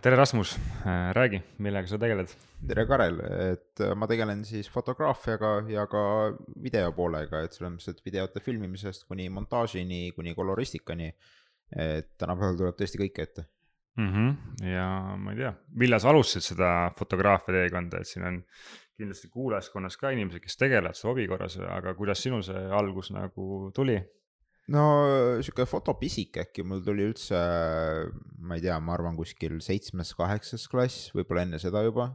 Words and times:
tere, 0.00 0.16
Rasmus, 0.16 0.54
räägi, 1.12 1.42
millega 1.58 1.88
sa 1.88 1.98
tegeled? 2.00 2.32
tere, 2.68 2.84
Karel, 2.88 3.18
et 3.52 3.82
ma 3.96 4.06
tegelen 4.08 4.42
siis 4.48 4.68
fotograafiaga 4.72 5.50
ja 5.68 5.86
ka 5.90 6.02
video 6.62 6.92
poolega, 6.96 7.42
et 7.44 7.56
selles 7.56 7.74
mõttes, 7.74 7.92
et 7.92 8.04
videote 8.06 8.40
filmimisest 8.44 9.04
kuni 9.08 9.28
montaažini, 9.32 10.10
kuni 10.16 10.34
koloristikani. 10.36 11.10
et 11.70 12.08
tänapäeval 12.18 12.56
tuleb 12.58 12.78
tõesti 12.80 12.98
kõike 12.98 13.22
ette 13.22 13.42
mm. 13.96 14.08
-hmm. 14.12 14.70
ja 14.72 14.86
ma 15.16 15.32
ei 15.32 15.36
tea, 15.38 15.52
millal 15.78 16.00
sa 16.00 16.08
alustasid 16.10 16.56
seda 16.56 16.70
fotograafia 16.98 17.54
teekonda, 17.54 18.00
et 18.00 18.08
siin 18.08 18.26
on 18.26 18.40
kindlasti 18.96 19.28
kuulajaskonnas 19.28 19.96
ka 19.96 20.10
inimesed, 20.10 20.42
kes 20.42 20.56
tegelevad 20.56 20.98
selle 20.98 21.12
hobi 21.12 21.28
korras, 21.28 21.58
aga 21.58 21.94
kuidas 21.94 22.22
sinul 22.22 22.42
see 22.42 22.64
algus 22.80 23.12
nagu 23.14 23.70
tuli? 23.74 24.00
No 24.74 24.82
sihuke 25.42 25.66
fotopisik 25.68 26.38
äkki 26.44 26.64
mul 26.66 26.82
tuli 26.86 27.06
üldse, 27.08 27.38
ma 28.38 28.58
ei 28.58 28.64
tea, 28.64 28.78
ma 28.82 28.94
arvan 28.96 29.18
kuskil 29.18 29.58
seitsmes-kaheksas 29.64 30.66
klass, 30.70 31.08
võib-olla 31.16 31.46
enne 31.46 31.62
seda 31.62 31.82
juba. 31.86 32.12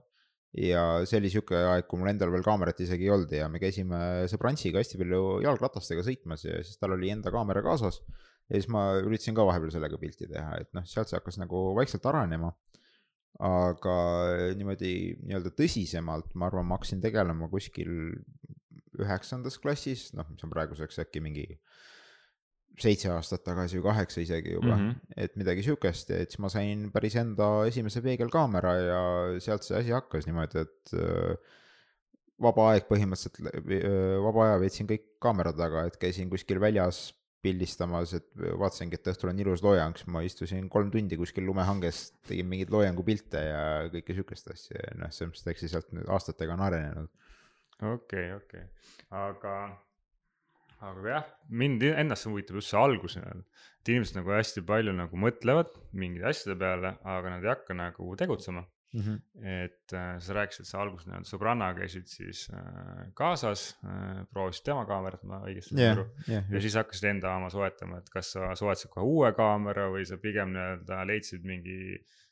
ja 0.55 0.81
see 1.03 1.19
oli 1.19 1.29
sihuke 1.33 1.57
aeg, 1.57 1.83
kui 1.91 1.99
mul 1.99 2.13
endal 2.13 2.31
veel 2.31 2.45
kaamerat 2.45 2.79
isegi 2.79 3.09
ei 3.09 3.11
olnud 3.11 3.33
ja 3.35 3.49
me 3.51 3.59
käisime 3.59 3.97
sõbrantsiga 4.31 4.79
hästi 4.79 5.01
palju 5.01 5.23
jalgratastega 5.43 6.05
sõitmas 6.07 6.45
ja 6.47 6.61
siis 6.63 6.79
tal 6.79 6.95
oli 6.95 7.11
enda 7.11 7.33
kaamera 7.33 7.63
kaasas. 7.65 7.99
ja 8.47 8.55
siis 8.55 8.69
ma 8.71 8.87
üritasin 9.01 9.35
ka 9.35 9.43
vahepeal 9.49 9.73
sellega 9.75 9.99
pilti 9.99 10.29
teha, 10.31 10.61
et 10.63 10.71
noh, 10.77 10.87
sealt 10.87 11.11
see 11.11 11.19
hakkas 11.19 11.41
nagu 11.41 11.67
vaikselt 11.75 12.07
arenema 12.07 12.53
aga 13.43 13.95
niimoodi 14.55 14.93
nii-öelda 15.25 15.51
tõsisemalt, 15.57 16.31
ma 16.39 16.47
arvan, 16.47 16.67
ma 16.69 16.77
hakkasin 16.77 17.01
tegelema 17.03 17.49
kuskil 17.51 17.91
üheksandas 18.95 19.59
klassis, 19.59 20.13
noh, 20.15 20.27
mis 20.31 20.45
on 20.45 20.53
praeguseks 20.53 21.01
äkki 21.03 21.19
mingi 21.23 21.49
seitse 22.81 23.09
aastat 23.13 23.43
tagasi 23.45 23.79
või 23.79 23.87
kaheksa 23.89 24.21
isegi 24.23 24.55
juba 24.55 24.73
mm, 24.73 24.87
-hmm. 24.87 25.19
et 25.25 25.35
midagi 25.39 25.63
sihukest 25.63 26.09
ja 26.11 26.21
et 26.23 26.33
siis 26.33 26.41
ma 26.43 26.49
sain 26.51 26.89
päris 26.91 27.15
enda 27.19 27.49
esimese 27.69 28.01
peegelkaamera 28.03 28.73
ja 28.81 29.03
sealt 29.43 29.63
see 29.67 29.77
asi 29.79 29.93
hakkas 29.95 30.27
niimoodi, 30.27 30.65
et 30.65 30.95
äh, 30.99 31.53
vaba 32.41 32.71
aeg 32.73 32.89
põhimõtteliselt, 32.89 33.39
äh, 33.63 34.17
vaba 34.23 34.49
aja 34.49 34.57
veetsin 34.63 34.89
kõik 34.89 35.07
kaamera 35.23 35.53
taga, 35.55 35.85
et 35.87 35.95
käisin 36.01 36.31
kuskil 36.31 36.59
väljas 36.63 37.07
pildistamas, 37.45 38.15
et 38.17 38.27
vaatasingi, 38.59 38.97
et 38.97 39.11
õhtul 39.11 39.29
on 39.29 39.39
ilus 39.43 39.61
loojang, 39.63 39.95
siis 39.99 40.09
ma 40.11 40.23
istusin 40.25 40.69
kolm 40.71 40.89
tundi 40.93 41.17
kuskil 41.19 41.45
lumehanges, 41.45 42.07
tegin 42.25 42.47
mingeid 42.49 42.73
loojangupilte 42.73 43.43
ja 43.45 43.65
kõike 43.93 44.17
sihukest 44.17 44.49
asja 44.55 44.81
ja 44.81 44.95
noh, 44.99 45.13
selles 45.13 45.31
mõttes, 45.31 45.45
et 45.45 45.51
eks 45.53 45.65
see 45.65 45.73
sealt 45.75 45.91
nüüd 45.93 46.09
aastatega 46.15 46.57
on 46.57 46.63
arenenud. 46.65 47.11
okei 47.81 47.93
okay,, 47.93 48.31
okei 48.39 48.63
okay., 48.65 48.95
aga 49.21 49.53
aga 50.83 51.09
jah, 51.09 51.25
mind 51.49 51.83
ennast 51.87 52.27
huvitab 52.29 52.59
just 52.59 52.73
see 52.73 52.79
algus 52.79 53.17
nii-öelda, 53.17 53.43
et 53.81 53.91
inimesed 53.93 54.19
nagu 54.19 54.33
hästi 54.35 54.63
palju 54.67 54.95
nagu 54.95 55.19
mõtlevad 55.19 55.75
mingite 55.93 56.31
asjade 56.31 56.57
peale, 56.59 56.95
aga 57.15 57.35
nad 57.35 57.45
ei 57.45 57.53
hakka 57.53 57.77
nagu 57.77 58.15
tegutsema 58.19 58.65
mm. 58.65 59.01
-hmm. 59.01 59.19
et 59.65 59.93
äh, 59.93 60.09
sa 60.19 60.37
rääkisid, 60.39 60.67
sa 60.69 60.81
alguses 60.81 61.07
nii-öelda 61.07 61.31
sõbrannaga 61.31 61.83
käisid 61.83 62.09
siis 62.11 62.47
äh, 62.53 63.07
kaasas 63.13 63.67
äh,, 63.85 64.25
proovisid 64.33 64.65
tema 64.71 64.85
kaamerat, 64.89 65.23
ma 65.23 65.41
õigesti 65.47 65.77
saan 65.77 65.99
aru 65.99 66.05
ja 66.27 66.61
siis 66.61 66.75
hakkasid 66.81 67.09
enda 67.13 67.35
oma 67.39 67.49
soetama, 67.53 68.01
et 68.03 68.11
kas 68.13 68.35
sa 68.35 68.53
soetasid 68.55 68.91
kohe 68.93 69.05
uue 69.05 69.33
kaamera 69.37 69.89
või 69.93 70.05
sa 70.05 70.17
pigem 70.21 70.53
nii-öelda 70.55 71.03
leidsid 71.07 71.47
mingi 71.47 71.79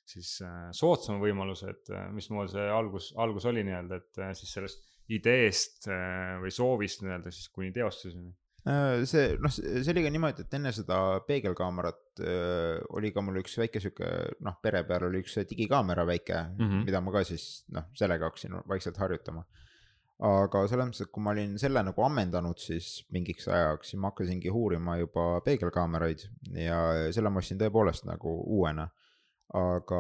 siis 0.07 0.38
äh, 0.44 0.67
soodsama 0.75 1.22
võimaluse, 1.22 1.72
et 1.73 1.91
äh, 1.94 2.07
mismoodi 2.13 2.53
see 2.55 2.66
algus, 2.72 3.11
algus 3.19 3.47
oli 3.50 3.63
nii-öelda, 3.67 4.02
et 4.02 4.19
äh, 4.22 4.33
siis 4.38 4.52
sellest 4.57 4.83
ideest 5.09 5.90
äh, 5.92 6.38
või 6.42 6.54
soovist 6.54 7.04
nii-öelda 7.04 7.32
siis 7.34 7.50
kuni 7.52 7.73
teostuseni 7.76 8.32
Äh, 8.64 9.02
see 9.04 9.34
noh, 9.44 9.52
see 9.52 9.92
oli 9.92 10.06
ka 10.06 10.12
niimoodi, 10.14 10.46
et 10.46 10.54
enne 10.56 10.72
seda 10.72 10.98
peegelkaamerat 11.28 12.22
äh, 12.23 12.78
oli 12.96 13.09
ka 13.12 13.20
mul 13.20 13.42
üks 13.42 13.58
väike 13.59 13.81
sihuke 13.84 14.08
noh, 14.46 14.56
pere 14.63 14.86
peal 14.88 15.09
oli 15.09 15.19
üks 15.19 15.36
digikaamera 15.50 16.06
väike 16.08 16.38
mm, 16.46 16.62
-hmm. 16.62 16.86
mida 16.88 17.02
ma 17.03 17.12
ka 17.12 17.25
siis 17.28 17.66
noh, 17.75 17.90
sellega 18.00 18.30
hakkasin 18.30 18.56
vaikselt 18.69 19.02
harjutama. 19.03 19.44
aga 20.24 20.62
selles 20.72 20.88
mõttes, 20.88 21.03
et 21.03 21.12
kui 21.12 21.24
ma 21.25 21.34
olin 21.34 21.58
selle 21.59 21.81
nagu 21.84 22.03
ammendanud, 22.06 22.62
siis 22.62 23.03
mingiks 23.12 23.50
ajaks, 23.52 23.90
siis 23.90 24.00
ma 24.00 24.13
hakkasingi 24.13 24.50
uurima 24.50 24.96
juba 25.02 25.42
peegelkaameraid 25.44 26.24
ja 26.56 26.78
selle 27.12 27.34
ma 27.34 27.44
ostsin 27.44 27.59
tõepoolest 27.59 28.08
nagu 28.08 28.38
uuena 28.47 28.88
aga 29.54 30.00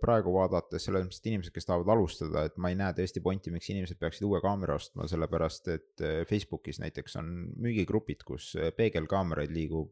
praegu 0.00 0.32
vaadates 0.32 0.86
selles 0.86 1.04
mõttes, 1.04 1.20
et 1.20 1.28
inimesed, 1.28 1.52
kes 1.52 1.66
tahavad 1.68 1.90
alustada, 1.92 2.46
et 2.48 2.56
ma 2.56 2.70
ei 2.72 2.78
näe 2.78 2.94
tõesti 2.96 3.20
pointi, 3.24 3.52
miks 3.52 3.68
inimesed 3.72 3.98
peaksid 4.00 4.24
uue 4.28 4.40
kaamera 4.40 4.78
ostma, 4.78 5.08
sellepärast 5.10 5.68
et 5.74 6.04
eh, 6.04 6.20
Facebookis 6.28 6.80
näiteks 6.80 7.18
on 7.20 7.32
müügigrupid, 7.60 8.24
kus 8.26 8.54
eh, 8.56 8.70
peegelkaameraid 8.76 9.52
liigub 9.52 9.90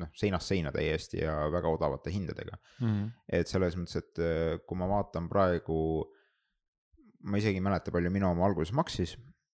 noh, 0.00 0.12
seinast 0.16 0.48
seina 0.48 0.72
täiesti 0.72 1.20
ja 1.20 1.34
väga 1.52 1.72
odavate 1.74 2.12
hindadega 2.14 2.56
mm. 2.56 2.86
-hmm. 2.86 3.10
et 3.40 3.50
selles 3.50 3.76
mõttes, 3.76 3.98
et 4.00 4.22
eh, 4.24 4.54
kui 4.64 4.78
ma 4.78 4.88
vaatan 4.88 5.28
praegu, 5.28 5.80
ma 7.28 7.42
isegi 7.42 7.60
ei 7.60 7.66
mäleta, 7.66 7.92
palju 7.92 8.14
minu 8.14 8.30
oma 8.30 8.46
alguses 8.46 8.72
maksis 8.72 9.18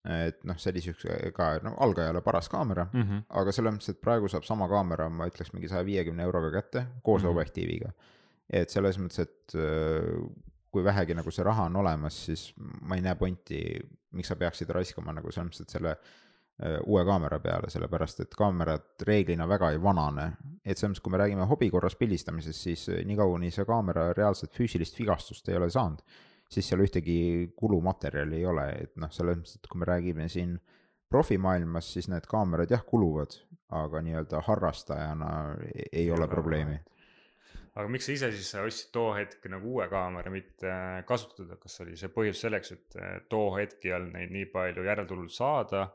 et 0.08 0.38
noh, 0.48 0.56
see 0.56 0.70
oli 0.72 0.80
siukse 0.80 1.32
ka 1.36 1.50
no 1.60 1.74
algajale 1.84 2.22
paras 2.24 2.48
kaamera 2.48 2.86
mm, 2.92 3.02
-hmm. 3.02 3.24
aga 3.42 3.52
selles 3.52 3.74
mõttes, 3.74 3.90
et 3.92 4.00
praegu 4.00 4.28
saab 4.32 4.46
sama 4.48 4.68
kaamera, 4.68 5.10
ma 5.12 5.26
ütleks 5.28 5.52
mingi 5.52 5.68
saja 5.68 5.84
viiekümne 5.84 6.24
euroga 6.24 6.50
kätte 6.54 6.86
koos 7.02 7.22
mm 7.22 7.26
-hmm. 7.26 7.30
objektiiviga 7.30 7.92
et 8.50 8.72
selles 8.72 8.98
mõttes, 8.98 9.26
et 9.26 9.54
äh, 9.58 10.16
kui 10.70 10.84
vähegi 10.86 11.16
nagu 11.18 11.32
see 11.34 11.46
raha 11.46 11.66
on 11.70 11.78
olemas, 11.82 12.16
siis 12.28 12.50
ma 12.58 12.98
ei 12.98 13.04
näe 13.04 13.16
pointi, 13.18 13.60
miks 14.16 14.30
sa 14.30 14.38
peaksid 14.38 14.70
raiskama 14.74 15.14
nagu 15.16 15.30
selles 15.30 15.50
mõttes, 15.50 15.66
et 15.66 15.74
selle 15.76 15.92
äh, 15.94 16.78
uue 16.86 17.04
kaamera 17.06 17.40
peale, 17.42 17.70
sellepärast 17.72 18.24
et 18.24 18.34
kaamerad 18.38 19.06
reeglina 19.06 19.46
väga 19.50 19.72
ei 19.74 19.82
vanane. 19.82 20.32
et 20.64 20.78
selles 20.78 20.92
mõttes, 20.94 21.04
kui 21.04 21.14
me 21.14 21.22
räägime 21.22 21.46
hobi 21.50 21.70
korras 21.70 21.96
pildistamisest, 21.98 22.66
siis 22.66 22.88
äh, 22.90 23.04
niikaua, 23.06 23.36
kuni 23.36 23.52
see 23.54 23.66
kaamera 23.68 24.10
reaalset 24.16 24.54
füüsilist 24.56 24.98
vigastust 24.98 25.48
ei 25.48 25.58
ole 25.58 25.70
saanud, 25.70 26.02
siis 26.50 26.68
seal 26.68 26.82
ühtegi 26.82 27.52
kulumaterjali 27.56 28.42
ei 28.42 28.46
ole, 28.46 28.68
et 28.86 28.96
noh, 28.98 29.10
selles 29.14 29.38
mõttes, 29.38 29.58
et 29.58 29.70
kui 29.70 29.82
me 29.82 29.90
räägime 29.90 30.28
siin 30.28 30.58
profimaailmas, 31.10 31.88
siis 31.94 32.06
need 32.10 32.26
kaamerad 32.30 32.70
jah 32.70 32.82
kuluvad, 32.86 33.34
aga 33.74 34.02
nii-öelda 34.02 34.42
harrastajana 34.46 35.30
ei, 35.66 35.86
ei 36.04 36.10
ole 36.14 36.26
probleemi 36.30 36.78
aga 37.80 37.90
miks 37.92 38.08
sa 38.08 38.14
ise 38.14 38.30
siis 38.34 38.54
ostsid 38.60 38.92
too 38.94 39.10
hetk 39.16 39.46
nagu 39.52 39.74
uue 39.74 39.86
kaamera, 39.92 40.32
mitte 40.32 40.72
kasutada, 41.08 41.58
kas 41.60 41.80
oli 41.84 41.98
see 42.00 42.12
põhjus 42.14 42.42
selleks, 42.44 42.72
et 42.76 42.98
too 43.32 43.50
hetk 43.56 43.84
ei 43.88 43.96
olnud 43.98 44.16
neid 44.16 44.34
nii 44.34 44.48
palju 44.54 44.86
järeltulnud 44.86 45.34
saada 45.34 45.86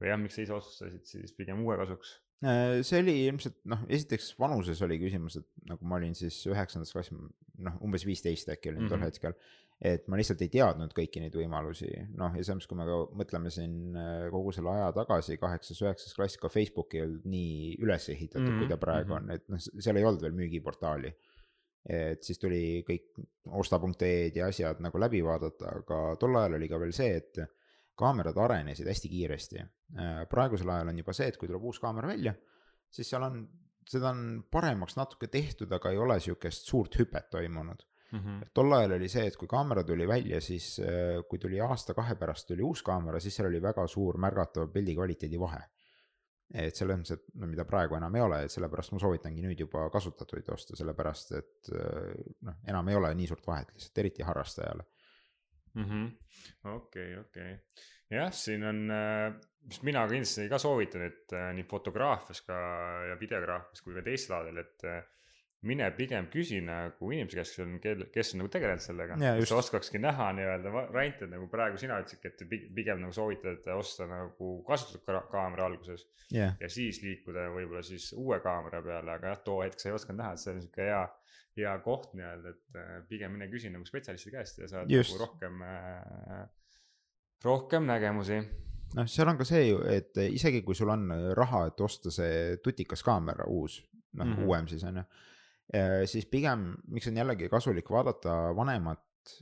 või 0.00 0.12
jah, 0.12 0.20
miks 0.20 0.38
sa 0.38 0.44
ise 0.46 0.56
otsustasid 0.56 1.08
siis 1.14 1.34
pigem 1.36 1.62
uue 1.64 1.78
kasuks? 1.80 2.18
Äh, 2.42 2.80
see 2.86 2.98
oli 3.04 3.16
ilmselt 3.28 3.60
noh, 3.70 3.84
esiteks 3.86 4.32
vanuses 4.42 4.80
oli 4.82 4.98
küsimus, 4.98 5.38
et 5.38 5.48
nagu 5.70 5.86
ma 5.86 6.00
olin 6.00 6.16
siis 6.18 6.40
üheksandas 6.50 6.90
klassis, 6.94 7.18
noh 7.62 7.76
umbes 7.86 8.06
viisteist 8.08 8.50
äkki 8.50 8.72
olin 8.72 8.82
mm 8.82 8.86
-hmm. 8.86 8.94
tol 8.94 8.98
mhm. 8.98 9.10
hetkel 9.10 9.36
et 9.82 10.06
ma 10.10 10.18
lihtsalt 10.18 10.42
ei 10.44 10.50
teadnud 10.52 10.92
kõiki 10.94 11.20
neid 11.22 11.34
võimalusi, 11.34 11.88
noh 12.18 12.36
ja 12.38 12.44
samas, 12.46 12.68
kui 12.70 12.78
me 12.78 12.86
ka 12.86 12.98
mõtleme 13.18 13.50
siin 13.50 13.96
äh, 13.98 14.28
kogu 14.30 14.54
selle 14.54 14.70
aja 14.76 14.92
tagasi, 14.94 15.38
kaheksas, 15.42 15.80
üheksas 15.82 16.14
klass, 16.14 16.38
ka 16.38 16.50
Facebook 16.52 16.94
ei 16.94 17.02
olnud 17.02 17.26
nii 17.32 17.74
üles 17.82 18.06
ehitatud 18.14 18.44
mm, 18.46 18.52
-hmm. 18.52 18.62
kui 18.62 18.70
ta 18.70 18.78
praegu 18.78 19.10
mhm. 19.10 19.18
on, 19.18 19.30
et 19.34 19.48
noh, 19.50 19.62
seal 19.62 19.98
ei 19.98 20.06
olnud 20.06 20.22
veel 20.22 20.38
müügiportaali. 20.38 21.12
Et 21.82 22.22
siis 22.22 22.38
tuli 22.38 22.82
kõik 22.86 23.18
osta.ee-d 23.58 24.38
ja 24.38 24.46
asjad 24.52 24.82
nagu 24.84 25.00
läbi 25.02 25.22
vaadata, 25.24 25.72
aga 25.82 26.00
tol 26.20 26.38
ajal 26.38 26.58
oli 26.60 26.68
ka 26.70 26.78
veel 26.78 26.94
see, 26.94 27.16
et 27.18 27.42
kaamerad 27.98 28.38
arenesid 28.38 28.88
hästi 28.88 29.10
kiiresti. 29.12 29.64
Äh, 29.98 30.22
praegusel 30.30 30.70
ajal 30.70 30.92
on 30.92 31.02
juba 31.02 31.14
see, 31.16 31.28
et 31.32 31.38
kui 31.40 31.50
tuleb 31.50 31.64
uus 31.68 31.80
kaamera 31.82 32.12
välja, 32.12 32.34
siis 32.92 33.10
seal 33.12 33.26
on, 33.26 33.42
seda 33.88 34.12
on 34.12 34.44
paremaks 34.50 34.96
natuke 34.98 35.28
tehtud, 35.32 35.72
aga 35.74 35.92
ei 35.92 36.00
ole 36.00 36.20
sihukest 36.22 36.70
suurt 36.70 36.98
hüpet 37.00 37.30
toimunud 37.34 37.82
mm. 38.12 38.18
-hmm. 38.18 38.48
tol 38.54 38.72
ajal 38.72 38.96
oli 38.98 39.08
see, 39.08 39.26
et 39.26 39.36
kui 39.36 39.48
kaamera 39.48 39.84
tuli 39.84 40.08
välja, 40.08 40.40
siis 40.40 40.80
äh, 40.80 41.20
kui 41.28 41.38
tuli 41.38 41.60
aasta-kahe 41.60 42.14
pärast 42.14 42.48
tuli 42.48 42.62
uus 42.62 42.82
kaamera, 42.82 43.20
siis 43.20 43.36
seal 43.36 43.48
oli 43.48 43.62
väga 43.62 43.86
suur 43.86 44.18
märgatav 44.18 44.72
pildi 44.72 44.94
kvaliteedi 44.94 45.40
vahe. 45.40 45.62
Et 46.52 46.76
selles 46.76 46.98
mõttes, 47.00 47.16
et 47.16 47.38
no 47.40 47.48
mida 47.48 47.64
praegu 47.68 47.96
enam 47.96 48.16
ei 48.18 48.24
ole, 48.24 48.42
et 48.44 48.52
sellepärast 48.52 48.92
ma 48.92 49.00
soovitangi 49.02 49.44
nüüd 49.44 49.62
juba 49.64 49.86
kasutatuid 49.92 50.50
osta, 50.52 50.76
sellepärast 50.78 51.32
et 51.38 51.72
äh, 51.76 52.12
noh, 52.48 52.58
enam 52.68 52.92
ei 52.92 52.98
ole 52.98 53.14
nii 53.18 53.30
suurt 53.30 53.46
vahet 53.48 53.72
lihtsalt, 53.72 54.02
eriti 54.04 54.26
harrastajale 54.26 54.86
mm. 55.78 56.04
okei, 56.74 57.16
okei, 57.22 57.56
jah, 58.12 58.32
siin 58.36 58.68
on, 58.68 58.84
äh, 58.92 59.26
mis 59.68 59.80
mina 59.86 60.04
kindlasti 60.10 60.48
ka 60.52 60.60
soovitan, 60.60 61.08
et 61.08 61.36
nii 61.56 61.64
fotograafias 61.70 62.44
ka 62.46 62.60
ja 63.12 63.18
videograafias 63.20 63.84
kui 63.84 63.96
ka 63.96 64.04
teistel 64.04 64.40
aladel, 64.40 64.64
et 64.66 64.88
mine 65.66 65.86
pigem 65.94 66.26
küsi 66.30 66.58
nagu 66.64 67.10
inimese 67.14 67.38
käest, 67.38 67.54
kes 67.54 67.62
on, 67.62 67.74
kel, 67.82 68.04
kes 68.14 68.32
on 68.34 68.40
nagu 68.42 68.50
tegelenud 68.50 68.82
sellega. 68.82 69.18
sa 69.46 69.58
oskakski 69.60 70.00
näha 70.02 70.30
nii-öelda 70.34 70.72
variante, 70.74 71.28
nagu 71.30 71.46
praegu 71.50 71.78
sina 71.78 72.00
ütlesidki, 72.02 72.32
et 72.32 72.72
pigem 72.74 73.02
nagu 73.04 73.14
soovitad 73.14 73.68
osta 73.76 74.08
nagu 74.10 74.52
kasutatud 74.66 75.06
ka 75.06 75.20
kaamera 75.30 75.68
alguses 75.70 76.02
yeah.. 76.34 76.56
ja 76.60 76.70
siis 76.72 76.98
liikuda 77.04 77.46
võib-olla 77.54 77.84
siis 77.86 78.10
uue 78.18 78.40
kaamera 78.42 78.82
peale, 78.82 79.14
aga 79.14 79.34
jah, 79.34 79.44
too 79.46 79.60
hetk 79.62 79.78
sa 79.78 79.92
ei 79.92 79.96
osanud 80.00 80.22
näha, 80.24 80.34
et 80.34 80.42
see 80.42 80.56
on 80.56 80.60
sihuke 80.64 80.90
hea, 80.90 81.00
hea 81.62 81.78
koht 81.86 82.10
nii-öelda, 82.18 82.56
et 82.56 82.82
äh, 82.82 82.92
pigem 83.14 83.38
mine 83.38 83.50
küsi 83.52 83.70
nagu 83.70 83.86
spetsialisti 83.86 84.34
käest 84.34 84.62
ja 84.64 84.74
saad 84.74 84.90
Just. 84.90 85.14
nagu 85.14 85.28
rohkem 85.28 85.64
äh,, 85.68 86.44
rohkem 87.46 87.86
nägemusi 87.86 88.42
noh, 88.98 89.06
seal 89.06 89.30
on 89.30 89.38
ka 89.38 89.46
see 89.46 89.68
ju, 89.68 89.82
et 89.86 90.18
isegi 90.26 90.66
kui 90.66 90.74
sul 90.74 90.90
on 90.90 91.06
raha, 91.38 91.68
et 91.70 91.86
osta 91.86 92.10
see 92.10 92.56
tutikas 92.64 93.06
kaamera 93.06 93.46
uus, 93.46 93.78
noh 94.18 94.26
mm 94.26 94.32
-hmm. 94.32 94.48
uuem 94.50 94.66
siis 94.74 94.90
on 94.90 95.04
ju 95.04 95.12
siis 96.06 96.26
pigem, 96.26 96.74
miks 96.88 97.06
on 97.08 97.16
jällegi 97.16 97.48
kasulik 97.48 97.90
vaadata 97.90 98.32
vanemat 98.56 99.00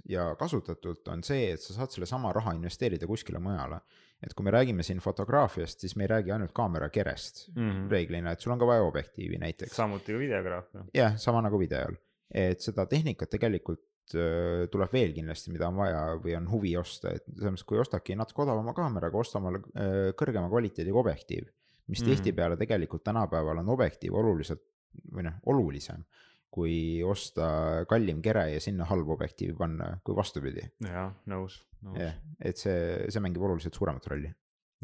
ja 0.08 0.30
kasutatult, 0.38 1.08
on 1.12 1.22
see, 1.26 1.50
et 1.54 1.62
sa 1.62 1.74
saad 1.76 1.92
sellesama 1.94 2.32
raha 2.36 2.54
investeerida 2.56 3.08
kuskile 3.10 3.40
mujale. 3.42 3.80
et 4.20 4.34
kui 4.36 4.44
me 4.44 4.52
räägime 4.52 4.84
siin 4.84 4.98
fotograafiast, 5.00 5.80
siis 5.80 5.94
me 5.96 6.04
ei 6.04 6.10
räägi 6.10 6.32
ainult 6.34 6.52
kaamera 6.52 6.90
kerest 6.92 7.46
mm 7.54 7.70
-hmm. 7.70 7.90
reeglina, 7.90 8.32
et 8.32 8.40
sul 8.40 8.52
on 8.52 8.58
ka 8.58 8.66
vaja 8.66 8.82
objektiivi 8.82 9.38
näiteks. 9.38 9.76
samuti 9.76 10.12
ka 10.12 10.18
videograafia. 10.18 10.84
jah, 10.94 11.16
sama 11.16 11.40
nagu 11.42 11.58
videol, 11.58 11.96
et 12.34 12.60
seda 12.60 12.86
tehnikat 12.86 13.30
tegelikult 13.30 13.80
äh, 14.14 14.68
tuleb 14.70 14.92
veel 14.92 15.14
kindlasti, 15.14 15.50
mida 15.50 15.68
on 15.68 15.76
vaja 15.76 16.02
või 16.24 16.36
on 16.36 16.50
huvi 16.50 16.76
osta, 16.76 17.14
et 17.14 17.24
selles 17.24 17.52
mõttes, 17.52 17.64
kui 17.64 17.78
ostadki 17.78 18.16
natuke 18.16 18.42
odavama 18.42 18.74
kaameraga, 18.74 19.18
osta 19.18 19.38
omale 19.38 19.58
äh, 19.58 20.12
kõrgema 20.12 20.48
kvaliteediga 20.48 20.98
objektiiv. 20.98 21.48
mis 21.86 22.00
mm 22.02 22.06
-hmm. 22.06 22.10
tihtipeale 22.10 22.56
tegelikult 22.56 23.04
tänapäeval 23.04 23.58
on 23.58 23.68
objektiiv 23.68 24.14
oluliselt 24.14 24.62
või 25.10 25.26
noh, 25.26 25.38
olulisem 25.52 26.04
kui 26.50 27.00
osta 27.06 27.48
kallim 27.90 28.20
kere 28.22 28.48
ja 28.54 28.62
sinna 28.62 28.86
halb 28.90 29.12
objektiiv 29.14 29.54
panna, 29.58 29.92
kui 30.04 30.16
vastupidi. 30.18 30.64
jah, 30.82 31.12
nõus, 31.30 31.60
nõus. 31.86 32.00
jah, 32.02 32.16
et 32.42 32.58
see, 32.58 32.80
see 33.06 33.22
mängib 33.22 33.44
oluliselt 33.46 33.78
suuremat 33.78 34.08
rolli. 34.10 34.32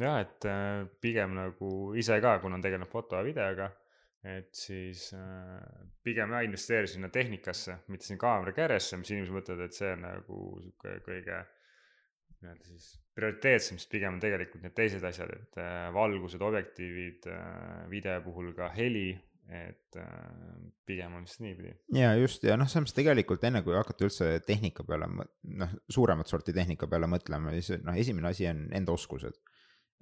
jah, 0.01 0.21
et 0.23 0.47
äh, 0.51 0.85
pigem 1.03 1.35
nagu 1.37 1.73
ise 1.99 2.21
ka, 2.23 2.39
kuna 2.45 2.61
tegelen 2.63 2.89
foto 2.91 3.19
ja 3.19 3.27
videoga, 3.27 3.69
et 4.27 4.55
siis 4.55 5.09
äh, 5.19 5.59
pigem 6.07 6.37
jah 6.37 6.47
investeeri 6.47 6.91
sinna 6.91 7.11
tehnikasse, 7.13 7.81
mitte 7.91 8.07
sinna 8.07 8.23
kaamera 8.23 8.55
keresse, 8.55 9.01
mis 9.03 9.11
inimesed 9.11 9.35
mõtlevad, 9.35 9.67
et 9.67 9.81
see 9.81 9.93
on 9.97 10.07
nagu 10.07 10.41
sihuke 10.63 10.97
kõige 11.09 11.43
nii-öelda 12.37 12.67
siis 12.69 12.91
prioriteetsem, 13.17 13.79
sest 13.81 13.91
pigem 13.91 14.15
on 14.15 14.23
tegelikult 14.23 14.63
need 14.63 14.75
teised 14.77 15.03
asjad, 15.09 15.35
et 15.35 15.63
äh, 15.63 15.87
valgused, 15.97 16.43
objektiivid, 16.47 17.27
video 17.91 18.21
puhul 18.23 18.55
ka 18.55 18.71
heli 18.77 19.09
et 19.47 19.97
äh, 19.97 20.07
pigem 20.87 21.15
on 21.15 21.27
vist 21.27 21.41
niipidi. 21.43 21.73
ja 21.95 22.15
just 22.19 22.43
ja 22.45 22.57
noh, 22.59 22.67
selles 22.67 22.87
mõttes 22.87 22.97
tegelikult 22.97 23.45
enne 23.47 23.63
kui 23.63 23.77
hakata 23.77 24.09
üldse 24.09 24.31
tehnika 24.47 24.85
peale, 24.87 25.07
noh 25.07 25.77
suuremat 25.93 26.31
sorti 26.31 26.55
tehnika 26.57 26.89
peale 26.91 27.07
mõtlema, 27.11 27.55
siis 27.55 27.85
noh, 27.87 27.95
esimene 27.95 28.33
asi 28.33 28.49
on 28.51 28.65
enda 28.75 28.97
oskused. 28.97 29.39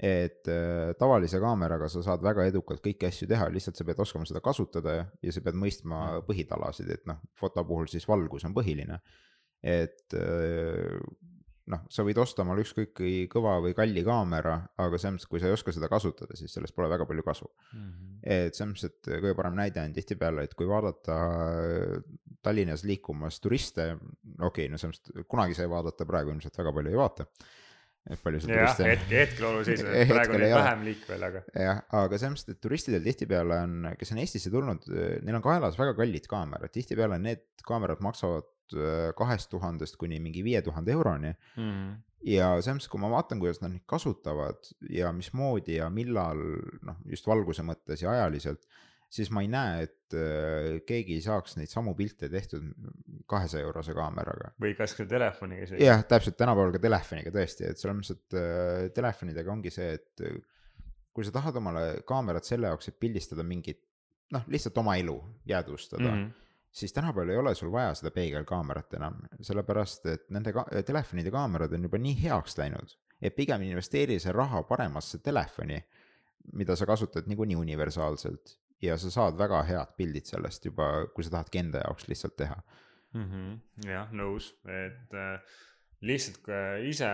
et 0.00 0.48
äh, 0.50 0.94
tavalise 0.98 1.38
kaameraga 1.42 1.90
sa 1.92 2.02
saad 2.02 2.24
väga 2.24 2.48
edukalt 2.50 2.82
kõiki 2.82 3.06
asju 3.10 3.28
teha, 3.30 3.50
lihtsalt 3.52 3.78
sa 3.78 3.84
pead 3.86 4.00
oskama 4.02 4.26
seda 4.26 4.40
kasutada 4.42 4.96
ja, 4.96 5.04
ja 5.22 5.34
sa 5.34 5.44
pead 5.44 5.60
mõistma 5.60 6.00
mm. 6.00 6.24
põhitalasid, 6.30 6.90
et 6.90 7.04
noh, 7.06 7.20
foto 7.38 7.62
puhul 7.68 7.86
siis 7.92 8.08
valgus 8.08 8.48
on 8.48 8.56
põhiline. 8.56 8.98
et 9.62 10.16
äh, 10.18 10.98
noh, 11.72 11.84
sa 11.92 12.04
võid 12.04 12.18
osta 12.20 12.44
omale 12.44 12.64
ükskõik 12.64 12.92
kui 12.98 13.14
kõva 13.30 13.56
või 13.64 13.74
kalli 13.76 14.04
kaamera, 14.04 14.58
aga 14.80 15.00
selles 15.00 15.16
mõttes, 15.16 15.30
kui 15.30 15.40
sa 15.40 15.48
ei 15.48 15.56
oska 15.56 15.72
seda 15.72 15.88
kasutada, 15.92 16.36
siis 16.36 16.52
sellest 16.52 16.76
pole 16.76 16.90
väga 16.92 17.06
palju 17.08 17.24
kasu 17.24 17.48
mm. 17.48 17.80
-hmm. 17.80 18.14
et 18.36 18.58
selles 18.58 18.74
mõttes, 18.74 18.92
et 18.92 19.10
kõige 19.24 19.34
parem 19.38 19.58
näide 19.58 19.84
on 19.84 19.96
tihtipeale, 19.96 20.44
et 20.44 20.54
kui 20.58 20.68
vaadata 20.68 21.18
Tallinnas 22.44 22.84
liikumas 22.84 23.40
turiste, 23.40 23.94
okei 23.94 24.66
okay,, 24.66 24.70
no 24.72 24.80
selles 24.80 25.00
mõttes 25.00 25.28
kunagi 25.28 25.56
sai 25.56 25.68
vaadata, 25.72 26.08
praegu 26.08 26.34
ilmselt 26.34 26.58
väga 26.60 26.74
palju 26.76 26.92
ei 26.92 27.00
vaata. 27.00 27.28
et 28.04 28.20
palju 28.20 28.40
see 28.44 28.52
turiste. 28.52 28.88
hetke, 28.90 29.20
hetkel 29.22 29.46
oluliselt, 29.48 29.86
praegu 30.12 30.36
neid 30.36 30.52
vähem 30.52 30.82
liikvel, 30.90 31.28
aga. 31.30 31.44
jah, 31.56 31.84
aga 32.04 32.18
selles 32.18 32.34
mõttes, 32.34 32.58
et 32.58 32.60
turistidel 32.60 33.06
tihtipeale 33.06 33.62
on, 33.64 33.94
kes 33.96 34.12
on 34.12 34.20
Eestisse 34.20 34.52
tulnud, 34.52 34.90
neil 35.24 35.38
on 35.40 35.46
kaelas 35.46 35.80
väga 35.80 35.96
kallid 35.96 36.28
kaamerad, 36.28 36.74
tihtipeale 36.74 37.16
need 37.22 37.46
kaamerad 37.64 38.04
maksavad 38.04 38.44
Äh, 38.44 38.53
kahest 39.18 39.50
tuhandest 39.52 39.98
kuni 40.00 40.20
mingi 40.22 40.44
viie 40.46 40.62
tuhande 40.64 40.94
euroni 40.94 41.32
mm.. 41.32 41.92
ja 42.30 42.54
selles 42.60 42.78
mõttes, 42.78 42.90
kui 42.92 43.02
ma 43.02 43.10
vaatan, 43.12 43.42
kuidas 43.42 43.60
nad 43.62 43.74
neid 43.74 43.84
kasutavad 43.90 44.70
ja 44.90 45.12
mismoodi 45.12 45.78
ja 45.78 45.90
millal 45.92 46.40
noh, 46.86 46.98
just 47.10 47.28
valguse 47.28 47.66
mõttes 47.66 48.04
ja 48.04 48.12
ajaliselt, 48.14 48.64
siis 49.12 49.30
ma 49.34 49.44
ei 49.44 49.50
näe, 49.52 49.84
et 49.86 50.16
äh, 50.18 50.70
keegi 50.88 51.20
saaks 51.24 51.58
neid 51.58 51.72
samu 51.72 51.94
pilte 51.98 52.30
tehtud 52.32 52.72
kahesaja 53.30 53.66
eurose 53.66 53.94
kaameraga. 53.96 54.54
või 54.60 54.74
kas 54.78 54.96
ka 54.98 55.06
telefoniga 55.08 55.68
isegi. 55.68 55.84
jah, 55.84 56.04
täpselt 56.08 56.38
tänapäeval 56.40 56.74
ka 56.74 56.82
telefoniga 56.82 57.34
tõesti, 57.34 57.68
et 57.70 57.80
selles 57.80 58.00
mõttes, 58.00 58.18
et 58.18 58.38
äh, 58.40 58.92
telefonidega 58.96 59.52
ongi 59.54 59.74
see, 59.74 59.92
et 60.00 60.28
kui 61.14 61.26
sa 61.26 61.34
tahad 61.34 61.60
omale 61.60 62.00
kaamerat 62.06 62.46
selle 62.48 62.72
jaoks, 62.72 62.90
et 62.90 62.98
pildistada 62.98 63.44
mingit 63.46 63.84
noh, 64.34 64.48
lihtsalt 64.50 64.80
oma 64.82 64.96
elu 64.98 65.18
jäädvustada 65.46 66.08
mm. 66.08 66.16
-hmm 66.16 66.40
siis 66.74 66.92
tänapäeval 66.92 67.28
ei 67.28 67.36
ole 67.36 67.54
sul 67.54 67.72
vaja 67.72 67.94
seda 67.94 68.10
peegelkaamerat 68.10 68.96
enam, 68.98 69.20
sellepärast 69.40 70.06
et 70.10 70.24
nende 70.34 70.52
ka 70.52 70.64
telefonide 70.86 71.30
kaamerad 71.30 71.72
on 71.76 71.86
juba 71.86 72.00
nii 72.02 72.16
heaks 72.24 72.58
läinud, 72.58 72.96
et 73.22 73.36
pigem 73.36 73.62
investeeri 73.68 74.18
see 74.22 74.34
raha 74.34 74.64
paremasse 74.66 75.20
telefoni, 75.22 75.78
mida 76.58 76.76
sa 76.76 76.86
kasutad 76.86 77.30
niikuinii 77.30 77.56
universaalselt 77.56 78.56
ja 78.82 78.98
sa 78.98 79.10
saad 79.10 79.38
väga 79.38 79.62
head 79.68 79.94
pildid 79.96 80.26
sellest 80.28 80.66
juba, 80.66 80.88
kui 81.14 81.24
sa 81.24 81.36
tahadki 81.36 81.62
enda 81.62 81.84
jaoks 81.84 82.08
lihtsalt 82.10 82.36
teha 82.42 82.56
mm. 82.58 83.28
-hmm. 83.30 83.86
jah, 83.92 84.10
nõus, 84.12 84.50
et 84.66 85.14
äh, 85.14 85.54
lihtsalt 86.00 86.50
ise, 86.90 87.12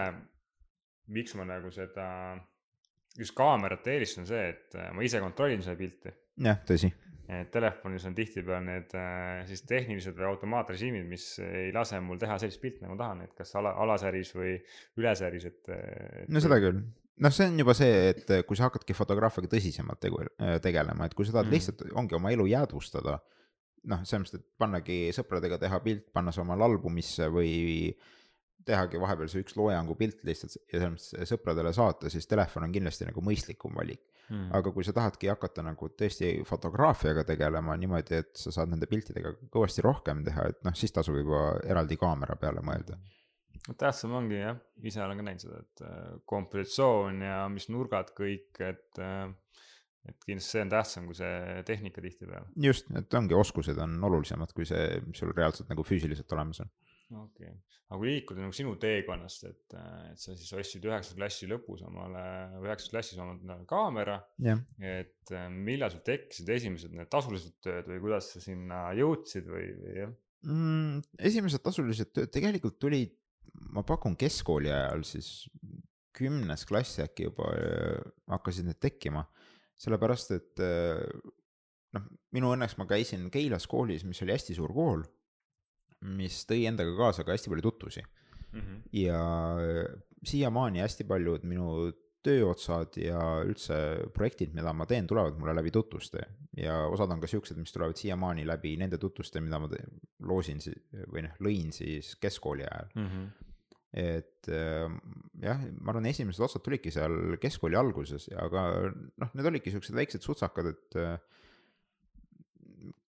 miks 1.07 1.37
ma 1.37 1.45
nagu 1.45 1.71
seda 1.71 2.09
just 3.19 3.37
kaamerat 3.37 3.87
eelistan, 3.87 4.27
see, 4.27 4.49
et 4.49 4.75
äh, 4.75 4.89
ma 4.97 5.05
ise 5.05 5.21
kontrollin 5.21 5.63
seda 5.63 5.77
pilti. 5.77 6.17
jah, 6.49 6.65
tõsi 6.65 6.95
telefonis 7.53 8.05
on 8.09 8.15
tihtipeale 8.17 8.61
need 8.65 8.95
äh, 8.99 9.43
siis 9.49 9.63
tehnilised 9.69 10.17
või 10.17 10.27
automaatrežiimid, 10.31 11.05
mis 11.09 11.27
ei 11.45 11.71
lase 11.75 12.01
mul 12.03 12.19
teha 12.21 12.39
sellist 12.43 12.61
pilti, 12.63 12.83
nagu 12.85 12.97
ma 12.97 13.03
tahan, 13.03 13.25
et 13.27 13.35
kas 13.39 13.53
ala, 13.61 13.75
alasäris 13.85 14.33
või 14.37 14.57
ülesäris, 14.99 15.47
et, 15.51 15.61
et. 15.71 16.31
no 16.33 16.43
seda 16.43 16.61
küll, 16.63 16.81
noh, 17.23 17.35
see 17.35 17.51
on 17.51 17.61
juba 17.63 17.75
see, 17.79 17.99
et 18.13 18.33
kui 18.49 18.59
sa 18.59 18.69
hakkadki 18.69 18.97
fotograafiaga 18.97 19.53
tõsisemalt 19.53 20.03
tegu, 20.03 20.23
äh, 20.43 20.57
tegelema, 20.65 21.07
et 21.07 21.17
kui 21.19 21.29
sa 21.29 21.37
tahad 21.37 21.51
mm. 21.51 21.57
lihtsalt, 21.59 21.85
ongi 22.03 22.19
oma 22.19 22.33
elu 22.35 22.49
jäädvustada. 22.55 23.19
noh, 23.91 24.01
selles 24.05 24.27
mõttes, 24.27 24.41
et 24.41 24.49
pannagi 24.61 24.97
sõpradega 25.17 25.61
teha 25.61 25.79
pilt, 25.85 26.09
panna 26.13 26.35
see 26.35 26.43
omale 26.43 26.67
albumisse 26.67 27.31
või 27.33 27.95
tehagi 28.67 29.01
vahepeal 29.01 29.31
see 29.33 29.41
üks 29.41 29.55
loojangu 29.57 29.95
pilt 29.97 30.21
lihtsalt 30.29 30.59
ja 30.59 30.81
selles 30.81 30.97
mõttes 30.97 31.31
sõpradele 31.31 31.73
saata, 31.73 32.11
siis 32.13 32.29
telefon 32.29 32.67
on 32.67 32.75
kindlasti 32.75 33.07
nagu 33.09 33.23
mõistlikum 33.25 33.79
valik 33.79 34.03
mm.. 34.31 34.51
aga 34.57 34.73
kui 34.75 34.87
sa 34.87 34.95
tahadki 34.97 35.31
hakata 35.33 35.65
nagu 35.67 35.91
tõesti 35.99 36.33
fotograafiaga 36.49 37.25
tegelema 37.29 37.77
niimoodi, 37.81 38.21
et 38.23 38.33
sa 38.39 38.53
saad 38.55 38.73
nende 38.73 38.89
piltidega 38.91 39.35
kõvasti 39.53 39.85
rohkem 39.87 40.25
teha, 40.27 40.51
et 40.53 40.61
noh, 40.67 40.77
siis 40.77 40.95
tasub 40.97 41.19
juba 41.21 41.45
eraldi 41.67 41.99
kaamera 42.01 42.39
peale 42.41 42.65
mõelda. 42.67 42.99
tähtsam 43.77 44.17
ongi 44.19 44.41
jah, 44.41 44.59
ise 44.83 45.03
olen 45.05 45.21
ka 45.21 45.29
näinud 45.29 45.45
seda, 45.45 45.61
et 45.67 45.85
äh, 45.87 46.17
kompositsioon 46.33 47.23
ja 47.27 47.45
mis 47.53 47.69
nurgad 47.73 48.15
kõik, 48.17 48.51
et 48.65 49.03
äh, 49.03 49.29
et 50.09 50.17
kindlasti 50.25 50.55
see 50.55 50.63
on 50.65 50.71
tähtsam 50.73 51.09
kui 51.11 51.17
see 51.19 51.63
tehnika 51.69 52.01
tihtipeale. 52.01 52.47
just, 52.65 52.89
et 52.97 53.19
ongi 53.19 53.37
oskused 53.37 53.79
on 53.85 53.99
olulisemad 54.09 54.55
kui 54.57 54.65
see, 54.69 55.03
mis 55.07 55.21
sul 55.21 55.35
reaalselt 55.37 55.69
nagu 55.73 55.85
füüsiliselt 55.87 56.33
olemas 56.37 56.63
on 56.65 56.71
okei 57.11 57.51
okay., 57.51 57.79
aga 57.91 57.99
kui 57.99 58.13
liikuda 58.13 58.45
nagu 58.45 58.55
sinu 58.55 58.77
teekonnast, 58.81 59.47
et, 59.49 59.77
et 60.13 60.23
sa 60.23 60.35
siis 60.39 60.53
ostsid 60.55 60.85
üheksanda 60.87 61.25
klassi 61.25 61.49
lõpus 61.51 61.83
omale, 61.87 62.23
üheksandas 62.61 62.93
klassis 62.93 63.23
omale 63.23 63.59
kaamera. 63.71 64.21
et 64.79 65.35
millal 65.51 65.93
sul 65.93 66.05
tekkisid 66.07 66.53
esimesed 66.57 66.95
need 66.95 67.11
tasulised 67.11 67.59
tööd 67.65 67.91
või 67.91 68.03
kuidas 68.07 68.33
sa 68.35 68.43
sinna 68.45 68.85
jõudsid 68.99 69.51
või, 69.51 69.67
või 69.81 69.97
jah 70.05 70.15
mm,? 70.47 71.03
esimesed 71.31 71.65
tasulised 71.67 72.15
tööd 72.15 72.33
tegelikult 72.35 72.79
tulid, 72.83 73.17
ma 73.75 73.85
pakun 73.87 74.17
keskkooli 74.19 74.71
ajal 74.71 75.05
siis 75.07 75.33
kümnes 76.17 76.67
klass 76.69 77.01
äkki 77.03 77.29
juba 77.29 77.51
äh, 77.57 78.01
hakkasid 78.31 78.67
need 78.69 78.81
tekkima. 78.83 79.27
sellepärast, 79.81 80.35
et 80.37 80.61
äh, 80.61 81.01
noh, 81.97 82.09
minu 82.37 82.51
õnneks 82.53 82.77
ma 82.77 82.85
käisin 82.87 83.31
Keilas 83.33 83.67
koolis, 83.71 84.05
mis 84.05 84.21
oli 84.23 84.35
hästi 84.37 84.57
suur 84.59 84.75
kool 84.77 85.07
mis 86.01 86.45
tõi 86.49 86.65
endaga 86.71 86.95
kaasa 86.97 87.25
ka 87.25 87.35
hästi 87.35 87.53
palju 87.53 87.67
tutvusi 87.67 88.03
mm. 88.03 88.61
-hmm. 88.61 88.79
ja 88.93 89.21
siiamaani 90.25 90.81
hästi 90.81 91.05
paljud 91.09 91.45
minu 91.49 91.91
tööotsad 92.25 92.97
ja 93.01 93.21
üldse 93.49 93.77
projektid, 94.13 94.53
mida 94.57 94.73
ma 94.77 94.85
teen, 94.89 95.07
tulevad 95.09 95.39
mulle 95.41 95.55
läbi 95.57 95.73
tutvuste 95.73 96.27
ja 96.61 96.75
osad 96.93 97.13
on 97.15 97.21
ka 97.23 97.29
siuksed, 97.31 97.57
mis 97.57 97.73
tulevad 97.73 97.97
siiamaani 97.97 98.45
läbi 98.49 98.75
nende 98.81 98.99
tutvuste, 99.01 99.41
mida 99.41 99.61
ma 99.63 99.71
loosin 100.29 100.61
või 101.13 101.25
noh, 101.25 101.39
lõin 101.41 101.73
siis 101.73 102.15
keskkooli 102.21 102.67
ajal 102.67 102.91
mm. 102.95 103.07
-hmm. 103.07 103.27
et 104.03 104.51
äh, 104.53 104.93
jah, 105.47 105.65
ma 105.81 105.95
arvan, 105.95 106.11
esimesed 106.13 106.45
otsad 106.45 106.65
tulidki 106.67 106.93
seal 106.93 107.39
keskkooli 107.41 107.79
alguses, 107.81 108.29
aga 108.37 108.67
noh, 108.93 109.33
need 109.33 109.53
olidki 109.53 109.73
siuksed 109.73 109.97
väiksed 109.97 110.27
sutsakad, 110.27 110.75
et 110.75 111.01
äh, 111.01 111.17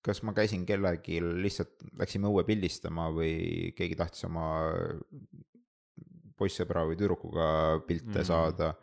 kas 0.06 0.24
ma 0.26 0.34
käisin 0.38 0.66
kellelgi, 0.66 1.20
lihtsalt 1.22 1.84
läksime 2.00 2.30
õue 2.30 2.46
pildistama 2.48 3.10
või 3.14 3.74
keegi 3.78 3.98
tahtis 4.00 4.26
oma 4.30 4.48
poissõbra 6.42 6.88
või 6.90 6.98
tüdrukuga 6.98 7.50
pilte 7.86 8.10
mm 8.10 8.18
-hmm. 8.18 8.32
saada. 8.32 8.74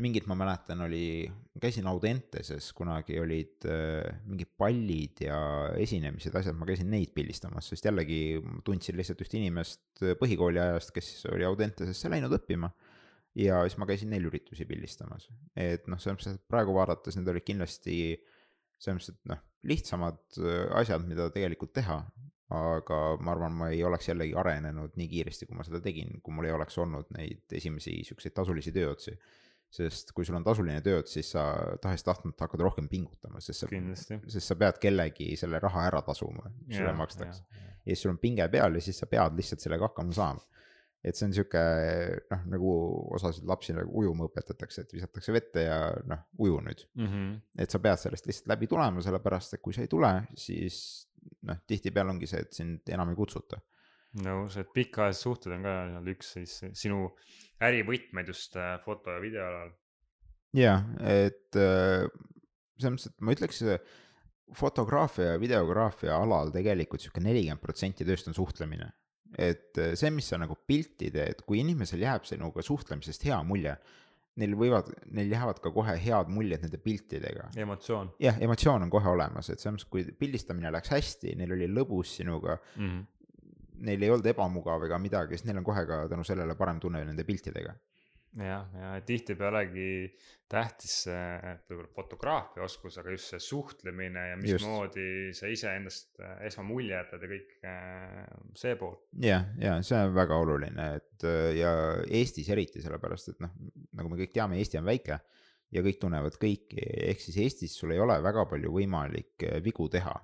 mingid 0.00 0.24
ma 0.24 0.34
mäletan, 0.34 0.80
oli, 0.80 1.28
käisin 1.60 1.86
Audenteses 1.86 2.70
kunagi 2.72 3.18
olid 3.20 3.66
äh, 3.68 4.22
mingid 4.24 4.48
pallid 4.56 5.20
ja 5.20 5.40
esinemised, 5.76 6.34
asjad, 6.34 6.56
ma 6.56 6.64
käisin 6.66 6.88
neid 6.90 7.12
pildistamas, 7.12 7.68
sest 7.68 7.84
jällegi 7.84 8.40
tundsin 8.64 8.96
lihtsalt 8.96 9.20
ühte 9.20 9.36
inimest 9.36 10.00
põhikooli 10.22 10.62
ajast, 10.62 10.94
kes 10.96 11.26
oli 11.34 11.44
Audentesesse 11.44 12.08
läinud 12.08 12.32
õppima 12.32 12.72
ja 13.36 13.60
siis 13.68 13.76
ma 13.76 13.86
käisin 13.86 14.10
neil 14.10 14.24
üritusi 14.30 14.64
pildistamas, 14.64 15.28
et 15.54 15.86
noh, 15.86 16.00
selles 16.00 16.16
mõttes, 16.16 16.40
et 16.40 16.48
praegu 16.48 16.74
vaadates 16.74 17.20
need 17.20 17.28
olid 17.28 17.44
kindlasti 17.44 18.00
selles 18.80 18.96
mõttes, 18.96 19.14
et 19.20 19.32
noh, 19.34 19.44
lihtsamad 19.66 20.40
äh, 20.40 20.64
asjad, 20.80 21.06
mida 21.08 21.30
tegelikult 21.34 21.74
teha. 21.76 22.02
aga 22.50 22.96
ma 23.22 23.30
arvan, 23.30 23.52
ma 23.54 23.68
ei 23.70 23.84
oleks 23.86 24.08
jällegi 24.08 24.32
arenenud 24.34 24.96
nii 24.98 25.04
kiiresti, 25.12 25.46
kui 25.46 25.54
ma 25.54 25.62
seda 25.62 25.78
tegin, 25.84 26.16
kui 26.18 26.34
mul 26.34 26.48
ei 26.48 26.54
oleks 26.56 26.78
olnud 26.82 27.12
neid 27.14 27.54
esimesi 27.54 27.92
siukseid 28.08 28.34
tasulisi 28.34 28.72
tööotsi 28.74 29.14
sest 29.70 30.10
kui 30.14 30.26
sul 30.26 30.38
on 30.38 30.44
tasuline 30.46 30.82
tööots, 30.82 31.14
siis 31.14 31.30
sa 31.36 31.44
tahes-tahtmata 31.82 32.46
hakkad 32.46 32.64
rohkem 32.66 32.88
pingutama, 32.90 33.38
sest 33.42 33.64
sa, 33.64 33.68
sest 34.26 34.42
sa 34.42 34.56
pead 34.58 34.80
kellegi 34.82 35.30
selle 35.38 35.60
raha 35.62 35.86
ära 35.86 36.00
tasuma, 36.06 36.50
sulle 36.66 36.94
makstakse. 36.98 37.44
ja 37.54 37.92
siis 37.92 38.02
sul 38.02 38.14
on 38.16 38.18
pinge 38.22 38.48
peal 38.50 38.74
ja 38.74 38.82
siis 38.82 38.98
sa 38.98 39.06
pead 39.10 39.38
lihtsalt 39.38 39.62
sellega 39.62 39.86
hakkama 39.86 40.16
saama. 40.16 40.42
Et 41.04 41.16
see 41.16 41.26
on 41.28 41.34
sihuke 41.36 41.60
noh, 42.30 42.46
nagu 42.52 42.72
osasid 43.16 43.46
lapsi 43.48 43.74
nagu 43.76 43.92
ujuma 44.02 44.28
õpetatakse, 44.28 44.84
et 44.84 44.94
visatakse 44.98 45.32
vette 45.32 45.64
ja 45.64 45.78
noh, 46.08 46.26
uju 46.38 46.60
nüüd 46.66 46.84
mm. 46.94 47.06
-hmm. 47.06 47.34
et 47.64 47.72
sa 47.72 47.80
pead 47.80 48.02
sellest 48.02 48.28
lihtsalt 48.28 48.52
läbi 48.52 48.68
tulema, 48.68 49.02
sellepärast 49.04 49.56
et 49.56 49.64
kui 49.64 49.76
sa 49.76 49.84
ei 49.84 49.88
tule, 49.92 50.12
siis 50.36 51.08
noh, 51.48 51.60
tihtipeale 51.66 52.12
ongi 52.12 52.28
see, 52.28 52.42
et 52.44 52.52
sind 52.52 52.92
enam 52.92 53.12
ei 53.12 53.18
kutsuta 53.18 53.60
nõus, 54.24 54.56
et 54.58 54.70
pikaajalised 54.74 55.22
suhted 55.22 55.54
on 55.54 55.66
ka 55.66 55.74
üks 56.10 56.34
siis 56.36 56.56
sinu 56.78 57.06
ärivõtmeid 57.62 58.30
just 58.32 58.56
äh, 58.58 58.74
foto 58.84 59.14
ja 59.14 59.22
video 59.22 59.46
alal. 59.46 59.72
ja, 60.56 60.76
et 61.00 61.58
äh, 61.58 62.06
selles 62.80 62.96
mõttes, 62.96 63.10
et 63.12 63.20
ma 63.24 63.36
ütleks, 63.36 63.62
fotograafia 64.56 65.34
ja 65.34 65.40
videograafia 65.40 66.16
alal 66.18 66.50
tegelikult 66.54 67.04
sihuke 67.04 67.22
nelikümmend 67.22 67.62
protsenti 67.62 68.06
tööst 68.06 68.30
on 68.30 68.34
suhtlemine. 68.34 68.90
Et 69.38 69.78
äh, 69.78 69.94
see, 69.98 70.10
mis 70.14 70.28
sa 70.32 70.38
nagu 70.40 70.56
pilti 70.66 71.10
teed, 71.14 71.44
kui 71.46 71.60
inimesel 71.62 72.02
jääb 72.02 72.26
sinuga 72.28 72.64
suhtlemisest 72.66 73.26
hea 73.28 73.40
mulje 73.46 73.76
neil 74.40 74.54
võivad, 74.56 74.88
neil 75.12 75.32
jäävad 75.34 75.58
ka 75.60 75.72
kohe 75.74 75.96
head 76.00 76.30
muljed 76.32 76.62
nende 76.64 76.78
piltidega. 76.80 77.50
emotsioon. 77.60 78.12
jah, 78.22 78.38
emotsioon 78.40 78.86
on 78.86 78.92
kohe 78.92 79.10
olemas, 79.10 79.50
et 79.50 79.60
selles 79.60 79.76
mõttes, 79.76 79.90
kui 79.90 80.04
pildistamine 80.18 80.70
läks 80.72 80.92
hästi, 80.94 81.34
neil 81.38 81.56
oli 81.56 81.68
lõbus 81.70 82.16
sinuga 82.20 82.58
mm, 82.76 82.86
-hmm 82.86 83.08
neil 83.80 84.02
ei 84.04 84.10
olnud 84.12 84.26
ebamugav 84.28 84.84
ega 84.84 84.98
midagi, 85.00 85.38
siis 85.38 85.46
neil 85.48 85.60
on 85.62 85.64
kohe 85.64 85.86
ka 85.88 86.02
tänu 86.10 86.24
sellele 86.26 86.56
parem 86.58 86.80
tunne 86.82 87.00
nende 87.04 87.24
piltidega. 87.24 87.72
Jah, 88.38 88.68
ja 88.74 88.90
tihtipealegi 89.06 89.88
tähtis 90.50 90.94
see 91.06 91.54
võib-olla 91.70 91.90
fotograafia 91.94 92.64
oskus, 92.64 92.98
aga 93.00 93.12
just 93.14 93.32
see 93.32 93.42
suhtlemine 93.42 94.24
ja 94.32 94.38
mismoodi 94.38 95.32
sa 95.36 95.50
iseendast 95.50 96.18
äh, 96.22 96.36
esmamulje 96.48 96.94
jätad 96.94 97.26
ja 97.26 97.30
kõik 97.30 97.52
äh, 97.66 98.24
see 98.58 98.74
pool. 98.78 98.96
jah, 99.22 99.46
ja 99.62 99.76
see 99.86 100.00
on 100.06 100.14
väga 100.16 100.38
oluline, 100.42 100.88
et 101.00 101.26
äh, 101.26 101.52
ja 101.58 101.74
Eestis 102.06 102.50
eriti 102.54 102.82
sellepärast, 102.82 103.34
et 103.34 103.44
noh, 103.44 103.54
nagu 103.98 104.10
me 104.10 104.18
kõik 104.22 104.34
teame, 104.34 104.58
Eesti 104.58 104.80
on 104.80 104.90
väike 104.90 105.20
ja 105.70 105.84
kõik 105.86 106.02
tunnevad 106.02 106.38
kõiki, 106.40 106.82
ehk 107.12 107.22
siis 107.22 107.38
Eestis 107.44 107.78
sul 107.78 107.94
ei 107.94 108.02
ole 108.02 108.18
väga 108.22 108.46
palju 108.50 108.74
võimalik 108.74 109.46
vigu 109.62 109.86
teha. 109.90 110.16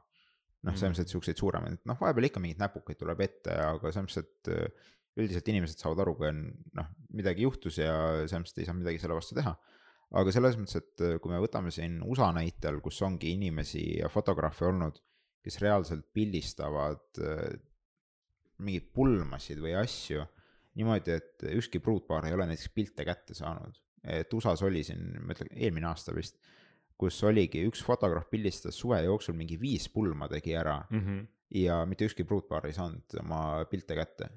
Noh, 0.66 0.74
selles 0.74 0.96
mõttes, 0.96 1.06
et 1.06 1.12
siukseid 1.12 1.38
suuremaid, 1.38 1.76
noh, 1.86 1.98
vahepeal 2.00 2.26
ikka 2.26 2.40
mingeid 2.42 2.58
näpukaid 2.58 2.98
tuleb 2.98 3.20
ette, 3.22 3.52
aga 3.54 3.92
selles 3.94 4.08
mõttes, 4.08 4.24
et 4.24 4.95
üldiselt 5.16 5.48
inimesed 5.48 5.80
saavad 5.80 6.02
aru, 6.04 6.14
kui 6.18 6.28
on 6.28 6.42
noh, 6.76 6.92
midagi 7.16 7.46
juhtus 7.46 7.80
ja 7.80 7.96
mõttes 8.28 8.60
ei 8.60 8.68
saa 8.68 8.76
midagi 8.76 9.00
selle 9.02 9.16
vastu 9.16 9.36
teha. 9.38 9.54
aga 10.20 10.32
selles 10.34 10.58
mõttes, 10.60 10.78
et 10.78 11.04
äh, 11.04 11.16
kui 11.22 11.32
me 11.32 11.40
võtame 11.42 11.72
siin 11.74 11.98
USA 12.06 12.30
näitel, 12.36 12.80
kus 12.84 13.00
ongi 13.02 13.32
inimesi 13.34 13.82
ja 14.00 14.10
fotograafe 14.12 14.68
olnud, 14.68 15.00
kes 15.42 15.58
reaalselt 15.62 16.06
pildistavad 16.14 17.22
äh, 17.22 17.56
mingeid 18.62 18.92
pulmasid 18.94 19.60
või 19.62 19.74
asju 19.78 20.24
niimoodi, 20.76 21.16
et 21.16 21.44
ükski 21.56 21.80
pruutpaar 21.80 22.28
ei 22.28 22.36
ole 22.36 22.46
näiteks 22.50 22.72
pilte 22.76 23.04
kätte 23.08 23.34
saanud. 23.34 23.80
et 24.06 24.32
USA-s 24.32 24.62
oli 24.62 24.84
siin, 24.86 25.16
ma 25.24 25.34
ütlen, 25.34 25.48
eelmine 25.56 25.88
aasta 25.88 26.14
vist 26.14 26.36
kus 27.00 27.18
oligi 27.28 27.64
üks 27.68 27.82
fotograaf 27.84 28.28
pildistas 28.32 28.76
suve 28.80 29.02
jooksul 29.04 29.36
mingi 29.36 29.58
viis 29.60 29.88
pulma 29.92 30.28
tegi 30.32 30.54
ära 30.56 30.78
mm. 30.88 31.00
-hmm. 31.00 31.24
ja 31.62 31.84
mitte 31.86 32.08
ükski 32.08 32.24
pruutpaar 32.24 32.66
ei 32.66 32.76
saanud 32.76 33.18
oma 33.20 33.64
pilte 33.70 33.94
kätte 33.94 34.30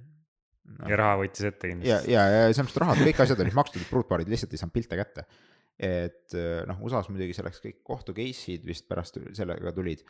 no.. 0.78 0.90
ja 0.92 1.00
raha 1.00 1.20
võttis 1.24 1.50
ette 1.50 1.72
kindlasti. 1.72 2.14
ja, 2.14 2.26
ja, 2.30 2.44
ja 2.46 2.50
selles 2.50 2.70
mõttes 2.70 2.84
rahad, 2.86 3.04
kõik 3.10 3.24
asjad 3.26 3.44
olid 3.46 3.58
makstud, 3.60 3.86
pruutpaarid 3.90 4.32
lihtsalt 4.32 4.56
ei 4.56 4.62
saanud 4.62 4.76
pilte 4.76 5.00
kätte. 5.00 5.26
et 5.90 6.38
noh, 6.70 6.82
USA-s 6.86 7.12
muidugi 7.12 7.38
selleks 7.38 7.64
kõik 7.64 7.80
kohtu 7.88 8.16
case'id 8.18 8.66
vist 8.68 8.88
pärast 8.90 9.22
sellega 9.38 9.72
tulid, 9.76 10.04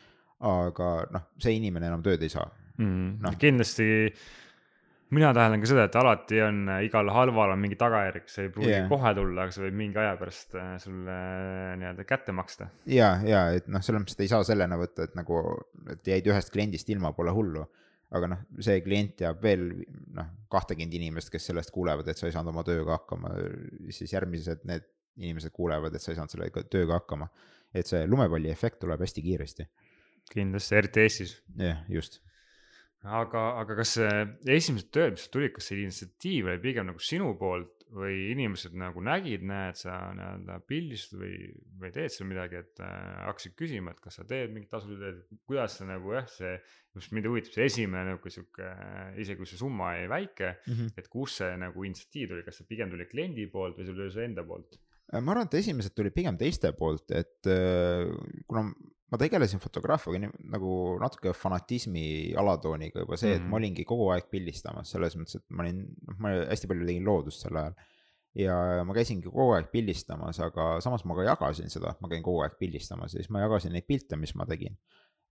aga 0.50 0.92
noh, 1.14 1.30
see 1.40 1.56
inimene 1.60 1.90
enam 1.92 2.02
tööd 2.04 2.22
ei 2.26 2.32
saa 2.32 2.48
mm,. 2.78 3.18
No. 3.22 3.34
kindlasti 3.38 3.90
mina 5.14 5.32
täheldan 5.34 5.62
ka 5.62 5.68
seda, 5.70 5.84
et 5.88 5.96
alati 5.98 6.40
on 6.44 6.60
äh, 6.70 6.84
igal 6.86 7.10
halval 7.14 7.54
on 7.54 7.60
mingi 7.62 7.78
tagajärg, 7.78 8.28
see 8.30 8.46
ei 8.46 8.52
pruugi 8.54 8.70
yeah. 8.70 8.86
kohe 8.90 9.12
tulla, 9.16 9.46
aga 9.46 9.54
see 9.54 9.64
võib 9.66 9.78
mingi 9.80 10.00
aja 10.00 10.14
pärast 10.20 10.56
äh, 10.58 10.72
sulle 10.82 11.16
äh, 11.16 11.74
nii-öelda 11.80 12.06
kätte 12.08 12.34
maksta. 12.36 12.70
ja, 12.90 13.12
ja 13.26 13.44
et 13.56 13.68
noh, 13.70 13.82
selles 13.84 14.04
mõttes, 14.04 14.18
et 14.18 14.24
ei 14.26 14.32
saa 14.32 14.46
sellena 14.46 14.78
võtta, 14.80 15.08
et 15.08 15.16
nagu, 15.18 15.42
et 15.90 16.12
jäid 16.14 16.30
ühest 16.30 16.54
kliendist 16.54 16.90
ilma, 16.94 17.12
pole 17.16 17.34
hullu. 17.34 17.66
Aga 18.16 18.30
noh, 18.32 18.40
see 18.62 18.80
klient 18.84 19.16
teab 19.20 19.42
veel 19.44 19.68
noh, 20.16 20.30
kahtekümmend 20.50 20.96
inimest, 20.98 21.30
kes 21.32 21.50
sellest 21.50 21.70
kuulevad, 21.74 22.08
et 22.10 22.18
sa 22.18 22.26
ei 22.26 22.34
saanud 22.34 22.54
oma 22.54 22.64
tööga 22.66 22.96
hakkama, 22.98 23.34
siis 23.94 24.14
järgmised 24.16 24.66
need 24.70 24.88
inimesed 25.20 25.52
kuulevad, 25.54 25.94
et 25.94 26.02
sa 26.02 26.12
ei 26.12 26.18
saanud 26.18 26.32
selle 26.32 26.64
tööga 26.72 27.00
hakkama. 27.00 27.30
et 27.74 27.86
see 27.86 28.02
lumepalli 28.06 28.50
efekt 28.50 28.80
tuleb 28.82 29.00
hästi 29.00 29.22
kiiresti. 29.22 29.68
kindlasti, 30.32 30.74
eriti 30.74 31.00
Eestis. 31.00 31.36
jah, 31.56 31.84
just 31.88 32.20
aga, 33.04 33.44
aga 33.62 33.76
kas 33.78 33.96
esimesed 33.98 34.90
tööd, 34.92 35.16
mis 35.16 35.28
tulid, 35.32 35.54
kas 35.54 35.70
see 35.70 35.80
initsiatiiv 35.84 36.50
oli 36.50 36.62
pigem 36.62 36.90
nagu 36.90 37.00
sinu 37.02 37.32
poolt 37.38 37.79
või 37.94 38.16
inimesed 38.30 38.74
nagu 38.78 39.02
nägid, 39.04 39.42
näed, 39.46 39.78
sa 39.78 39.96
nii-öelda 40.14 40.58
pildistad 40.68 41.18
või, 41.22 41.48
või 41.80 41.90
teed 41.94 42.12
seal 42.14 42.28
midagi, 42.30 42.60
et 42.62 42.82
äh, 42.84 42.92
hakkasid 43.26 43.56
küsima, 43.58 43.94
et 43.94 44.02
kas 44.04 44.20
sa 44.20 44.26
teed 44.28 44.54
mingit 44.54 44.70
tööd, 44.70 45.24
kuidas 45.48 45.78
sa 45.80 45.88
nagu 45.88 46.14
jah, 46.14 46.28
see, 46.30 46.52
just 46.96 47.14
mind 47.16 47.30
huvitab 47.30 47.56
see 47.56 47.66
esimene 47.70 48.14
nagu 48.14 48.34
sihuke, 48.34 48.68
isegi 49.22 49.38
kui 49.40 49.50
see 49.50 49.60
summa 49.60 49.94
jäi 49.96 50.06
väike 50.12 50.52
mm, 50.52 50.76
-hmm. 50.76 50.94
et 51.02 51.10
kus 51.10 51.40
see 51.40 51.50
nagu 51.64 51.88
initsiatiiv 51.88 52.32
tuli, 52.34 52.46
kas 52.46 52.60
see 52.60 52.70
pigem 52.70 52.94
tuli 52.94 53.08
kliendi 53.10 53.48
poolt 53.50 53.78
või 53.78 53.88
see 53.88 53.98
tuli 53.98 54.10
su 54.14 54.22
enda 54.24 54.46
poolt? 54.46 54.78
ma 55.10 55.32
arvan, 55.34 55.48
et 55.48 55.58
esimesed 55.58 55.94
tulid 55.96 56.14
pigem 56.14 56.36
teiste 56.38 56.70
poolt, 56.78 57.10
et 57.10 57.50
äh, 57.50 58.06
kuna 58.46 58.68
ma 59.10 59.18
tegelesin 59.18 59.62
fotograafiaga 59.62 60.20
nii, 60.22 60.42
nagu 60.52 60.72
natuke 61.02 61.32
fanatismi 61.34 62.04
alatooniga 62.38 63.02
juba 63.04 63.18
see 63.18 63.34
et 63.36 63.42
ma 63.42 63.48
mhm. 63.48 63.56
olingi 63.60 63.86
kogu 63.88 64.10
aeg 64.14 64.28
pildistamas, 64.30 64.92
selles 64.94 65.16
mõttes, 65.18 65.40
et 65.40 65.46
ma 65.56 65.64
olin, 65.64 65.82
noh, 66.06 66.20
ma 66.22 66.34
hästi 66.52 66.70
palju 66.70 66.86
tegin 66.86 67.08
loodust 67.08 67.46
sel 67.46 67.58
ajal. 67.58 67.74
ja 68.38 68.56
ma 68.86 68.94
käisingi 68.94 69.26
kogu 69.26 69.56
aeg 69.56 69.72
pildistamas, 69.72 70.38
aga 70.44 70.72
samas 70.84 71.02
ma 71.08 71.18
ka 71.18 71.26
jagasin 71.26 71.72
seda, 71.72 71.96
et 71.96 72.04
ma 72.04 72.10
käin 72.12 72.22
kogu 72.26 72.44
aeg 72.44 72.54
pildistamas 72.60 73.16
ja 73.16 73.22
siis 73.22 73.32
ma 73.34 73.42
jagasin 73.42 73.74
neid 73.74 73.88
pilte, 73.90 74.18
mis 74.20 74.36
ma 74.38 74.46
tegin. 74.46 74.78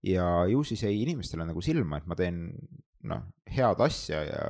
ja 0.03 0.27
ju 0.51 0.63
siis 0.67 0.83
jäi 0.83 1.01
inimestele 1.05 1.47
nagu 1.47 1.63
silma, 1.63 1.99
et 1.99 2.07
ma 2.07 2.19
teen 2.19 2.49
noh, 3.07 3.23
head 3.47 3.79
asja 3.83 4.23
ja 4.27 4.43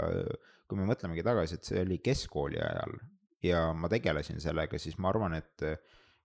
kui 0.70 0.78
me 0.78 0.90
mõtlemegi 0.90 1.26
tagasi, 1.26 1.58
et 1.58 1.70
see 1.70 1.82
oli 1.82 1.98
keskkooli 2.06 2.58
ajal 2.62 2.98
ja 3.46 3.70
ma 3.78 3.90
tegelesin 3.92 4.42
sellega, 4.42 4.78
siis 4.82 4.98
ma 5.02 5.10
arvan, 5.14 5.38
et 5.38 5.66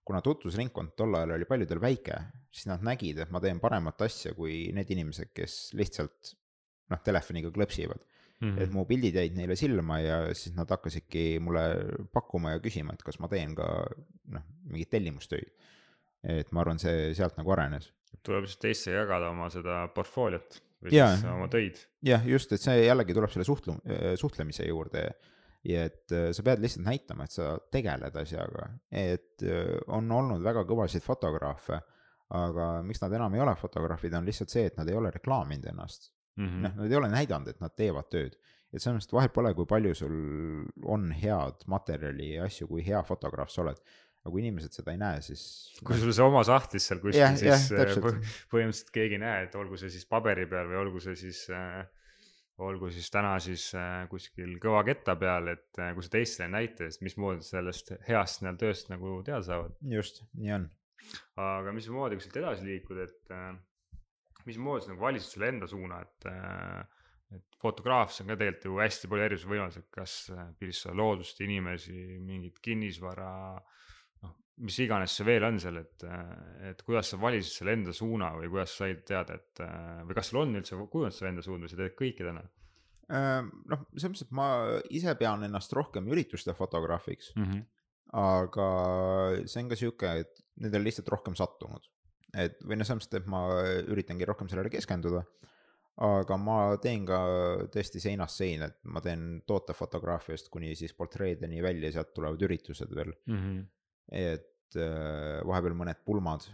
kuna 0.05 0.21
tutvusringkond 0.21 0.93
tol 0.97 1.17
ajal 1.17 1.35
oli 1.35 1.47
paljudel 1.49 1.81
väike, 1.81 2.17
siis 2.53 2.67
nad 2.69 2.83
nägid, 2.85 3.23
et 3.23 3.31
ma 3.33 3.41
teen 3.43 3.59
paremat 3.61 4.05
asja 4.05 4.35
kui 4.37 4.67
need 4.75 4.91
inimesed, 4.93 5.31
kes 5.35 5.73
lihtsalt 5.77 6.35
noh, 6.93 7.01
telefoniga 7.05 7.49
klõpsivad 7.53 8.03
mm. 8.39 8.49
-hmm. 8.49 8.61
et 8.63 8.73
mu 8.75 8.85
pildid 8.89 9.17
jäid 9.17 9.37
neile 9.37 9.57
silma 9.59 9.99
ja 10.03 10.19
siis 10.33 10.55
nad 10.55 10.69
hakkasidki 10.69 11.39
mulle 11.41 11.65
pakkuma 12.13 12.55
ja 12.55 12.61
küsima, 12.63 12.93
et 12.93 13.03
kas 13.05 13.19
ma 13.19 13.29
teen 13.31 13.55
ka 13.57 13.67
noh, 14.35 14.45
mingeid 14.69 14.91
tellimustöid. 14.93 15.51
et 16.25 16.51
ma 16.51 16.63
arvan, 16.63 16.79
see 16.81 17.13
sealt 17.13 17.35
nagu 17.37 17.51
arenes. 17.53 17.91
tuleb 18.25 18.45
lihtsalt 18.45 18.61
teistega 18.61 19.03
jagada 19.03 19.29
oma 19.29 19.49
seda 19.53 19.85
portfooliot 19.93 20.61
või 20.85 20.95
ja, 20.95 21.11
siis 21.13 21.29
oma 21.29 21.47
töid. 21.51 21.81
jah, 22.05 22.25
just, 22.25 22.51
et 22.51 22.61
see 22.61 22.85
jällegi 22.85 23.13
tuleb 23.13 23.33
selle 23.33 23.45
suhtlu-, 23.45 23.81
suhtlemise 24.21 24.67
juurde 24.69 25.09
ja 25.65 25.85
et 25.89 26.13
äh, 26.13 26.29
sa 26.35 26.45
pead 26.45 26.61
lihtsalt 26.63 26.85
näitama, 26.85 27.25
et 27.25 27.35
sa 27.35 27.55
tegeled 27.73 28.15
asjaga, 28.21 28.69
et 28.91 29.45
äh, 29.45 29.75
on 29.93 30.11
olnud 30.11 30.43
väga 30.45 30.65
kõvasid 30.69 31.05
fotograafe, 31.05 31.79
aga 32.35 32.69
miks 32.85 33.01
nad 33.03 33.13
enam 33.13 33.35
ei 33.37 33.43
ole 33.43 33.53
fotograafid, 33.59 34.15
on 34.17 34.27
lihtsalt 34.27 34.53
see, 34.53 34.65
et 34.69 34.77
nad 34.79 34.89
ei 34.89 34.97
ole 34.97 35.11
reklaaminud 35.13 35.67
ennast 35.73 36.11
mm 36.39 36.45
-hmm.. 36.45 36.61
noh, 36.65 36.75
nad 36.81 36.91
ei 36.91 36.97
ole 36.97 37.09
näidanud, 37.11 37.51
et 37.51 37.61
nad 37.61 37.75
teevad 37.75 38.09
tööd. 38.09 38.37
et 38.73 38.81
selles 38.81 38.97
mõttes, 38.97 39.07
et 39.07 39.19
vahet 39.19 39.33
pole, 39.33 39.53
kui 39.53 39.65
palju 39.65 39.93
sul 39.95 40.15
on 40.83 41.11
head 41.11 41.61
materjali 41.71 42.33
ja 42.33 42.49
asju, 42.49 42.67
kui 42.67 42.83
hea 42.85 43.03
fotograaf 43.03 43.49
sa 43.49 43.61
oled 43.61 43.79
aga 44.25 44.33
kui 44.33 44.41
inimesed 44.41 44.73
seda 44.73 44.91
ei 44.91 44.97
näe, 44.97 45.21
siis. 45.21 45.41
kui 45.85 45.99
sul 46.01 46.13
see 46.17 46.25
oma 46.25 46.41
sahtlis 46.43 46.87
seal 46.89 46.99
kuskil, 46.99 47.37
siis 47.37 47.69
ja, 47.69 47.83
äh, 47.85 48.23
põhimõtteliselt 48.49 48.89
keegi 48.95 49.19
ei 49.19 49.21
näe, 49.21 49.43
et 49.45 49.55
olgu 49.55 49.77
see 49.77 49.91
siis 49.93 50.07
paberi 50.09 50.47
peal 50.49 50.65
või 50.71 50.79
olgu 50.81 51.01
see 51.03 51.13
siis 51.19 51.43
äh, 51.53 51.85
olgu 52.63 52.89
siis 52.93 53.09
täna 53.11 53.35
siis 53.43 53.67
äh, 53.75 54.05
kuskil 54.11 54.55
kõva 54.63 54.81
ketta 54.87 55.17
peal, 55.19 55.49
et 55.51 55.79
äh, 55.81 55.91
kui 55.95 56.05
sa 56.05 56.13
teistele 56.13 56.49
näita, 56.53 56.87
siis 56.87 57.03
mismoodi 57.03 57.43
sellest 57.45 57.91
heast 58.07 58.41
nii-öelda 58.41 58.61
tööst 58.61 58.91
nagu 58.91 59.19
teada 59.27 59.43
saavad. 59.47 59.77
just, 59.91 60.23
nii 60.39 60.53
on. 60.55 60.67
aga 61.43 61.73
mismoodi, 61.75 62.19
kui 62.19 62.27
siit 62.27 62.37
edasi 62.41 62.67
liikuda, 62.69 63.07
et 63.09 63.33
äh, 63.35 63.49
mismoodi 64.47 64.85
sa 64.85 64.93
nagu 64.93 65.03
valisid 65.03 65.35
selle 65.35 65.51
enda 65.53 65.71
suuna, 65.71 66.03
et 66.05 66.29
et 67.35 67.57
fotograafis 67.59 68.21
on 68.21 68.29
ka 68.29 68.35
tegelikult 68.37 68.67
ju 68.69 68.75
hästi 68.77 69.09
palju 69.11 69.23
erinevaid 69.25 69.51
võimalusi, 69.51 69.81
kas 69.91 70.11
pildistada 70.59 70.93
loodust, 70.95 71.39
inimesi, 71.41 71.95
mingit 72.21 72.59
kinnisvara, 72.63 73.31
noh, 73.57 73.81
mis 74.63 74.77
iganes 74.79 75.11
see 75.17 75.25
veel 75.27 75.43
on 75.43 75.57
seal, 75.59 75.77
et, 75.81 76.03
et 76.69 76.83
kuidas 76.87 77.09
sa 77.11 77.17
valisid 77.19 77.51
selle 77.51 77.73
enda 77.75 77.93
suuna 77.95 78.29
või 78.37 78.47
kuidas 78.53 78.75
sa 78.75 78.85
said 78.85 79.01
teada, 79.07 79.35
et 79.35 79.63
või 80.07 80.15
kas 80.15 80.31
sul 80.31 80.43
on 80.43 80.55
üldse 80.55 80.77
kujunenud 80.79 81.15
selle 81.15 81.33
enda 81.33 81.43
suund 81.43 81.65
või 81.65 81.71
sa 81.71 81.79
teed 81.81 81.97
kõike 81.99 82.27
täna? 82.27 82.45
Ehm, 83.13 83.51
noh, 83.69 83.83
selles 83.93 84.09
mõttes, 84.09 84.25
et 84.25 84.33
ma 84.33 84.47
ise 84.97 85.13
pean 85.19 85.43
ennast 85.45 85.73
rohkem 85.77 86.07
ürituste 86.09 86.55
fotograafiks 86.57 87.33
mm. 87.35 87.43
-hmm. 87.43 87.65
aga 88.21 88.69
see 89.45 89.61
on 89.61 89.69
ka 89.69 89.77
sihuke, 89.77 90.13
et 90.23 90.41
need 90.63 90.73
on 90.73 90.85
lihtsalt 90.87 91.11
rohkem 91.13 91.35
sattunud. 91.37 91.85
et 92.33 92.57
või 92.65 92.79
noh, 92.79 92.87
selles 92.87 93.05
mõttes, 93.05 93.21
et 93.21 93.27
ma 93.29 93.43
üritangi 93.93 94.25
rohkem 94.25 94.49
sellele 94.49 94.73
keskenduda. 94.73 95.21
aga 96.05 96.37
ma 96.37 96.57
teen 96.81 97.05
ka 97.05 97.19
tõesti 97.71 98.01
seinast 98.03 98.41
seina, 98.41 98.65
et 98.65 98.79
ma 98.83 98.99
teen 99.01 99.43
tootefotograafiast 99.47 100.49
kuni 100.49 100.73
siis 100.75 100.93
portreedeni 100.93 101.61
välja, 101.63 101.91
sealt 101.91 102.13
tulevad 102.13 102.41
üritused 102.41 102.89
veel 102.95 103.13
mm. 103.27 103.37
-hmm. 103.37 103.65
Et 104.11 104.77
äh, 104.77 105.41
vahepeal 105.45 105.77
mõned 105.77 106.03
pulmad 106.05 106.45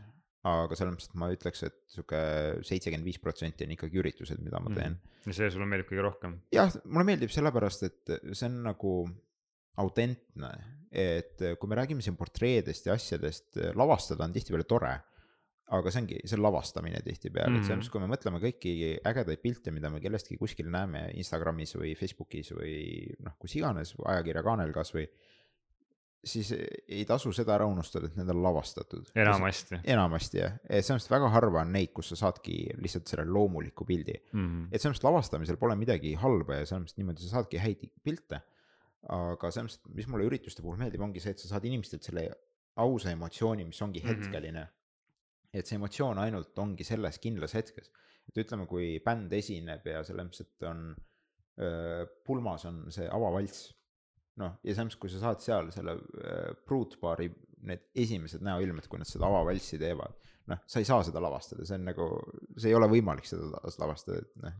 aga 0.47 0.77
selles 0.77 0.95
mõttes, 0.95 1.09
et 1.11 1.17
ma 1.21 1.29
ütleks, 1.33 1.63
et 1.67 1.75
sihuke 1.91 2.21
seitsekümmend 2.65 3.05
viis 3.05 3.19
protsenti 3.21 3.67
on 3.67 3.75
ikkagi 3.75 3.99
üritused, 4.01 4.41
mida 4.41 4.61
ma 4.63 4.71
teen 4.73 4.95
mm.. 4.95 5.27
ja 5.29 5.37
see 5.37 5.51
sulle 5.53 5.67
meeldib 5.69 5.91
kõige 5.91 6.05
rohkem? 6.07 6.39
jah, 6.55 6.71
mulle 6.87 7.05
meeldib 7.11 7.33
sellepärast, 7.33 7.85
et 7.89 8.15
see 8.31 8.47
on 8.49 8.57
nagu 8.65 8.95
autentne, 9.81 10.49
et 10.91 11.39
kui 11.59 11.69
me 11.69 11.77
räägime 11.77 12.03
siin 12.03 12.17
portreedest 12.19 12.89
ja 12.89 12.97
asjadest, 12.97 13.61
lavastada 13.77 14.25
on 14.25 14.33
tihtipeale 14.35 14.67
tore. 14.67 14.97
aga 15.71 15.91
see 15.93 16.01
ongi, 16.01 16.17
see 16.27 16.35
on 16.35 16.43
lavastamine 16.43 16.99
tihtipeale 17.05 17.47
mm, 17.47 17.55
-hmm. 17.55 17.61
et 17.61 17.67
selles 17.67 17.77
mõttes, 17.79 17.91
kui 17.93 18.01
me 18.01 18.09
mõtleme 18.11 18.41
kõiki 18.43 18.73
ägedaid 19.07 19.39
pilte, 19.39 19.71
mida 19.71 19.89
me 19.89 20.01
kellestki 20.03 20.35
kuskil 20.37 20.67
näeme 20.73 21.11
Instagramis 21.21 21.77
või 21.77 21.93
Facebookis 21.95 22.51
või 22.57 22.73
noh, 23.23 23.37
kus 23.39 23.55
iganes, 23.55 23.93
ajakirjakaanel 24.03 24.73
kasvõi 24.75 25.05
siis 26.23 26.51
ei 26.53 27.01
tasu 27.09 27.31
seda 27.33 27.55
ära 27.55 27.65
unustada, 27.69 28.09
et 28.09 28.17
need 28.19 28.29
on 28.29 28.41
lavastatud. 28.43 29.09
enamasti. 29.17 29.79
enamasti 29.93 30.41
jah, 30.41 30.57
et 30.67 30.85
selles 30.85 31.01
mõttes 31.01 31.13
väga 31.15 31.29
harva 31.33 31.63
on 31.65 31.71
neid, 31.73 31.91
kus 31.97 32.11
sa 32.13 32.19
saadki 32.19 32.57
lihtsalt 32.77 33.09
selle 33.09 33.25
loomuliku 33.25 33.87
pildi 33.89 34.13
mm. 34.19 34.43
-hmm. 34.45 34.67
et 34.69 34.81
selles 34.81 34.97
mõttes 34.97 35.07
lavastamisel 35.07 35.57
pole 35.61 35.75
midagi 35.79 36.13
halba 36.21 36.59
ja 36.59 36.67
selles 36.69 36.85
mõttes 36.85 36.99
niimoodi 37.01 37.25
sa 37.25 37.39
saadki 37.39 37.61
häid 37.63 37.87
pilte. 38.03 38.41
aga 39.09 39.49
selles 39.51 39.79
mõttes, 39.79 39.95
mis 39.97 40.07
mulle 40.07 40.29
ürituste 40.29 40.61
puhul 40.61 40.77
meeldib, 40.77 41.01
ongi 41.01 41.19
see, 41.19 41.33
et 41.33 41.41
sa 41.41 41.55
saad 41.55 41.65
inimestelt 41.65 42.05
selle 42.05 42.27
ausa 42.77 43.09
emotsiooni, 43.11 43.65
mis 43.65 43.81
ongi 43.81 44.03
mhm. 44.03 44.07
hetkeline 44.09 44.61
mm. 44.61 44.67
-hmm. 44.67 45.59
et 45.59 45.65
see 45.65 45.75
emotsioon 45.81 46.21
ainult 46.21 46.59
ongi 46.59 46.83
selles 46.83 47.17
kindlas 47.19 47.57
hetkes. 47.57 47.91
et 48.29 48.37
ütleme, 48.37 48.67
kui 48.67 48.99
bänd 48.99 49.33
esineb 49.33 49.85
ja 49.85 50.03
selles 50.03 50.27
mõttes, 50.27 50.41
et 50.45 50.69
on 50.69 50.95
pulmas 52.25 52.65
on 52.65 52.85
see 52.89 53.09
avavalts 53.09 53.71
noh, 54.39 54.57
ja 54.65 54.75
samas, 54.77 54.97
kui 54.99 55.11
sa 55.11 55.21
saad 55.21 55.43
seal 55.43 55.71
selle 55.75 55.97
äh, 55.99 56.51
pruutpaari 56.67 57.29
need 57.67 57.87
esimesed 58.03 58.43
näoilmed, 58.45 58.87
kui 58.89 59.01
nad 59.01 59.09
seda 59.09 59.27
avavalssi 59.27 59.79
teevad, 59.81 60.15
noh, 60.49 60.61
sa 60.65 60.81
ei 60.81 60.87
saa 60.87 61.03
seda 61.05 61.21
lavastada, 61.23 61.65
see 61.67 61.77
on 61.77 61.87
nagu, 61.91 62.07
see 62.57 62.71
ei 62.71 62.77
ole 62.77 62.89
võimalik 62.91 63.27
seda 63.29 63.49
lavastada, 63.81 64.21
et 64.23 64.45
noh, 64.45 64.59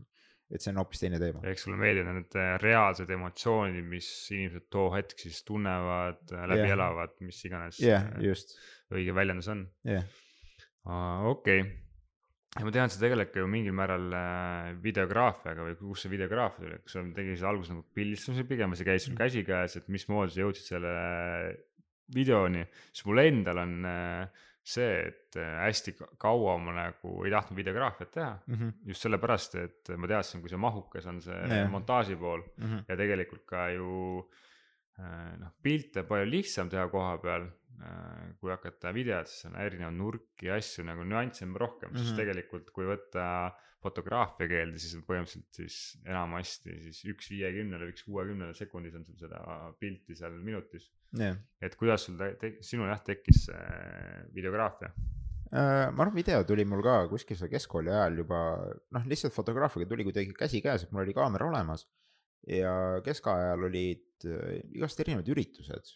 et 0.52 0.62
see 0.62 0.72
on 0.74 0.82
hoopis 0.82 1.00
teine 1.00 1.18
teema. 1.22 1.40
ehk 1.48 1.62
sulle 1.62 1.78
meeldivad 1.80 2.18
need 2.18 2.38
äh, 2.38 2.54
reaalsed 2.62 3.10
emotsioonid, 3.16 3.86
mis 3.88 4.08
inimesed 4.34 4.68
too 4.72 4.90
hetk 4.94 5.24
siis 5.24 5.40
tunnevad, 5.48 6.22
äh, 6.30 6.44
läbi 6.52 6.66
yeah. 6.68 6.76
elavad, 6.76 7.16
mis 7.24 7.40
iganes 7.48 7.80
yeah, 7.82 8.10
just. 8.22 8.58
õige 8.92 9.14
väljendus 9.16 9.48
on 9.52 9.64
yeah.. 9.88 10.04
okei 10.84 11.64
okay 11.64 11.70
ja 12.52 12.66
ma 12.66 12.72
tean, 12.74 12.90
sa 12.92 13.00
tegeled 13.00 13.30
ka 13.32 13.40
ju 13.40 13.48
mingil 13.50 13.74
määral 13.76 14.12
äh, 14.16 14.70
videograafiaga 14.84 15.64
või 15.66 15.76
kust 15.80 16.04
see 16.04 16.12
videograafia 16.12 16.66
tuli, 16.66 16.78
kas 16.84 16.96
sa 16.98 17.04
tegid 17.16 17.44
alguses 17.48 17.72
nagu 17.72 17.84
pildistamise 17.96 18.46
pigem 18.48 18.72
või 18.72 18.80
see 18.80 18.88
käis 18.88 19.06
sul 19.06 19.14
mm. 19.14 19.20
käsikäes, 19.22 19.76
et 19.80 19.92
mismoodi 19.92 20.34
sa 20.34 20.42
jõudsid 20.42 20.68
selle 20.74 20.94
videoni, 22.12 22.66
siis 22.90 23.06
mul 23.08 23.22
endal 23.24 23.62
on 23.62 23.88
äh, 23.88 24.44
see, 24.62 24.98
et 25.08 25.40
äh, 25.40 25.54
hästi 25.64 25.96
kaua 26.20 26.58
ma 26.60 26.76
nagu 26.76 27.16
ei 27.24 27.32
tahtnud 27.32 27.56
videograafiat 27.62 28.12
teha 28.18 28.30
mm. 28.36 28.54
-hmm. 28.58 28.76
just 28.92 29.08
sellepärast, 29.08 29.58
et 29.62 29.94
ma 29.96 30.12
teadsin, 30.12 30.44
kui 30.44 30.52
see 30.52 30.60
mahukas 30.60 31.08
on 31.08 31.24
see 31.24 31.40
yeah. 31.48 31.70
montaaži 31.72 32.20
pool 32.20 32.44
mm 32.44 32.66
-hmm. 32.68 32.84
ja 32.88 32.96
tegelikult 33.00 33.46
ka 33.48 33.68
ju 33.72 34.28
noh, 35.40 35.52
pilte 35.62 36.04
palju 36.04 36.28
lihtsam 36.30 36.68
teha 36.68 36.84
koha 36.92 37.16
peal 37.18 37.48
kui 38.40 38.52
hakata 38.52 38.92
videot, 38.94 39.30
siis 39.30 39.48
on 39.48 39.58
erinevaid 39.58 39.96
nurki 39.96 40.48
ja 40.48 40.56
asju 40.60 40.84
nagu 40.86 41.04
nüansse 41.08 41.46
on 41.46 41.54
rohkem 41.58 41.90
mm, 41.90 41.94
-hmm. 41.94 42.02
sest 42.02 42.12
mhm. 42.12 42.20
tegelikult 42.20 42.70
kui 42.74 42.88
võtta 42.88 43.24
fotograafia 43.82 44.46
keelde, 44.50 44.78
siis 44.78 44.94
põhimõtteliselt 45.06 45.58
siis 45.58 45.78
enamasti 46.06 46.76
siis 46.84 47.00
üks 47.10 47.30
viiekümnele, 47.32 47.88
üks 47.90 48.04
kuuekümnele 48.06 48.54
sekundis 48.54 48.94
on 48.98 49.06
sul 49.08 49.18
seda 49.18 49.40
pilti 49.80 50.14
seal 50.18 50.36
minutis 50.38 50.86
yeah.. 51.18 51.40
et 51.60 51.74
kuidas 51.80 52.06
sul 52.06 52.20
sinul 52.62 52.92
jah 52.92 53.02
tekkis 53.02 53.46
see 53.48 53.64
videograafia? 54.36 54.92
Äh, 55.52 55.90
ma 55.92 56.06
arvan, 56.06 56.14
video 56.16 56.44
tuli 56.48 56.64
mul 56.64 56.84
ka 56.84 56.94
kuskil 57.10 57.36
seal 57.36 57.50
keskkooli 57.52 57.90
ajal 57.92 58.22
juba 58.22 58.38
noh, 58.94 59.10
lihtsalt 59.10 59.34
fotograafiaga 59.34 59.90
tuli 59.90 60.06
kuidagi 60.06 60.32
käsikäes, 60.38 60.86
et 60.86 60.94
mul 60.94 61.04
oli 61.04 61.16
kaamera 61.16 61.50
olemas. 61.50 61.88
ja 62.46 63.00
keskajal 63.04 63.66
olid 63.68 64.24
äh, 64.26 64.62
igast 64.78 65.02
erinevad 65.02 65.28
üritused 65.34 65.92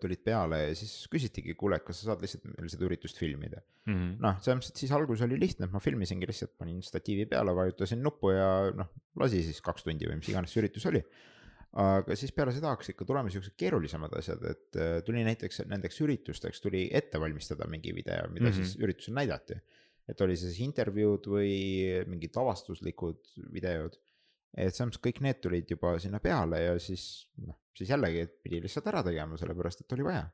tulid 0.00 0.22
peale 0.26 0.58
ja 0.64 0.70
siis 0.74 1.04
küsitigi, 1.12 1.54
kuule, 1.58 1.78
kas 1.84 2.00
sa 2.00 2.10
saad 2.10 2.24
lihtsalt 2.24 2.48
meil 2.50 2.70
seda 2.72 2.86
üritust 2.88 3.20
filmida 3.20 3.60
mm 3.60 3.92
-hmm.. 3.94 4.14
noh, 4.24 4.38
selles 4.42 4.58
mõttes, 4.58 4.72
et 4.72 4.82
siis 4.82 4.94
alguses 4.96 5.22
oli 5.26 5.38
lihtne, 5.38 5.68
et 5.68 5.74
ma 5.74 5.82
filmisingi 5.82 6.26
lihtsalt, 6.26 6.56
panin 6.58 6.80
statiivi 6.82 7.28
peale, 7.30 7.54
vajutasin 7.54 8.02
nuppu 8.02 8.32
ja 8.34 8.48
noh, 8.74 8.90
lasi 9.22 9.44
siis 9.46 9.60
kaks 9.62 9.86
tundi 9.86 10.08
või 10.10 10.18
mis 10.18 10.32
iganes 10.32 10.50
see 10.50 10.64
üritus 10.64 10.88
oli. 10.90 11.04
aga 11.80 12.16
siis 12.18 12.32
peale 12.34 12.50
seda 12.50 12.72
hakkasid 12.72 12.96
ikka 12.96 13.06
tulema 13.06 13.30
siuksed 13.30 13.54
keerulisemad 13.54 14.16
asjad, 14.18 14.42
et 14.50 14.78
tuli 15.06 15.22
näiteks 15.22 15.62
nendeks 15.70 16.00
üritusteks 16.02 16.64
tuli 16.64 16.88
ette 16.90 17.20
valmistada 17.22 17.68
mingi 17.70 17.94
video, 17.94 18.26
mida 18.32 18.48
mm 18.48 18.50
-hmm. 18.50 18.56
siis 18.56 18.76
üritusel 18.82 19.14
näidati. 19.14 19.60
et 20.08 20.20
oli 20.20 20.36
siis 20.36 20.58
intervjuud 20.58 21.26
või 21.30 21.52
mingid 22.10 22.34
lavastuslikud 22.34 23.36
videod 23.52 23.94
et 24.56 24.74
selles 24.74 24.90
mõttes 24.90 25.02
kõik 25.04 25.20
need 25.22 25.40
tulid 25.42 25.70
juba 25.70 25.94
sinna 26.02 26.18
peale 26.22 26.62
ja 26.64 26.78
siis 26.82 27.28
noh, 27.44 27.59
siis 27.76 27.90
jällegi, 27.90 28.26
pidi 28.44 28.62
lihtsalt 28.64 28.88
ära 28.90 29.02
tegema, 29.06 29.38
sellepärast 29.40 29.84
et 29.84 29.92
oli 29.96 30.06
vaja. 30.06 30.24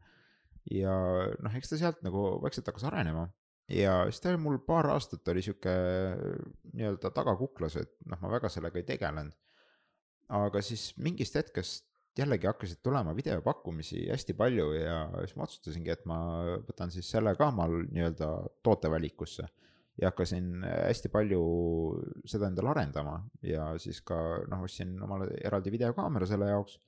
ja 0.73 0.95
noh, 1.43 1.57
eks 1.59 1.73
ta 1.73 1.81
sealt 1.81 2.01
nagu 2.07 2.29
vaikselt 2.43 2.67
hakkas 2.71 2.87
arenema 2.89 3.27
ja 3.71 4.05
siis 4.11 4.23
ta 4.23 4.31
oli 4.33 4.43
mul 4.43 4.59
paar 4.67 4.89
aastat 4.95 5.29
oli 5.29 5.43
sihuke 5.43 5.75
nii-öelda 6.73 7.11
tagakuklas, 7.15 7.77
et 7.83 7.93
noh, 8.07 8.21
ma 8.23 8.31
väga 8.37 8.51
sellega 8.53 8.81
ei 8.81 8.87
tegelenud. 8.87 9.35
aga 10.37 10.63
siis 10.63 10.91
mingist 10.99 11.37
hetkest 11.39 11.87
jällegi 12.19 12.49
hakkasid 12.49 12.81
tulema 12.83 13.13
videopakkumisi 13.17 14.09
hästi 14.09 14.35
palju 14.35 14.73
ja 14.73 14.97
siis 15.21 15.37
ma 15.37 15.45
otsustasingi, 15.45 15.93
et 15.93 16.05
ma 16.09 16.19
võtan 16.67 16.91
siis 16.91 17.11
selle 17.11 17.35
ka 17.37 17.51
omal 17.53 17.77
nii-öelda 17.85 18.31
tootevalikusse 18.65 19.47
ja 20.01 20.11
hakkasin 20.11 20.65
hästi 20.65 21.11
palju 21.13 21.43
seda 22.29 22.51
endale 22.51 22.73
arendama 22.73 23.21
ja 23.45 23.69
siis 23.83 24.01
ka 24.05 24.19
noh, 24.51 24.65
ostsin 24.69 24.97
omale 25.03 25.29
eraldi 25.45 25.73
videokaamera 25.73 26.29
selle 26.29 26.51
jaoks. 26.53 26.79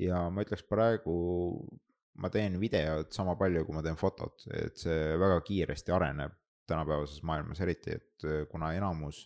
Ja 0.00 0.24
ma 0.32 0.44
ütleks 0.44 0.64
praegu 0.68 1.14
ma 2.20 2.30
teen 2.32 2.58
videot 2.60 3.12
sama 3.14 3.36
palju, 3.40 3.64
kui 3.66 3.76
ma 3.76 3.84
teen 3.84 3.98
fotot, 4.00 4.44
et 4.52 4.76
see 4.80 5.16
väga 5.20 5.40
kiiresti 5.46 5.94
areneb 5.96 6.36
tänapäevases 6.70 7.22
maailmas, 7.26 7.60
eriti 7.64 7.96
et 7.96 8.26
kuna 8.50 8.74
enamus 8.76 9.24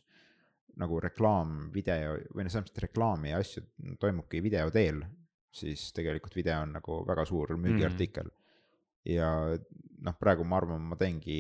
nagu 0.81 0.99
reklaam, 1.03 1.69
video 1.75 2.17
või 2.35 2.47
noh, 2.47 2.51
selles 2.51 2.69
mõttes 2.69 2.87
reklaami 2.87 3.31
ja 3.31 3.41
asju 3.43 3.63
toimubki 4.03 4.41
video 4.43 4.71
teel, 4.75 5.03
siis 5.55 5.91
tegelikult 5.95 6.35
video 6.35 6.63
on 6.65 6.75
nagu 6.79 7.03
väga 7.07 7.27
suur 7.29 7.55
müügiartikkel 7.59 8.31
mm 8.31 8.41
ja 9.05 9.29
noh, 10.05 10.17
praegu 10.21 10.45
ma 10.49 10.59
arvan, 10.61 10.85
ma 10.91 10.97
teengi 11.01 11.37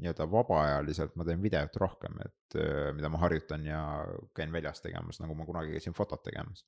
nii-öelda 0.00 0.26
vabaajaliselt, 0.30 1.14
ma 1.18 1.26
teen 1.26 1.42
videot 1.42 1.76
rohkem, 1.82 2.18
et 2.24 2.58
mida 2.96 3.10
ma 3.10 3.20
harjutan 3.22 3.66
ja 3.66 3.80
käin 4.36 4.52
väljas 4.54 4.82
tegemas, 4.84 5.20
nagu 5.22 5.36
ma 5.38 5.46
kunagi 5.48 5.74
käisin 5.74 5.96
fotot 5.96 6.22
tegemas. 6.26 6.64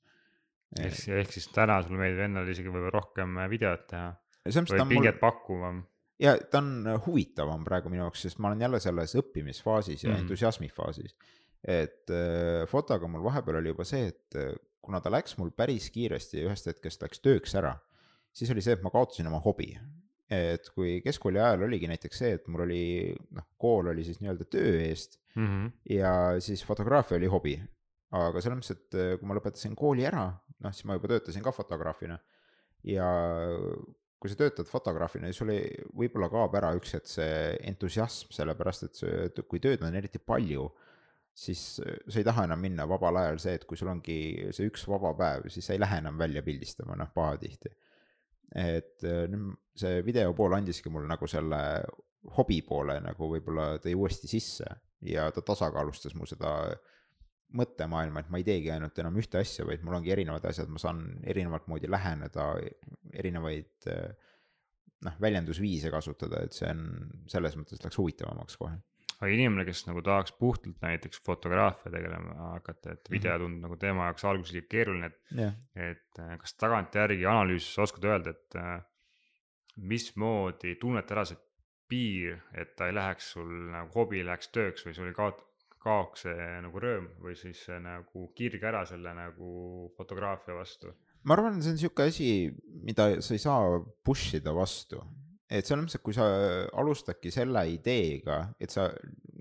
Ehk, 0.81 1.03
ehk 1.21 1.35
siis 1.35 1.49
täna 1.55 1.81
sulle 1.83 2.01
meeldib 2.01 2.25
endale 2.27 2.55
isegi 2.55 2.71
võib-olla 2.71 2.95
rohkem 2.95 3.39
videot 3.53 3.87
teha 3.93 4.09
või 4.47 4.89
pinget 4.89 5.17
mul... 5.17 5.23
pakkuvam? 5.23 5.83
ja 6.23 6.37
ta 6.51 6.63
on 6.63 6.87
huvitavam 7.07 7.65
praegu 7.67 7.93
minu 7.93 8.05
jaoks, 8.05 8.27
sest 8.27 8.41
ma 8.41 8.51
olen 8.51 8.67
jälle 8.67 8.81
selles 8.83 9.17
õppimisfaasis 9.21 10.07
ja 10.07 10.13
mm. 10.13 10.23
entusiasmi 10.25 10.71
faasis. 10.73 11.17
et 11.63 12.15
fotoga 12.71 13.11
mul 13.11 13.25
vahepeal 13.27 13.61
oli 13.61 13.75
juba 13.75 13.85
see, 13.89 14.09
et 14.13 14.41
kuna 14.81 15.03
ta 15.03 15.11
läks 15.13 15.37
mul 15.41 15.51
päris 15.51 15.91
kiiresti 15.91 16.41
ja 16.41 16.49
ühest 16.49 16.71
hetkest 16.71 17.03
läks 17.03 17.23
tööks 17.25 17.55
ära, 17.59 17.75
siis 18.33 18.51
oli 18.55 18.65
see, 18.65 18.79
et 18.79 18.85
ma 18.85 18.93
kaotasin 18.95 19.29
oma 19.31 19.43
hobi 19.45 19.75
et 20.33 20.67
kui 20.75 20.99
keskkooli 21.05 21.39
ajal 21.39 21.67
oligi 21.69 21.89
näiteks 21.91 22.21
see, 22.23 22.33
et 22.39 22.49
mul 22.51 22.65
oli 22.67 22.83
noh, 23.37 23.47
kool 23.61 23.93
oli 23.93 24.05
siis 24.07 24.19
nii-öelda 24.23 24.47
töö 24.51 24.73
eest 24.83 25.21
mm 25.37 25.47
-hmm. 25.47 25.71
ja 25.95 26.13
siis 26.41 26.65
fotograafia 26.67 27.17
oli 27.17 27.27
hobi. 27.27 27.63
Aga 28.15 28.43
selles 28.43 28.61
mõttes, 28.61 28.77
et 28.77 28.97
äh, 28.99 29.13
kui 29.19 29.29
ma 29.29 29.37
lõpetasin 29.39 29.77
kooli 29.79 30.07
ära, 30.07 30.29
noh 30.63 30.75
siis 30.75 30.87
ma 30.89 30.97
juba 30.99 31.11
töötasin 31.15 31.45
ka 31.45 31.53
fotograafina. 31.55 32.19
ja 32.87 33.07
kui 34.21 34.31
sa 34.31 34.39
töötad 34.39 34.69
fotograafina, 34.71 35.29
siis 35.29 35.41
sul 35.43 35.51
ei, 35.53 35.71
võib-olla 35.97 36.29
kaob 36.33 36.55
ära 36.57 36.71
üks 36.79 36.95
hetk 36.97 37.11
see 37.11 37.57
entusiasm, 37.69 38.31
sellepärast 38.33 38.87
et 38.87 39.01
see, 39.01 39.47
kui 39.51 39.61
tööd 39.63 39.83
on 39.85 39.95
eriti 39.99 40.23
palju, 40.23 40.69
siis 41.37 41.65
äh, 41.85 41.99
sa 42.07 42.23
ei 42.23 42.29
taha 42.29 42.47
enam 42.49 42.63
minna 42.63 42.87
vabal 42.89 43.19
ajal 43.23 43.43
see, 43.43 43.59
et 43.59 43.67
kui 43.69 43.79
sul 43.79 43.91
ongi 43.93 44.21
see 44.57 44.71
üks 44.71 44.87
vaba 44.89 45.13
päev, 45.19 45.51
siis 45.53 45.67
sa 45.67 45.75
ei 45.75 45.83
lähe 45.83 46.01
enam 46.05 46.19
välja 46.21 46.45
pildistama, 46.47 46.97
noh 46.99 47.11
pahatihti 47.15 47.75
et 48.55 49.05
äh, 49.05 49.27
nüüd 49.31 49.57
see 49.77 50.03
video 50.07 50.33
pool 50.37 50.55
andiski 50.57 50.91
mulle 50.93 51.11
nagu 51.11 51.29
selle 51.31 51.61
hobi 52.37 52.61
poole 52.67 52.99
nagu 53.03 53.31
võib-olla 53.31 53.77
tõi 53.83 53.95
uuesti 53.99 54.31
sisse 54.31 54.67
ja 55.07 55.29
ta 55.35 55.43
tasakaalustas 55.45 56.15
mu 56.19 56.27
seda 56.29 56.53
mõttemaailma, 57.57 58.23
et 58.23 58.31
ma 58.33 58.41
ei 58.41 58.47
teegi 58.47 58.73
ainult 58.75 58.99
enam 58.99 59.17
ühte 59.21 59.39
asja, 59.41 59.65
vaid 59.69 59.85
mul 59.87 60.01
ongi 60.01 60.13
erinevad 60.13 60.45
asjad, 60.51 60.71
ma 60.73 60.83
saan 60.83 61.05
erinevat 61.25 61.69
moodi 61.71 61.91
läheneda, 61.91 62.49
erinevaid 63.15 63.87
noh, 65.07 65.17
väljendusviise 65.23 65.93
kasutada, 65.95 66.43
et 66.43 66.57
see 66.57 66.69
on 66.73 66.83
selles 67.31 67.57
mõttes 67.61 67.83
läks 67.85 68.01
huvitavamaks 68.03 68.59
kohe 68.61 68.77
aga 69.17 69.33
inimene, 69.33 69.65
kes 69.65 69.85
nagu 69.89 70.03
tahaks 70.05 70.35
puhtalt 70.37 70.83
näiteks 70.85 71.23
fotograafia 71.25 71.93
tegelema 71.93 72.51
hakata, 72.57 72.97
et 72.97 73.11
video 73.11 73.33
mhm. 73.33 73.45
tundub 73.45 73.65
nagu 73.65 73.79
tema 73.81 74.11
jaoks 74.11 74.27
alguses 74.29 74.57
liiga 74.57 74.69
keeruline, 74.75 75.11
et 75.11 75.39
yeah., 75.39 75.57
et 75.89 76.21
äh, 76.21 76.35
kas 76.43 76.57
tagantjärgi 76.61 77.25
analüüsis 77.29 77.79
oskad 77.87 78.05
öelda, 78.11 78.35
et 78.37 78.59
äh, 78.61 78.77
mismoodi 79.77 80.77
tunnete 80.81 81.17
ära 81.17 81.25
see 81.29 81.41
piir, 81.89 82.41
et 82.59 82.75
ta 82.77 82.91
ei 82.91 82.97
läheks 82.97 83.33
sul 83.37 83.51
nagu 83.73 83.93
hobi 83.95 84.25
läheks 84.27 84.51
tööks 84.53 84.85
või 84.87 84.97
sul 84.97 85.11
ei 85.11 85.17
kaot-, 85.17 85.45
kaoks 85.87 86.27
see 86.27 86.49
nagu 86.67 86.83
rõõm 86.83 87.11
või 87.23 87.37
siis 87.39 87.63
nagu 87.83 88.29
kirg 88.37 88.65
ära 88.67 88.85
selle 88.89 89.15
nagu 89.17 89.51
fotograafia 89.99 90.59
vastu? 90.59 90.95
ma 91.27 91.39
arvan, 91.39 91.63
see 91.63 91.75
on 91.75 91.79
sihuke 91.85 92.11
asi, 92.11 92.33
mida 92.87 93.15
sa 93.25 93.35
ei 93.35 93.43
saa 93.43 93.79
push 94.07 94.37
ida 94.39 94.55
vastu 94.55 95.01
et 95.47 95.67
selles 95.67 95.85
mõttes, 95.85 95.99
et 95.99 96.05
kui 96.05 96.15
sa 96.17 96.27
alustadki 96.81 97.31
selle 97.35 97.63
ideega, 97.71 98.41
et 98.63 98.73
sa 98.73 98.89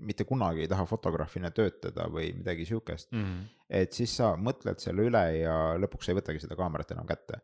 mitte 0.06 0.26
kunagi 0.28 0.62
ei 0.62 0.70
taha 0.70 0.86
fotograafina 0.86 1.50
töötada 1.54 2.06
või 2.12 2.30
midagi 2.36 2.66
sihukest 2.68 3.10
mm. 3.12 3.24
-hmm. 3.24 3.44
et 3.80 3.92
siis 3.96 4.14
sa 4.20 4.34
mõtled 4.38 4.78
selle 4.82 5.08
üle 5.08 5.24
ja 5.40 5.56
lõpuks 5.82 6.06
sa 6.06 6.14
ei 6.14 6.20
võtagi 6.20 6.42
seda 6.42 6.58
kaamerat 6.58 6.94
enam 6.94 7.06
kätte. 7.06 7.40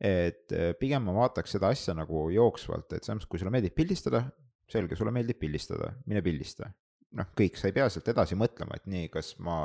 et 0.00 0.52
eh, 0.52 0.72
pigem 0.78 1.02
ma 1.08 1.14
vaataks 1.16 1.56
seda 1.56 1.70
asja 1.72 1.94
nagu 1.96 2.28
jooksvalt, 2.30 2.92
et 2.92 3.02
selles 3.02 3.16
mõttes, 3.16 3.30
kui 3.30 3.40
sulle 3.40 3.50
meeldib 3.50 3.74
pildistada, 3.74 4.26
selge, 4.68 4.96
sulle 4.96 5.10
meeldib 5.10 5.38
pildistada, 5.40 5.94
mine 6.06 6.22
pildista. 6.22 6.68
Noh, 7.16 7.30
kõik, 7.38 7.58
sa 7.58 7.70
ei 7.70 7.76
pea 7.76 7.88
sealt 7.92 8.08
edasi 8.12 8.38
mõtlema, 8.38 8.78
et 8.78 8.86
nii, 8.92 9.08
kas 9.12 9.34
ma 9.42 9.58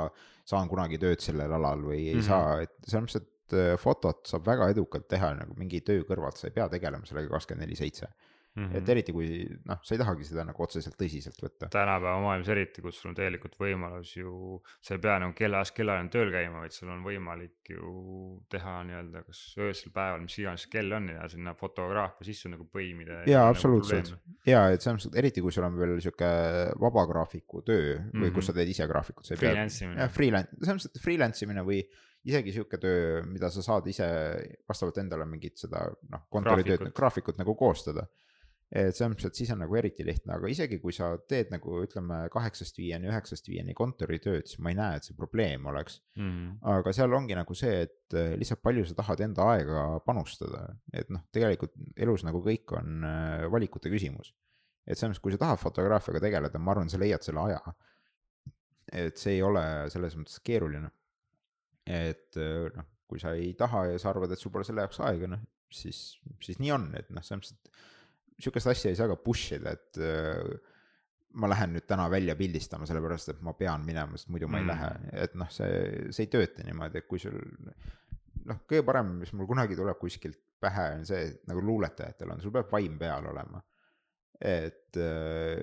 saan 0.48 0.70
kunagi 0.70 0.98
tööd 1.02 1.22
sellel 1.22 1.52
alal 1.58 1.84
või 1.86 2.00
ei 2.00 2.16
mm 2.16 2.20
-hmm. 2.20 2.28
saa, 2.28 2.60
et 2.64 2.74
selles 2.86 3.06
mõttes, 3.06 3.22
et 3.22 3.78
fotot 3.80 4.26
saab 4.26 4.46
väga 4.48 4.70
edukalt 4.72 5.08
teha 5.12 5.34
nagu 5.36 5.54
mingi 5.58 5.82
töö 5.84 6.06
kõrvalt, 6.08 6.40
sa 6.40 6.48
ei 6.48 6.54
pea 6.56 6.68
tegelema 6.72 7.06
sellega 7.06 7.34
kakskümmend 7.34 7.66
neli 7.66 7.76
seitse 7.76 8.08
Mm 8.54 8.66
-hmm. 8.66 8.76
et 8.76 8.88
eriti 8.92 9.12
kui 9.16 9.28
noh, 9.64 9.78
sa 9.80 9.94
ei 9.94 9.98
tahagi 10.02 10.26
seda 10.28 10.42
nagu 10.44 10.62
otseselt 10.62 10.96
tõsiselt 11.00 11.38
võtta. 11.40 11.70
tänapäeva 11.72 12.18
maailmas 12.20 12.50
eriti, 12.52 12.82
kus 12.84 12.98
sul 13.00 13.08
on 13.10 13.16
tegelikult 13.16 13.56
võimalus 13.56 14.10
ju, 14.18 14.60
sa 14.84 14.94
ei 14.94 15.00
pea 15.00 15.14
nagu 15.22 15.32
kellaajast 15.38 15.74
kellaajani 15.78 16.12
tööl 16.12 16.32
käima, 16.34 16.60
vaid 16.60 16.76
sul 16.76 16.90
on 16.92 17.00
võimalik 17.06 17.72
ju 17.72 17.94
teha 18.52 18.74
nii-öelda 18.90 19.24
kas 19.24 19.40
öösel, 19.56 19.94
päeval, 19.96 20.20
mis 20.26 20.38
iganes 20.38 20.66
kell 20.68 20.92
on 20.92 21.08
ja 21.14 21.24
sinna 21.32 21.56
fotograafia 21.56 22.28
sisse 22.28 22.52
nagu 22.52 22.68
põimida. 22.68 23.22
jaa, 23.30 23.48
absoluutselt 23.48 24.12
nagu 24.12 24.38
ja 24.52 24.68
et 24.68 24.84
selles 24.84 25.00
mõttes, 25.00 25.12
et 25.14 25.20
eriti 25.24 25.40
kui 25.40 25.56
sul 25.56 25.64
on 25.64 25.78
veel 25.80 25.96
sihuke 26.04 26.32
vaba 26.80 27.08
graafiku 27.08 27.62
töö 27.62 27.96
või 27.96 28.04
mm 28.12 28.22
-hmm. 28.22 28.34
kus 28.36 28.46
sa 28.46 28.52
teed 28.52 28.68
ise 28.68 28.86
graafikut, 28.86 29.24
sa 29.24 29.34
ei 29.34 29.40
pea. 29.40 29.54
jah, 29.56 30.10
freelance, 30.12 30.56
selles 30.60 30.76
mõttes, 30.76 30.90
et 30.92 31.02
freelance 31.02 31.44
imine 31.46 31.64
või 31.64 31.80
isegi 32.28 32.52
sihuke 32.52 32.78
töö, 32.78 33.22
mida 33.26 33.48
sa 33.50 33.62
saad 33.62 33.86
ise 33.86 34.06
vastavalt 34.68 34.98
endale 34.98 35.24
mingit 35.26 35.56
seda 35.56 35.86
noh, 36.10 36.26
kontoritööd, 36.28 36.92
graafikut 36.92 37.40
nagu 37.40 37.54
koostada 37.54 38.06
et 38.72 38.96
selles 38.96 39.10
mõttes, 39.12 39.28
et 39.28 39.36
siis 39.36 39.50
on 39.52 39.60
nagu 39.60 39.76
eriti 39.76 40.04
lihtne, 40.06 40.32
aga 40.38 40.48
isegi 40.48 40.78
kui 40.80 40.94
sa 40.96 41.10
teed 41.28 41.50
nagu 41.52 41.74
ütleme 41.84 42.22
kaheksast 42.32 42.78
viieni, 42.80 43.10
üheksast 43.10 43.50
viieni 43.50 43.74
kontoritööd, 43.76 44.48
siis 44.48 44.62
ma 44.64 44.72
ei 44.72 44.78
näe, 44.78 44.96
et 44.96 45.08
see 45.08 45.16
probleem 45.18 45.66
oleks 45.68 45.98
mm. 46.16 46.30
-hmm. 46.30 46.54
aga 46.78 46.94
seal 46.96 47.18
ongi 47.18 47.36
nagu 47.36 47.56
see, 47.58 47.82
et 47.84 48.16
eh, 48.16 48.32
lihtsalt 48.40 48.62
palju 48.64 48.86
sa 48.88 48.96
tahad 49.02 49.20
enda 49.28 49.50
aega 49.52 49.84
panustada, 50.06 50.64
et 50.92 51.12
noh, 51.12 51.20
tegelikult 51.36 51.76
elus 51.96 52.24
nagu 52.24 52.40
kõik 52.46 52.72
on 52.80 53.04
eh, 53.10 53.44
valikute 53.52 53.92
küsimus. 53.92 54.32
et 54.86 54.96
selles 54.96 55.12
mõttes, 55.12 55.22
kui 55.22 55.36
sa 55.36 55.44
tahad 55.44 55.60
fotograafiaga 55.60 56.24
tegeleda, 56.24 56.58
ma 56.58 56.72
arvan, 56.72 56.88
sa 56.88 56.98
leiad 56.98 57.22
selle 57.22 57.44
aja. 57.44 57.60
et 58.92 59.16
see 59.16 59.36
ei 59.36 59.42
ole 59.42 59.90
selles 59.92 60.16
mõttes 60.16 60.40
keeruline. 60.40 60.90
et 61.86 62.36
eh, 62.40 62.70
noh, 62.76 62.88
kui 63.06 63.20
sa 63.20 63.36
ei 63.36 63.52
taha 63.52 63.90
ja 63.92 63.98
sa 63.98 64.14
arvad, 64.16 64.32
et 64.32 64.38
sul 64.38 64.52
pole 64.52 64.64
selle 64.64 64.80
jaoks 64.80 65.00
aega, 65.04 65.36
noh 65.36 65.44
siis, 65.72 66.20
siis 66.40 66.58
nii 66.60 66.72
on, 66.72 66.90
et 66.98 67.10
noh, 67.10 67.24
selles 67.24 67.42
mõttes, 67.42 67.56
et 67.56 67.90
sihukest 68.40 68.70
asja 68.72 68.92
ei 68.92 68.98
saa 68.98 69.08
ka 69.10 69.16
push 69.20 69.56
ida, 69.56 69.74
et 69.76 70.00
äh, 70.02 70.72
ma 71.40 71.48
lähen 71.48 71.76
nüüd 71.76 71.86
täna 71.88 72.08
välja 72.12 72.36
pildistama, 72.36 72.86
sellepärast 72.88 73.32
et 73.32 73.42
ma 73.44 73.54
pean 73.56 73.84
minema, 73.86 74.18
sest 74.18 74.30
muidu 74.32 74.48
ma 74.50 74.58
mm. 74.58 74.62
ei 74.62 74.70
lähe, 74.70 75.18
et 75.24 75.36
noh, 75.40 75.50
see, 75.52 76.08
see 76.12 76.26
ei 76.26 76.32
tööta 76.32 76.64
niimoodi, 76.66 77.00
et 77.00 77.08
kui 77.08 77.20
sul 77.22 77.38
noh, 78.48 78.62
kõige 78.68 78.84
parem, 78.86 79.16
mis 79.22 79.32
mul 79.36 79.48
kunagi 79.50 79.78
tuleb 79.78 80.00
kuskilt 80.00 80.40
pähe, 80.62 80.88
on 80.98 81.06
see, 81.08 81.28
et 81.30 81.44
nagu 81.50 81.62
luuletajatel 81.64 82.34
on, 82.34 82.42
sul 82.42 82.54
peab 82.54 82.72
vaim 82.72 82.98
peal 83.00 83.30
olema. 83.32 83.62
et 84.42 84.96
äh, 84.98 85.60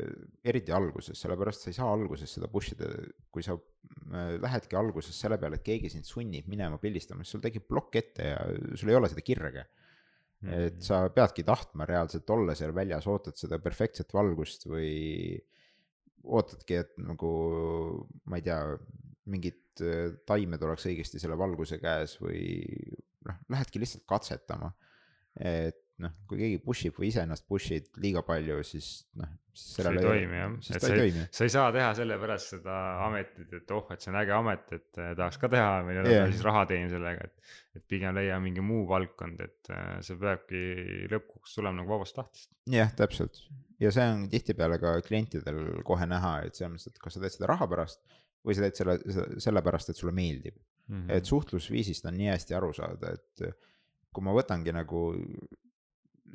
eriti 0.47 0.71
alguses, 0.71 1.17
sellepärast 1.19 1.65
sa 1.65 1.67
ei 1.67 1.75
saa 1.75 1.89
alguses 1.91 2.32
seda 2.32 2.47
push 2.47 2.71
ida, 2.77 2.88
kui 3.27 3.43
sa 3.43 3.58
äh, 3.58 4.38
lähedki 4.39 4.77
alguses 4.79 5.17
selle 5.19 5.36
peale, 5.41 5.60
et 5.60 5.65
keegi 5.65 5.91
sind 5.91 6.08
sunnib 6.08 6.47
minema 6.47 6.79
pildistama, 6.79 7.25
siis 7.25 7.36
sul 7.36 7.43
tekib 7.43 7.65
plokk 7.67 7.99
ette 7.99 8.29
ja 8.29 8.38
sul 8.79 8.93
ei 8.93 8.95
ole 8.95 9.10
seda 9.12 9.25
kirge 9.27 9.65
mm.. 10.41 10.49
et 10.49 10.73
mm-hmm. 10.73 10.86
sa 10.86 11.02
peadki 11.13 11.45
tahtma 11.47 11.88
reaalselt 11.89 12.30
olla 12.36 12.56
seal 12.58 12.73
väljas, 12.75 13.08
ootad 13.10 13.38
seda 13.39 13.60
perfektset 13.63 14.13
valgust 14.15 14.67
või 14.69 15.39
ootadki, 16.23 16.80
et 16.84 16.95
nagu 17.02 17.34
ma 18.30 18.39
ei 18.39 18.45
tea, 18.45 18.62
mingid 19.30 19.84
äh, 19.86 20.15
taimed 20.28 20.63
oleks 20.65 20.88
õigesti 20.89 21.21
selle 21.21 21.38
valguse 21.39 21.80
käes 21.82 22.17
või 22.21 22.41
noh, 23.28 23.38
lähedki 23.54 23.82
lihtsalt 23.82 24.08
katsetama. 24.10 24.73
et 25.39 25.86
noh, 26.03 26.15
kui 26.29 26.39
keegi 26.41 26.59
push 26.63 26.88
ib 26.89 26.97
või 26.99 27.09
iseennast 27.12 27.45
push'id 27.49 27.89
liiga 28.01 28.23
palju, 28.25 28.59
siis 28.67 28.89
noh. 29.19 29.31
see 29.59 29.85
ei 29.89 29.99
toimi 29.99 30.38
jah, 30.39 30.57
et 30.75 30.85
sa 30.85 30.91
ei, 30.95 31.13
sa 31.35 31.47
ei 31.47 31.53
saa 31.53 31.71
teha 31.75 31.89
sellepärast 31.97 32.53
seda 32.55 32.75
ametit, 33.05 33.49
et 33.59 33.73
oh, 33.75 33.88
et 33.93 34.03
see 34.03 34.13
on 34.13 34.19
äge 34.21 34.35
amet, 34.35 34.75
et 34.77 35.01
eh, 35.01 35.13
tahaks 35.19 35.39
ka 35.41 35.51
teha 35.51 35.71
või 35.88 35.97
yeah. 35.99 36.29
siis 36.31 36.45
raha 36.47 36.65
teenin 36.69 36.91
sellega, 36.93 37.27
et. 37.27 37.55
et 37.79 37.88
pigem 37.91 38.15
leia 38.15 38.39
mingi 38.43 38.63
muu 38.63 38.85
valdkond, 38.89 39.43
et 39.43 39.73
eh, 39.75 39.89
see 40.05 40.19
peabki 40.21 40.63
lõpuks 41.12 41.57
tulema 41.59 41.81
nagu 41.81 41.95
vabast 41.97 42.15
tahtest. 42.19 42.51
jah, 42.71 42.95
täpselt 42.95 43.43
ja 43.79 43.91
see 43.95 44.07
on 44.13 44.25
tihtipeale 44.31 44.79
ka 44.81 44.97
klientidel 45.05 45.83
kohe 45.88 46.07
näha, 46.09 46.39
et 46.47 46.55
selles 46.55 46.75
mõttes, 46.75 46.91
et 46.91 47.03
kas 47.03 47.15
sa 47.15 47.23
teed 47.23 47.35
seda 47.35 47.51
raha 47.51 47.67
pärast 47.71 48.03
või 48.47 48.55
sa 48.55 48.65
teed 48.65 48.79
selle, 48.79 48.95
sellepärast, 49.43 49.91
et 49.91 49.99
sulle 49.99 50.15
meeldib 50.15 50.55
mm. 50.55 50.95
-hmm. 50.95 51.15
et 51.17 51.27
suhtlusviisist 51.27 52.07
on 52.07 52.17
nii 52.19 52.31
hästi 52.33 52.55
aru 52.55 52.71
saada, 52.75 53.15
et 53.15 53.43
kui 54.13 54.25
ma 54.25 54.33
võtangi 54.35 54.73
nagu 54.75 55.01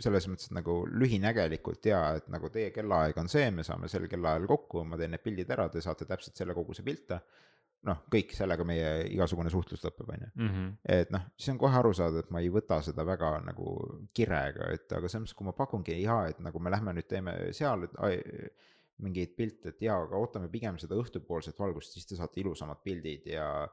selles 0.03 0.27
mõttes, 0.31 0.49
et 0.51 0.57
nagu 0.57 0.81
lühinägelikult 0.91 1.87
ja 1.91 2.01
et 2.19 2.29
nagu 2.33 2.51
teie 2.53 2.71
kellaaeg 2.75 3.19
on 3.21 3.31
see, 3.31 3.47
me 3.55 3.65
saame 3.67 3.91
sel 3.91 4.07
kellaajal 4.11 4.47
kokku, 4.51 4.85
ma 4.89 4.99
teen 5.01 5.15
need 5.15 5.25
pildid 5.25 5.51
ära, 5.55 5.69
te 5.71 5.83
saate 5.85 6.09
täpselt 6.09 6.37
selle 6.41 6.57
koguse 6.57 6.85
pilte. 6.87 7.21
noh, 7.85 7.99
kõik 8.09 8.31
sellega 8.33 8.65
meie 8.65 8.93
igasugune 9.13 9.51
suhtlus 9.53 9.83
lõpeb, 9.85 10.09
on 10.15 10.23
ju. 10.23 10.29
Mhm. 10.41 10.69
et 10.89 11.11
noh, 11.13 11.27
siis 11.37 11.51
on 11.53 11.59
kohe 11.61 11.77
aru 11.77 11.91
saada, 11.93 12.23
et 12.23 12.31
ma 12.33 12.41
ei 12.41 12.49
võta 12.49 12.79
seda 12.81 13.05
väga 13.05 13.43
nagu 13.45 13.75
kirega, 14.17 14.71
et 14.73 14.93
aga 14.93 15.05
selles 15.05 15.27
mõttes, 15.27 15.37
kui 15.37 15.45
ma 15.45 15.53
pakungi 15.53 15.99
jaa, 16.01 16.31
et 16.31 16.41
nagu 16.41 16.63
me 16.65 16.73
lähme 16.73 16.95
nüüd 16.97 17.07
teeme 17.11 17.35
seal, 17.53 17.85
et 17.85 17.99
ai, 18.01 18.17
mingeid 19.05 19.35
pilte, 19.37 19.75
et 19.75 19.85
jaa, 19.85 19.99
aga 20.07 20.17
ootame 20.17 20.49
pigem 20.49 20.79
seda 20.81 20.97
õhtupoolset 20.97 21.61
valgust, 21.61 21.93
siis 21.93 22.09
te 22.09 22.17
saate 22.17 22.41
ilusamad 22.41 22.81
pildid 22.83 23.27
ja 23.35 23.69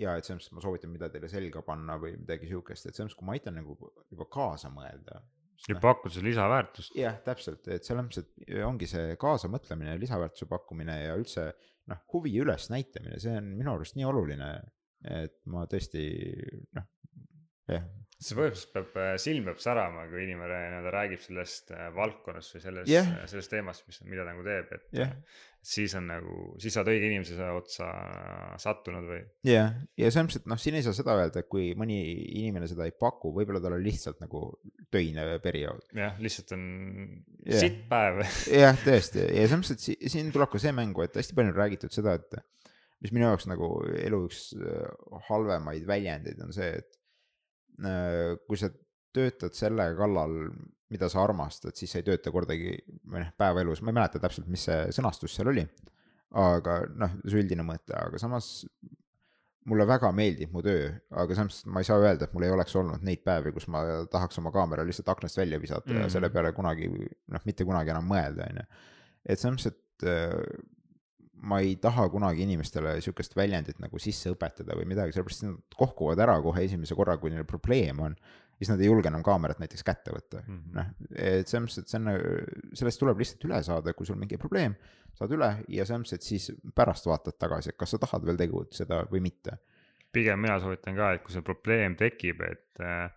ja 0.00 0.16
et 0.16 0.24
selles 0.24 0.46
mõttes 0.46 0.56
ma 0.56 0.64
soovitan, 0.64 0.92
mida 0.92 1.08
teile 1.12 1.28
selga 1.28 1.60
panna 1.66 1.98
või 2.00 2.14
midagi 2.16 2.48
sihukest, 2.48 2.86
et 2.86 2.96
selles 2.96 3.10
mõttes, 3.10 3.18
kui 3.18 3.28
ma 3.28 3.36
aitan 3.36 3.58
nagu 3.58 3.76
juba 4.08 4.28
kaasa 4.32 4.70
mõelda 4.72 5.20
ja 5.68 5.78
pakkuda 5.82 6.14
seda 6.16 6.26
lisaväärtust. 6.26 6.96
jah, 6.98 7.18
täpselt, 7.24 7.68
et 7.70 7.86
selles 7.86 8.06
mõttes, 8.06 8.26
et 8.42 8.54
ongi 8.66 8.88
see 8.90 9.16
kaasamõtlemine, 9.20 9.96
lisaväärtuse 10.02 10.48
pakkumine 10.50 10.98
ja 11.04 11.16
üldse 11.18 11.50
noh, 11.90 12.02
huvi 12.14 12.34
ülesnäitamine, 12.42 13.18
see 13.22 13.36
on 13.38 13.52
minu 13.58 13.74
arust 13.76 13.98
nii 13.98 14.06
oluline, 14.08 14.52
et 15.22 15.38
ma 15.50 15.66
tõesti 15.70 16.06
noh, 16.78 16.88
jah 17.70 17.86
see 18.22 18.36
põhimõtteliselt 18.38 18.74
peab, 18.74 18.98
äh, 19.02 19.14
silm 19.20 19.46
peab 19.48 19.62
särama, 19.62 20.04
kui 20.10 20.26
inimene 20.26 20.58
nii-öelda 20.72 20.92
räägib 20.94 21.22
sellest 21.22 21.72
äh, 21.74 21.88
valdkonnast 21.96 22.56
või 22.56 22.62
sellest 22.64 22.92
yeah., 22.92 23.08
sellest 23.30 23.52
teemast, 23.52 23.86
mis, 23.88 23.98
mida 24.08 24.26
nagu 24.26 24.44
teeb, 24.46 24.70
et 24.76 24.86
yeah. 24.96 25.10
siis 25.72 25.94
on 25.98 26.06
nagu, 26.10 26.36
siis 26.62 26.76
sa 26.76 26.82
oled 26.82 26.92
õige 26.94 27.10
inimese 27.10 27.48
otsa 27.56 27.88
sattunud 28.62 29.08
või. 29.10 29.18
jah 29.48 29.72
yeah., 29.72 29.82
ja 29.98 30.12
selles 30.12 30.28
mõttes, 30.28 30.42
et 30.42 30.52
noh, 30.52 30.62
siin 30.62 30.78
ei 30.78 30.86
saa 30.86 30.96
seda 30.96 31.16
öelda, 31.18 31.42
et 31.42 31.50
kui 31.52 31.72
mõni 31.78 31.98
inimene 32.44 32.70
seda 32.70 32.86
ei 32.88 32.94
paku, 32.94 33.34
võib-olla 33.36 33.62
tal 33.64 33.76
on 33.78 33.84
lihtsalt 33.84 34.22
nagu 34.22 34.44
töine 34.94 35.26
periood. 35.42 35.84
jah, 35.98 36.16
lihtsalt 36.22 36.54
on 36.58 36.64
yeah. 37.42 37.58
sitt 37.58 37.84
päev 37.90 38.22
jah, 38.62 38.80
tõesti 38.86 39.26
ja 39.26 39.44
selles 39.50 39.58
mõttes, 39.64 39.92
et 39.98 40.16
siin 40.16 40.32
tuleb 40.34 40.52
ka 40.52 40.62
see 40.62 40.74
mängu, 40.76 41.04
et 41.06 41.18
hästi 41.18 41.38
palju 41.38 41.54
on 41.54 41.60
räägitud 41.64 41.94
seda, 41.94 42.16
et 42.20 42.42
mis 43.02 43.10
minu 43.10 43.26
jaoks 43.26 43.48
nagu 43.50 43.74
elu 43.98 44.26
üks 44.28 44.52
äh, 44.54 45.22
halvemaid 45.26 45.88
väljendeid 45.88 46.38
on 46.44 46.54
see, 46.54 46.74
et 46.78 46.92
Äh, 46.92 47.01
kui 48.46 48.60
sa 48.60 48.70
töötad 49.12 49.56
selle 49.56 49.90
kallal, 49.96 50.38
mida 50.92 51.08
sa 51.08 51.22
armastad, 51.24 51.76
siis 51.76 51.92
sa 51.92 52.00
ei 52.00 52.06
tööta 52.06 52.32
kordagi 52.32 52.74
või 53.08 53.22
noh, 53.22 53.30
päevaelus, 53.40 53.82
ma 53.82 53.92
ei 53.92 53.98
mäleta 54.00 54.20
täpselt, 54.20 54.48
mis 54.52 54.66
see 54.68 54.90
sõnastus 54.92 55.36
seal 55.36 55.52
oli. 55.52 55.64
aga 56.32 56.78
noh, 56.96 57.14
see 57.26 57.42
üldine 57.42 57.64
mõte, 57.66 57.92
aga 57.92 58.20
samas 58.20 58.46
mulle 59.68 59.84
väga 59.86 60.10
meeldib 60.16 60.52
mu 60.54 60.62
töö, 60.64 60.88
aga 61.22 61.36
samas 61.36 61.60
ma 61.70 61.82
ei 61.82 61.86
saa 61.86 62.00
öelda, 62.00 62.26
et 62.26 62.32
mul 62.34 62.46
ei 62.46 62.54
oleks 62.54 62.74
olnud 62.80 63.04
neid 63.06 63.22
päevi, 63.24 63.52
kus 63.54 63.68
ma 63.70 63.82
tahaks 64.10 64.40
oma 64.40 64.52
kaamera 64.54 64.84
lihtsalt 64.86 65.12
aknast 65.12 65.38
välja 65.38 65.60
visata 65.60 65.90
mm 65.90 65.96
-hmm. 65.96 66.02
ja 66.02 66.10
selle 66.10 66.28
mhm. 66.28 66.34
peale 66.34 66.52
kunagi 66.56 66.88
noh, 66.88 67.44
mitte 67.44 67.64
kunagi 67.68 67.92
enam 67.94 68.08
mõelda, 68.08 68.48
on 68.48 68.62
ju. 68.62 68.64
et 69.24 69.38
selles 69.38 69.56
mõttes, 69.56 69.72
et 69.72 70.08
äh, 70.08 70.40
ma 71.42 71.58
ei 71.62 71.74
taha 71.82 72.06
kunagi 72.12 72.44
inimestele 72.46 72.94
sihukest 73.02 73.34
väljendit 73.36 73.80
nagu 73.82 73.98
sisse 74.02 74.30
õpetada 74.32 74.76
või 74.78 74.86
midagi, 74.92 75.14
sellepärast 75.14 75.44
nad 75.46 75.76
kohkuvad 75.78 76.22
ära 76.22 76.36
kohe 76.44 76.62
esimese 76.68 76.96
korra, 76.98 77.16
kui 77.18 77.32
neil 77.32 77.46
probleem 77.48 78.00
on. 78.06 78.16
siis 78.62 78.70
nad 78.70 78.80
ei 78.80 78.86
julge 78.86 79.08
enam 79.10 79.24
kaamerat 79.26 79.58
näiteks 79.58 79.82
kätte 79.82 80.12
võtta 80.14 80.38
-hmm., 80.38 80.74
noh, 80.76 80.90
et 81.10 81.48
selles 81.50 81.64
mõttes, 81.64 81.78
et 81.82 81.88
see 81.88 81.98
on, 81.98 82.76
sellest 82.78 83.00
tuleb 83.00 83.18
lihtsalt 83.18 83.46
üle 83.48 83.62
saada, 83.66 83.92
kui 83.92 84.06
sul 84.06 84.20
mingi 84.20 84.38
probleem, 84.38 84.76
saad 85.18 85.34
üle 85.34 85.48
ja 85.68 85.86
selles 85.88 86.04
mõttes, 86.04 86.20
et 86.20 86.22
siis 86.22 86.52
pärast 86.74 87.08
vaatad 87.10 87.38
tagasi, 87.38 87.72
et 87.72 87.76
kas 87.80 87.90
sa 87.90 87.98
tahad 87.98 88.22
veel 88.28 88.38
tegutseda 88.38 89.02
või 89.10 89.24
mitte. 89.26 89.58
pigem 90.12 90.38
mina 90.38 90.60
soovitan 90.60 90.94
ka, 90.94 91.12
et 91.12 91.22
kui 91.24 91.32
see 91.32 91.42
probleem 91.42 91.96
tekib, 91.96 92.42
et 92.46 92.80
äh, 92.84 93.10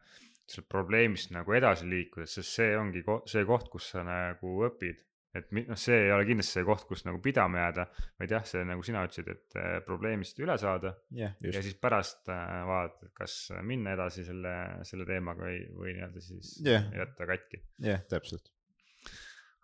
sealt 0.48 0.70
probleemist 0.70 1.32
nagu 1.36 1.54
edasi 1.54 1.86
liikuda, 1.90 2.26
sest 2.26 2.58
see 2.58 2.78
ongi 2.78 3.04
ko 3.04 3.22
see 3.30 3.46
koht, 3.46 3.70
kus 3.70 3.92
sa 3.94 4.04
nagu 4.08 4.56
õpid 4.66 5.04
et 5.36 5.52
noh, 5.56 5.78
see 5.80 5.98
ei 6.08 6.12
ole 6.16 6.26
kindlasti 6.30 6.60
see 6.60 6.66
koht, 6.68 6.88
kus 6.90 7.06
nagu 7.08 7.20
pidama 7.24 7.64
jääda, 7.66 7.88
vaid 8.22 8.36
jah, 8.38 8.48
see 8.48 8.64
nagu 8.68 8.86
sina 8.86 9.04
ütlesid, 9.08 9.32
et 9.36 9.60
äh, 9.60 9.78
probleemist 9.86 10.40
üle 10.44 10.58
saada 10.62 10.96
yeah,. 11.16 11.36
ja 11.44 11.64
siis 11.66 11.78
pärast 11.82 12.32
äh, 12.34 12.58
vaadata, 12.70 13.12
kas 13.18 13.38
minna 13.68 13.96
edasi 13.98 14.26
selle, 14.28 14.56
selle 14.88 15.08
teemaga 15.10 15.48
või, 15.48 15.62
või 15.76 15.96
nii-öelda 15.98 16.24
siis 16.24 16.58
yeah. 16.66 16.90
jätta 16.96 17.30
katki. 17.36 17.64
jah 17.80 17.98
yeah,, 17.98 18.06
täpselt 18.12 18.55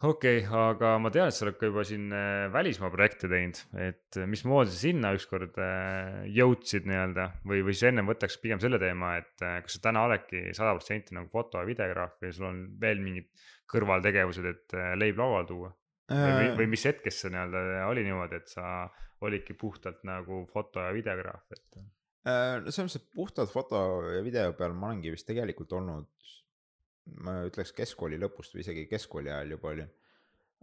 okei 0.01 0.41
okay,, 0.41 0.59
aga 0.71 0.95
ma 1.03 1.11
tean, 1.13 1.29
et 1.29 1.37
sa 1.37 1.45
oled 1.45 1.57
ka 1.59 1.69
juba 1.69 1.85
siin 1.87 2.09
äh, 2.15 2.47
välismaa 2.53 2.91
projekte 2.93 3.29
teinud, 3.31 3.61
et 3.85 4.19
mismoodi 4.29 4.73
sa 4.73 4.81
sinna 4.81 5.13
ükskord 5.17 5.57
jõudsid 6.35 6.89
nii-öelda 6.89 7.27
või, 7.45 7.61
või 7.61 7.75
siis 7.75 7.89
ennem 7.91 8.09
võtaks 8.09 8.39
pigem 8.41 8.61
selle 8.63 8.81
teema, 8.81 9.15
et 9.21 9.35
kas 9.39 9.77
sa 9.77 9.85
täna 9.89 10.05
oledki 10.09 10.49
sada 10.57 10.75
protsenti 10.77 11.17
nagu 11.17 11.29
foto 11.31 11.61
ja 11.61 11.69
videograaf 11.69 12.17
või 12.21 12.35
sul 12.35 12.49
on 12.49 12.63
veel 12.81 13.03
mingid 13.03 13.29
kõrvaltegevused, 13.71 14.47
et 14.51 14.75
äh, 14.77 14.91
leib 14.99 15.21
lauale 15.21 15.47
tuua? 15.49 15.71
või, 16.11 16.49
või 16.59 16.67
mis 16.73 16.83
hetkest 16.83 17.23
see 17.23 17.31
nii-öelda 17.31 17.85
oli 17.87 18.03
niimoodi, 18.03 18.41
et 18.41 18.51
sa 18.51 18.65
olidki 19.23 19.55
puhtalt 19.55 20.01
nagu 20.07 20.41
foto 20.51 20.83
ja 20.83 20.91
videograaf, 20.91 21.45
et? 21.55 21.83
Äh, 22.27 22.57
no 22.59 22.73
selles 22.73 22.89
mõttes, 22.89 22.97
et 22.99 23.15
puhtalt 23.15 23.53
foto 23.53 23.79
ja 24.17 24.23
video 24.25 24.51
peal 24.57 24.75
ma 24.75 24.89
olengi 24.89 25.13
vist 25.13 25.27
tegelikult 25.29 25.71
olnud, 25.77 26.09
ma 27.25 27.41
ütleks 27.47 27.73
keskkooli 27.77 28.19
lõpust 28.21 28.55
või 28.55 28.63
isegi 28.65 28.87
keskkooli 28.91 29.31
ajal 29.33 29.55
juba 29.55 29.73
olin. 29.75 29.91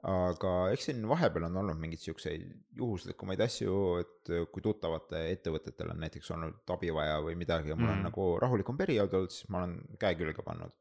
aga 0.09 0.51
eks 0.72 0.88
siin 0.88 1.01
vahepeal 1.11 1.48
on 1.48 1.57
olnud 1.62 1.79
mingeid 1.83 2.03
siukseid 2.05 2.44
juhuslikumaid 2.79 3.40
asju, 3.42 3.79
et 4.03 4.35
kui 4.53 4.62
tuttavate 4.62 5.24
ettevõtetel 5.33 5.90
on 5.94 6.05
näiteks 6.05 6.31
olnud 6.37 6.74
abi 6.74 6.92
vaja 6.94 7.18
või 7.24 7.35
midagi 7.40 7.72
ja 7.72 7.77
mul 7.79 7.88
mm. 7.88 7.96
on 7.96 8.07
nagu 8.07 8.29
rahulikum 8.44 8.79
periood 8.79 9.16
olnud, 9.18 9.35
siis 9.35 9.48
ma 9.51 9.64
olen 9.64 9.81
käe 9.98 10.14
külge 10.20 10.46
pannud 10.46 10.77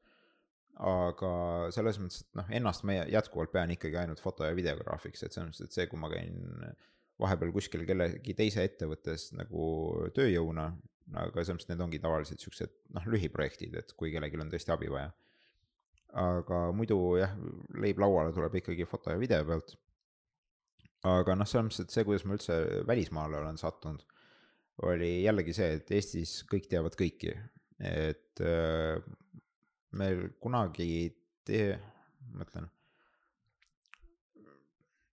aga 0.78 1.32
selles 1.74 1.98
mõttes, 2.02 2.22
et 2.22 2.38
noh, 2.38 2.50
ennast 2.60 2.86
ma 2.86 3.00
jätkuvalt 3.10 3.52
pean 3.54 3.72
ikkagi 3.74 3.98
ainult 3.98 4.22
foto- 4.22 4.46
ja 4.46 4.56
videograafiks, 4.58 5.24
et 5.24 5.34
selles 5.34 5.50
mõttes, 5.50 5.65
et 5.65 5.74
see, 5.74 5.88
kui 5.89 6.00
ma 6.00 6.10
käin 6.12 6.38
vahepeal 7.22 7.54
kuskil 7.56 7.86
kellegi 7.89 8.36
teise 8.38 8.65
ettevõttes 8.67 9.32
nagu 9.38 9.63
tööjõuna, 10.15 10.67
aga 11.17 11.41
selles 11.41 11.58
mõttes 11.58 11.72
need 11.72 11.86
ongi 11.86 12.02
tavaliselt 12.04 12.43
siuksed 12.43 12.76
noh, 12.93 13.08
lühiprojektid, 13.10 13.78
et 13.80 13.96
kui 13.98 14.12
kellelgi 14.13 14.41
on 14.43 14.54
tõesti 14.54 14.74
abi 14.76 14.91
vaja. 14.93 15.10
Aga 16.13 16.62
muidu 16.76 17.17
jah, 17.20 17.34
leib 17.82 18.00
lauale 18.00 18.34
tuleb 18.36 18.56
ikkagi 18.62 18.88
foto 18.88 19.12
ja 19.12 19.20
video 19.20 19.43
pealt. 19.46 19.76
aga 21.08 21.36
noh, 21.38 21.48
selles 21.48 21.67
mõttes, 21.67 21.84
et 21.86 21.93
see, 21.93 22.06
kuidas 22.08 22.26
ma 22.26 22.36
üldse 22.36 22.56
välismaale 22.88 23.38
olen 23.39 23.60
sattunud, 23.60 24.02
oli 24.88 25.24
jällegi 25.24 25.54
see, 25.56 25.78
et 25.78 25.91
Eestis 25.91 26.41
kõik 26.50 26.67
teavad 26.72 26.98
kõiki, 26.98 27.36
et 27.80 28.41
äh, 28.41 28.98
meil 29.98 30.28
kunagi 30.41 30.89
mõtlen. 32.36 32.67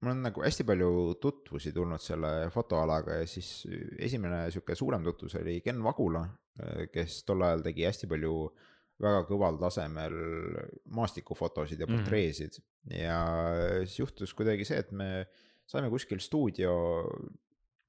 mul 0.01 0.13
on 0.15 0.23
nagu 0.25 0.43
hästi 0.45 0.65
palju 0.65 0.91
tutvusi 1.21 1.73
tulnud 1.77 2.01
selle 2.01 2.51
fotoalaga 2.55 3.19
ja 3.21 3.27
siis 3.29 3.67
esimene 3.99 4.47
sihuke 4.51 4.77
suurem 4.79 5.05
tutvus 5.05 5.35
oli 5.41 5.59
Ken 5.61 5.83
Vagula, 5.85 6.23
kes 6.93 7.25
tol 7.25 7.43
ajal 7.45 7.65
tegi 7.67 7.85
hästi 7.85 8.09
palju 8.09 8.35
väga 9.01 9.23
kõval 9.29 9.59
tasemel 9.61 10.17
maastikufotosid 10.97 11.81
ja 11.81 11.89
mhm. 11.89 12.01
portreesid 12.01 12.59
mm. 12.59 12.65
-hmm. 12.65 12.99
ja 13.01 13.21
siis 13.85 14.01
juhtus 14.03 14.35
kuidagi 14.37 14.67
see, 14.69 14.81
et 14.83 14.93
me 14.93 15.27
saime 15.71 15.91
kuskil 15.93 16.21
stuudio 16.21 16.73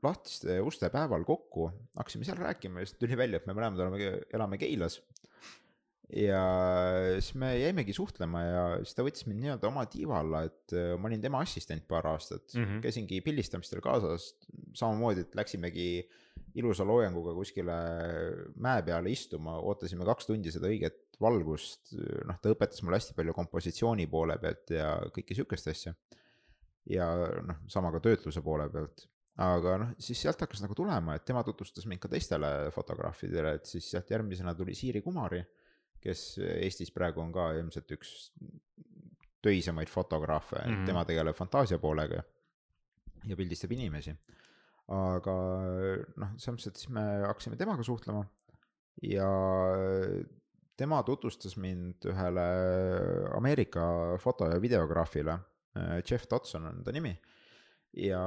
lahtiste 0.01 0.57
uste 0.65 0.89
päeval 0.89 1.23
kokku, 1.25 1.69
hakkasime 1.97 2.25
seal 2.25 2.39
rääkima 2.41 2.81
ja 2.81 2.89
siis 2.89 2.97
tuli 2.97 3.17
välja, 3.17 3.37
et 3.37 3.47
me 3.49 3.53
mõlemad 3.53 3.83
oleme, 3.85 4.13
elame 4.33 4.57
Keilas 4.61 5.01
ja 6.11 6.41
siis 7.19 7.35
me 7.39 7.51
jäimegi 7.55 7.93
suhtlema 7.95 8.41
ja 8.43 8.63
siis 8.81 8.95
ta 8.97 9.05
võttis 9.05 9.27
mind 9.27 9.43
nii-öelda 9.45 9.69
oma 9.69 9.85
tiiva 9.89 10.19
alla, 10.19 10.43
et 10.49 10.75
äh, 10.75 10.93
ma 10.99 11.07
olin 11.07 11.21
tema 11.23 11.41
assistent 11.45 11.85
paar 11.87 12.09
aastat 12.11 12.55
mm, 12.55 12.65
-hmm. 12.65 12.81
käisingi 12.83 13.21
pildistamistel 13.23 13.81
kaasas, 13.83 14.33
samamoodi, 14.75 15.25
et 15.25 15.35
läksimegi 15.35 15.87
ilusa 16.59 16.85
loojanguga 16.87 17.33
kuskile 17.37 17.77
mäe 18.59 18.83
peale 18.83 19.11
istuma, 19.11 19.57
ootasime 19.59 20.05
kaks 20.07 20.27
tundi 20.27 20.51
seda 20.51 20.67
õiget 20.67 21.00
valgust, 21.21 21.93
noh, 22.27 22.39
ta 22.41 22.51
õpetas 22.53 22.83
mulle 22.83 22.99
hästi 22.99 23.15
palju 23.17 23.35
kompositsiooni 23.37 24.07
poole 24.11 24.37
pealt 24.41 24.73
ja 24.75 24.95
kõike 25.13 25.37
sihukest 25.37 25.71
asja. 25.73 25.95
ja 26.89 27.07
noh, 27.45 27.63
sama 27.69 27.91
ka 27.93 28.01
töötluse 28.03 28.41
poole 28.41 28.67
pealt, 28.73 29.05
aga 29.41 29.77
noh, 29.83 29.95
siis 30.01 30.21
sealt 30.21 30.41
hakkas 30.41 30.63
nagu 30.65 30.75
tulema, 30.77 31.15
et 31.15 31.25
tema 31.25 31.43
tutvustas 31.47 31.85
mind 31.87 32.01
ka 32.01 32.11
teistele 32.11 32.71
fotograafidele, 32.75 33.55
et 33.59 33.69
siis 33.69 33.89
sealt 33.93 34.09
järgmisena 34.11 34.55
tuli 34.57 34.75
Siiri 34.75 35.01
Kumari 35.05 35.43
kes 36.01 36.25
Eestis 36.41 36.91
praegu 36.93 37.21
on 37.23 37.31
ka 37.35 37.51
ilmselt 37.59 37.93
üks 37.95 38.11
töisemaid 39.41 39.89
fotograafe 39.89 40.59
mm, 40.59 40.73
-hmm. 40.73 40.85
tema 40.89 41.05
tegeleb 41.05 41.37
fantaasia 41.37 41.79
poolega 41.81 42.21
ja 43.29 43.37
pildistab 43.37 43.71
inimesi. 43.77 44.13
aga 44.91 45.33
noh, 46.19 46.31
selles 46.35 46.55
mõttes, 46.57 46.67
et 46.67 46.79
siis 46.81 46.89
me 46.91 47.03
hakkasime 47.23 47.55
temaga 47.57 47.83
suhtlema 47.85 48.25
ja 49.07 49.27
tema 50.79 51.01
tutvustas 51.05 51.57
mind 51.61 52.07
ühele 52.09 52.47
Ameerika 53.37 53.83
foto- 54.21 54.49
ja 54.49 54.59
videograafile, 54.61 55.37
Jeff 56.03 56.27
Dodson 56.29 56.65
on 56.67 56.83
ta 56.83 56.91
nimi. 56.91 57.13
ja 57.91 58.19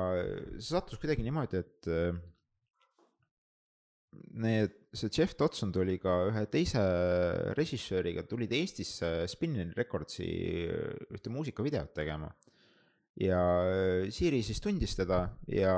see 0.58 0.74
sattus 0.76 1.00
kuidagi 1.00 1.24
niimoodi, 1.24 1.60
et 1.64 1.88
need, 4.34 4.74
see 4.92 5.10
Jeff 5.12 5.34
Dodson 5.38 5.72
tuli 5.72 5.96
ka 6.02 6.14
ühe 6.28 6.44
teise 6.52 6.82
režissööriga, 7.58 8.24
tulid 8.28 8.52
Eestisse 8.54 9.24
Spinning 9.30 9.74
Recordsi 9.78 10.26
ühte 11.14 11.32
muusikavideot 11.32 11.94
tegema. 11.96 12.30
Ja 13.20 13.40
Siiri 14.10 14.40
siis 14.42 14.60
tundis 14.62 14.96
teda 14.98 15.20
ja 15.50 15.72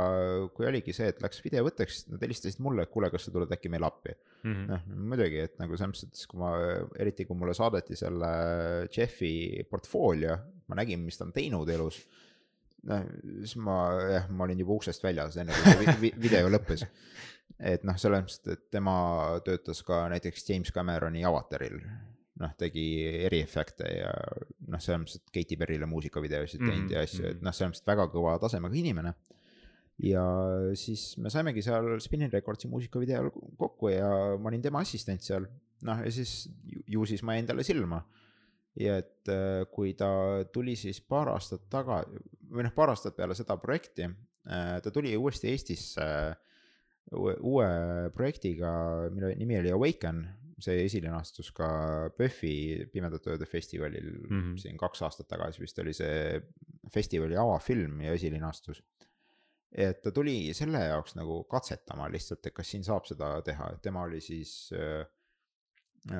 kui 0.56 0.68
oligi 0.68 0.94
see, 0.96 1.10
et 1.12 1.20
läks 1.22 1.42
videovõtteks, 1.44 2.06
nad 2.12 2.22
helistasid 2.24 2.62
mulle, 2.64 2.86
et 2.86 2.92
kuule, 2.92 3.10
kas 3.12 3.26
sa 3.26 3.34
tuled 3.34 3.52
äkki 3.52 3.72
meile 3.72 3.88
appi. 3.88 4.14
Mm 4.42 4.54
-hmm.. 4.54 4.68
noh, 4.70 4.86
muidugi, 5.12 5.42
et 5.44 5.58
nagu 5.60 5.76
selles 5.76 6.04
mõttes, 6.06 6.24
et 6.24 6.30
kui 6.30 6.40
ma, 6.40 6.52
eriti 6.98 7.26
kui 7.28 7.36
mulle 7.36 7.54
saadeti 7.54 7.96
selle 7.98 8.30
Jeffi 8.88 9.66
portfoolio, 9.70 10.38
ma 10.68 10.80
nägin, 10.80 11.04
mis 11.04 11.18
ta 11.18 11.26
on 11.26 11.34
teinud 11.36 11.68
elus 11.68 12.00
noh, 12.86 13.06
siis 13.42 13.56
ma 13.62 13.76
jah, 14.10 14.28
ma 14.30 14.46
olin 14.46 14.60
juba 14.62 14.76
uksest 14.78 15.04
väljas, 15.04 15.36
enne 15.40 15.54
kui 15.56 15.86
see 15.86 15.96
vi 16.00 16.12
video 16.28 16.50
lõppes. 16.52 16.86
Et 17.56 17.84
noh, 17.88 17.96
selles 18.00 18.24
mõttes, 18.24 18.40
et 18.52 18.66
tema 18.74 18.96
töötas 19.46 19.82
ka 19.86 20.06
näiteks 20.12 20.48
James 20.50 20.72
Cameroni 20.74 21.24
Avataril, 21.24 21.78
noh, 22.42 22.52
tegi 22.58 22.86
eriefekte 23.26 23.88
ja 23.88 24.10
noh, 24.68 24.82
selles 24.82 25.02
mõttes, 25.02 25.20
et 25.20 25.32
Katy 25.34 25.58
Perry'le 25.60 25.88
muusikavideosid 25.90 26.60
teinud 26.60 26.82
mm 26.82 26.88
-hmm. 26.88 26.96
ja 26.96 27.06
asju, 27.06 27.24
et 27.24 27.38
mhm. 27.38 27.44
noh, 27.46 27.56
selles 27.56 27.72
mõttes 27.72 27.88
väga 27.92 28.08
kõva 28.12 28.36
tasemega 28.42 28.76
inimene. 28.82 29.14
ja 29.98 30.22
siis 30.76 31.16
me 31.16 31.30
saimegi 31.32 31.62
seal 31.64 32.00
Spinning 32.04 32.32
Recordsi 32.32 32.68
muusikavideol 32.68 33.30
kokku 33.56 33.88
ja 33.88 34.36
ma 34.36 34.50
olin 34.50 34.62
tema 34.62 34.80
assistent 34.84 35.22
seal, 35.22 35.46
noh 35.82 36.02
ja 36.04 36.10
siis 36.12 36.50
ju, 36.64 36.82
ju 36.86 37.06
siis 37.06 37.22
ma 37.22 37.34
jäin 37.34 37.46
talle 37.46 37.64
silma 37.64 38.02
ja 38.76 38.98
et 39.00 39.28
äh, 39.32 39.64
kui 39.72 39.94
ta 39.94 40.44
tuli 40.52 40.76
siis 40.76 41.00
paar 41.00 41.28
aastat 41.32 41.64
taga 41.72 42.02
või 42.52 42.66
noh, 42.66 42.74
paar 42.76 42.92
aastat 42.92 43.16
peale 43.16 43.34
seda 43.34 43.56
projekti, 43.56 44.10
äh, 44.50 44.76
ta 44.82 44.90
tuli 44.92 45.16
uuesti 45.16 45.48
Eestisse 45.48 46.02
äh, 46.02 46.36
uue, 47.14 47.36
uue 47.40 47.68
projektiga, 48.14 48.70
mille 49.14 49.34
nimi 49.38 49.58
oli 49.60 49.72
Awaken, 49.72 50.22
see 50.62 50.84
esilinastus 50.86 51.50
ka 51.56 51.68
PÖFFi 52.16 52.88
Pimedate 52.92 53.34
Ööde 53.34 53.48
festivalil 53.48 54.06
mm 54.08 54.40
-hmm. 54.40 54.56
siin 54.60 54.78
kaks 54.80 55.02
aastat 55.02 55.28
tagasi 55.28 55.60
vist 55.60 55.78
oli 55.78 55.92
see 55.92 56.40
festivali 56.92 57.36
avafilm 57.36 58.00
ja 58.00 58.12
esilinastus. 58.12 58.82
et 59.72 60.00
ta 60.02 60.10
tuli 60.10 60.54
selle 60.54 60.78
jaoks 60.78 61.16
nagu 61.18 61.44
katsetama 61.44 62.08
lihtsalt, 62.08 62.46
et 62.46 62.54
kas 62.54 62.70
siin 62.70 62.84
saab 62.84 63.04
seda 63.04 63.42
teha, 63.44 63.72
et 63.74 63.82
tema 63.82 64.02
oli 64.06 64.20
siis 64.20 64.70
äh, 64.72 65.04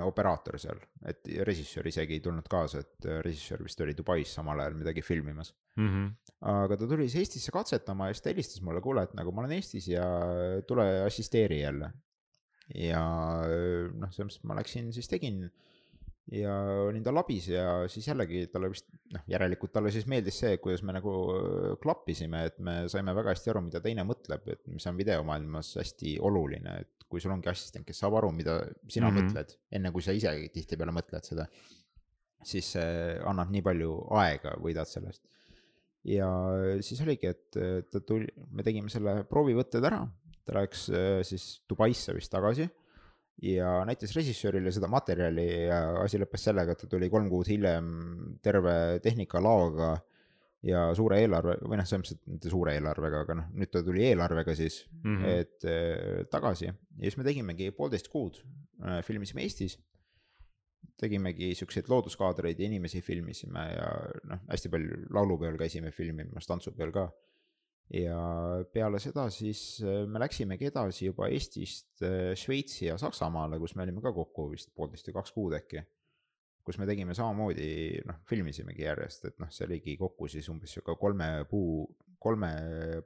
operaator 0.03 0.59
seal, 0.59 0.81
et 1.07 1.29
režissöör 1.46 1.87
isegi 1.87 2.18
ei 2.18 2.20
tulnud 2.20 2.49
kaasa, 2.51 2.83
et 2.83 3.07
äh, 3.07 3.20
režissöör 3.25 3.62
vist 3.64 3.81
oli 3.81 3.94
Dubais 3.96 4.35
samal 4.35 4.61
ajal 4.61 4.75
midagi 4.75 5.03
filmimas 5.03 5.55
mm. 5.77 5.88
-hmm. 5.88 6.11
aga 6.40 6.77
ta 6.77 6.88
tuli 6.88 7.09
siis 7.09 7.20
Eestisse 7.22 7.53
katsetama 7.53 8.09
ja 8.09 8.14
siis 8.14 8.22
ta 8.22 8.31
helistas 8.31 8.62
mulle, 8.62 8.81
kuule, 8.81 9.03
et 9.03 9.14
nagu 9.14 9.33
ma 9.33 9.44
olen 9.44 9.57
Eestis 9.57 9.88
ja 9.88 10.05
tule 10.66 11.03
assisteeri 11.07 11.61
jälle. 11.61 11.92
Ja 12.74 13.02
noh, 13.92 14.11
selles 14.11 14.26
mõttes 14.26 14.48
ma 14.48 14.59
läksin, 14.59 14.90
siis 14.94 15.09
tegin 15.11 15.44
ja 16.35 16.52
olin 16.88 17.05
tal 17.07 17.20
abis 17.20 17.46
ja 17.52 17.85
siis 17.90 18.09
jällegi 18.09 18.46
talle 18.50 18.70
vist 18.72 18.88
noh, 19.14 19.22
järelikult 19.31 19.72
talle 19.76 19.92
siis 19.94 20.09
meeldis 20.11 20.40
see, 20.42 20.57
kuidas 20.62 20.83
me 20.87 20.96
nagu 20.96 21.12
klappisime, 21.83 22.42
et 22.50 22.59
me 22.59 22.76
saime 22.90 23.14
väga 23.14 23.35
hästi 23.35 23.52
aru, 23.52 23.62
mida 23.68 23.83
teine 23.85 24.02
mõtleb, 24.09 24.48
et 24.50 24.64
mis 24.72 24.87
on 24.90 24.98
videomaailmas 24.98 25.76
hästi 25.79 26.16
oluline, 26.26 26.81
et 26.83 27.07
kui 27.07 27.22
sul 27.22 27.37
ongi 27.37 27.50
assistent, 27.52 27.87
kes 27.87 28.02
saab 28.02 28.18
aru, 28.18 28.33
mida 28.35 28.59
sina 28.90 29.07
mm 29.07 29.14
-hmm. 29.14 29.31
mõtled, 29.31 29.57
enne 29.79 29.92
kui 29.94 30.02
sa 30.02 30.16
ise 30.16 30.35
tihtipeale 30.52 30.92
mõtled 30.92 31.24
seda. 31.24 31.46
siis 32.46 32.66
see 32.72 33.18
annab 33.26 33.50
nii 33.50 33.62
palju 33.62 33.92
aega, 34.14 34.52
võidad 34.62 34.87
sellest. 34.87 35.22
ja 36.05 36.29
siis 36.81 37.00
oligi, 37.00 37.26
et 37.26 37.57
ta 37.90 38.00
tuli, 38.00 38.26
me 38.50 38.62
tegime 38.62 38.88
selle 38.88 39.24
proovivõtted 39.24 39.85
ära, 39.85 40.07
ta 40.46 40.59
läks 40.61 40.88
äh, 40.94 41.20
siis 41.26 41.46
Dubaisse 41.68 42.14
vist 42.16 42.32
tagasi 42.32 42.68
ja 43.42 43.85
näitas 43.85 44.14
režissöörile 44.16 44.72
seda 44.72 44.88
materjali 44.88 45.46
ja 45.66 45.80
asi 46.00 46.20
lõppes 46.20 46.46
sellega, 46.48 46.72
et 46.72 46.85
ta 46.85 46.90
tuli 46.90 47.11
kolm 47.12 47.28
kuud 47.32 47.48
hiljem 47.50 47.88
terve 48.44 48.76
tehnikalaoga 49.04 49.96
ja 50.66 50.87
suure 50.96 51.18
eelarve 51.22 51.59
või 51.62 51.78
noh, 51.78 51.88
selles 51.88 52.02
mõttes, 52.02 52.16
et 52.16 52.32
mitte 52.32 52.52
suure 52.52 52.76
eelarvega, 52.76 53.24
aga 53.26 53.37
noh, 53.42 53.50
nüüd 53.61 53.72
ta 53.72 53.82
tuli 53.85 54.06
eelarvega 54.09 54.54
siis 54.56 54.80
mm, 55.02 55.18
-hmm. 55.18 55.42
et 55.42 55.68
äh, 55.68 56.22
tagasi 56.32 56.70
ja 56.70 56.74
siis 57.02 57.18
me 57.20 57.26
tegimegi 57.28 57.70
poolteist 57.76 58.09
kuud 58.12 58.40
äh,, 58.40 59.02
filmisime 59.04 59.44
Eestis. 59.44 59.78
tegimegi 60.96 61.54
siukseid 61.54 61.88
looduskaadreid 61.92 62.61
ja 62.61 62.66
inimesi 62.66 63.02
filmisime 63.04 63.62
ja 63.74 63.88
noh, 64.30 64.40
hästi 64.48 64.68
palju 64.72 65.02
laulupeol 65.12 65.59
käisime 65.61 65.90
filmimas, 65.90 66.46
tantsupeol 66.46 66.92
ka 66.92 67.11
ja 67.94 68.18
peale 68.72 68.99
seda 69.03 69.29
siis 69.31 69.61
äh, 69.85 70.05
me 70.11 70.20
läksimegi 70.22 70.70
edasi 70.70 71.07
juba 71.07 71.29
Eestist 71.31 72.03
äh, 72.03 72.33
Šveitsi 72.38 72.88
ja 72.88 72.96
Saksamaale, 72.99 73.61
kus 73.62 73.77
me 73.79 73.85
olime 73.87 74.03
ka 74.03 74.11
kokku 74.14 74.49
vist 74.51 74.72
poolteist 74.75 75.07
või 75.11 75.18
kaks 75.20 75.35
kuud 75.37 75.55
äkki. 75.61 75.85
kus 76.66 76.81
me 76.83 76.87
tegime 76.88 77.14
samamoodi, 77.14 78.01
noh, 78.09 78.16
filmisimegi 78.27 78.83
järjest, 78.83 79.29
et 79.29 79.37
noh, 79.38 79.51
see 79.55 79.68
oligi 79.68 79.92
kokku 80.01 80.27
siis 80.27 80.49
umbes 80.51 80.72
sihuke 80.75 80.96
kolme 80.99 81.29
puu, 81.46 81.85
kolme 82.18 82.49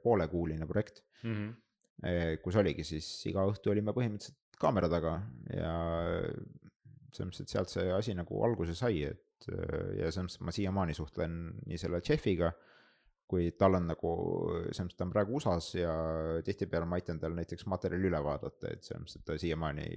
poolekuuline 0.01 0.65
projekt 0.65 1.03
mm. 1.21 1.35
-hmm. 1.35 2.39
kus 2.41 2.57
oligi 2.57 2.83
siis 2.83 3.09
iga 3.29 3.45
õhtu 3.45 3.69
olime 3.69 3.93
põhimõtteliselt 3.93 4.57
kaamera 4.57 4.89
taga 4.89 5.13
ja 5.53 5.75
selles 7.13 7.27
mõttes, 7.27 7.43
et 7.45 7.53
sealt 7.53 7.69
see 7.69 7.91
asi 7.93 8.17
nagu 8.17 8.41
alguse 8.45 8.73
sai, 8.73 9.03
et 9.03 9.45
ja 9.45 10.09
selles 10.09 10.25
mõttes, 10.25 10.41
ma 10.41 10.51
siiamaani 10.57 10.97
suhtlen 10.97 11.37
nii 11.67 11.77
selle 11.77 12.01
Jeffiga 12.01 12.49
kui 13.31 13.47
tal 13.55 13.77
on 13.79 13.87
nagu, 13.87 14.11
selles 14.71 14.83
mõttes 14.83 14.99
ta 14.99 15.07
on 15.07 15.13
praegu 15.13 15.37
USA-s 15.39 15.75
ja 15.79 15.93
tihtipeale 16.45 16.87
ma 16.89 16.99
aitan 16.99 17.19
tal 17.21 17.35
näiteks 17.37 17.67
materjali 17.71 18.09
üle 18.09 18.19
vaadata, 18.25 18.73
et 18.73 18.83
selles 18.83 19.05
mõttes, 19.05 19.17
et 19.19 19.25
ta 19.29 19.37
siiamaani 19.39 19.87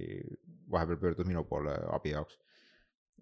vahepeal 0.71 1.01
pöördub 1.01 1.29
minu 1.29 1.43
poole 1.49 1.75
abi 1.97 2.15
jaoks. 2.15 2.39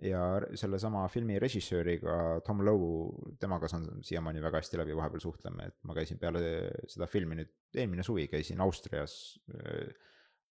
ja 0.01 0.21
sellesama 0.57 1.03
filmi 1.07 1.35
režissööriga 1.39 2.41
Tom 2.45 2.63
Lowe, 2.65 3.33
temaga 3.39 3.67
saan 3.69 4.01
siiamaani 4.05 4.41
väga 4.41 4.61
hästi 4.61 4.79
läbi, 4.81 4.95
vahepeal 4.97 5.21
suhtleme, 5.21 5.67
et 5.69 5.77
ma 5.83 5.93
käisin 5.97 6.19
peale 6.21 6.41
seda 6.89 7.07
filmi 7.07 7.37
nüüd, 7.37 7.51
eelmine 7.75 8.05
suvi 8.05 8.27
käisin 8.27 8.61
Austrias 8.61 9.37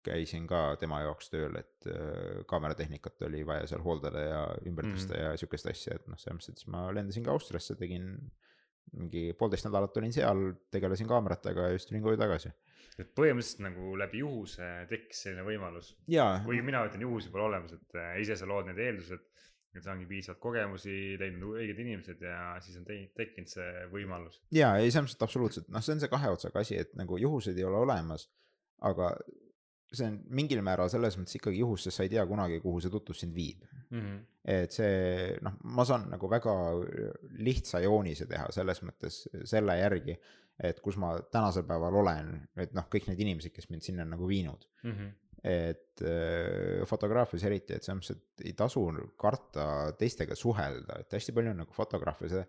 käisin 0.08 0.48
ka 0.48 0.76
tema 0.80 1.02
jaoks 1.04 1.30
tööl, 1.34 1.56
et 1.60 1.88
kaameratehnikat 2.50 3.22
oli 3.28 3.43
vaja 3.46 3.67
seal 3.70 3.84
hooldada 3.84 4.24
ja 4.24 4.41
ümber 4.70 4.88
tõsta 4.88 5.13
mm 5.13 5.20
-hmm. 5.20 5.32
ja 5.34 5.38
sihukest 5.41 5.70
asja, 5.74 5.96
et 5.96 6.08
noh, 6.08 6.20
selles 6.20 6.38
mõttes, 6.38 6.54
et 6.54 6.62
siis 6.62 6.72
ma 6.74 6.88
lendasin 6.93 7.26
ka 7.26 7.34
Austriasse, 7.34 7.76
tegin 7.76 8.13
mingi 8.95 9.32
poolteist 9.38 9.67
nädalat 9.67 9.97
olin 10.00 10.13
seal, 10.15 10.43
tegelesin 10.71 11.10
kaameratega 11.10 11.67
ja 11.67 11.76
siis 11.76 11.89
tulin 11.89 12.04
koju 12.06 12.19
tagasi. 12.19 12.52
et 12.97 13.10
põhimõtteliselt 13.17 13.62
nagu 13.62 13.95
läbi 14.00 14.23
juhuse 14.23 14.67
tekkis 14.89 15.26
selline 15.28 15.45
võimalus. 15.45 15.93
kuigi 16.45 16.63
mina 16.65 16.86
ütlen, 16.88 17.04
juhus 17.06 17.28
juba 17.30 17.43
olemas, 17.45 17.76
et 17.78 18.00
äh, 18.00 18.15
ise 18.23 18.38
sa 18.39 18.47
lood 18.50 18.69
need 18.71 18.80
eeldused, 18.82 19.26
et 19.78 19.84
saangi 19.86 20.08
piisavalt 20.10 20.41
kogemusi, 20.41 20.93
leidnud 21.21 21.60
õiged 21.60 21.82
inimesed 21.84 22.23
ja 22.26 22.56
siis 22.63 22.80
on 22.80 22.88
tekkinud 22.88 23.52
see 23.52 23.84
võimalus. 23.93 24.41
ja 24.56 24.76
ei, 24.80 24.89
selles 24.91 25.12
mõttes, 25.12 25.28
absoluutselt, 25.28 25.69
noh, 25.73 25.84
see 25.86 25.97
on 25.97 26.02
see 26.04 26.13
kahe 26.13 26.32
otsaga 26.34 26.63
asi, 26.63 26.80
et 26.86 26.95
nagu 26.97 27.19
juhused 27.21 27.58
ei 27.58 27.67
ole 27.67 27.84
olemas, 27.84 28.30
aga 28.88 29.12
see 29.93 30.08
on 30.10 30.17
mingil 30.39 30.63
määral 30.65 30.89
selles 30.91 31.19
mõttes 31.19 31.38
ikkagi 31.38 31.62
juhus, 31.62 31.86
sest 31.86 32.00
sa 32.00 32.08
ei 32.08 32.15
tea 32.15 32.26
kunagi, 32.28 32.63
kuhu 32.63 32.82
see 32.84 32.93
tutvus 32.93 33.21
sind 33.23 33.36
viib 33.38 33.62
mm. 33.89 34.00
-hmm. 34.00 34.17
et 34.54 34.73
see 34.73 35.38
noh, 35.45 35.56
ma 35.78 35.86
saan 35.86 36.08
nagu 36.12 36.30
väga 36.32 36.56
lihtsa 37.43 37.82
joonise 37.86 38.28
teha 38.30 38.50
selles 38.56 38.84
mõttes 38.86 39.21
selle 39.50 39.78
järgi, 39.80 40.17
et 40.63 40.82
kus 40.82 40.97
ma 41.02 41.13
tänasel 41.32 41.67
päeval 41.69 42.02
olen, 42.02 42.34
et 42.58 42.73
noh, 42.78 42.88
kõik 42.91 43.10
need 43.12 43.23
inimesed, 43.26 43.54
kes 43.54 43.69
mind 43.69 43.86
sinna 43.86 44.06
on 44.08 44.15
nagu 44.15 44.28
viinud 44.30 44.67
mm. 44.84 44.91
-hmm. 44.91 45.12
et 45.43 46.02
äh, 46.02 46.86
fotograafias 46.89 47.43
eriti, 47.50 47.73
et 47.73 47.84
selles 47.84 48.02
mõttes, 48.02 48.17
et 48.17 48.45
ei 48.50 48.54
tasu 48.54 48.88
karta 49.17 49.93
teistega 50.00 50.36
suhelda, 50.36 51.02
et 51.02 51.13
hästi 51.19 51.36
palju 51.36 51.54
on 51.54 51.63
nagu 51.65 51.73
fotograafe 51.73 52.30
see, 52.30 52.45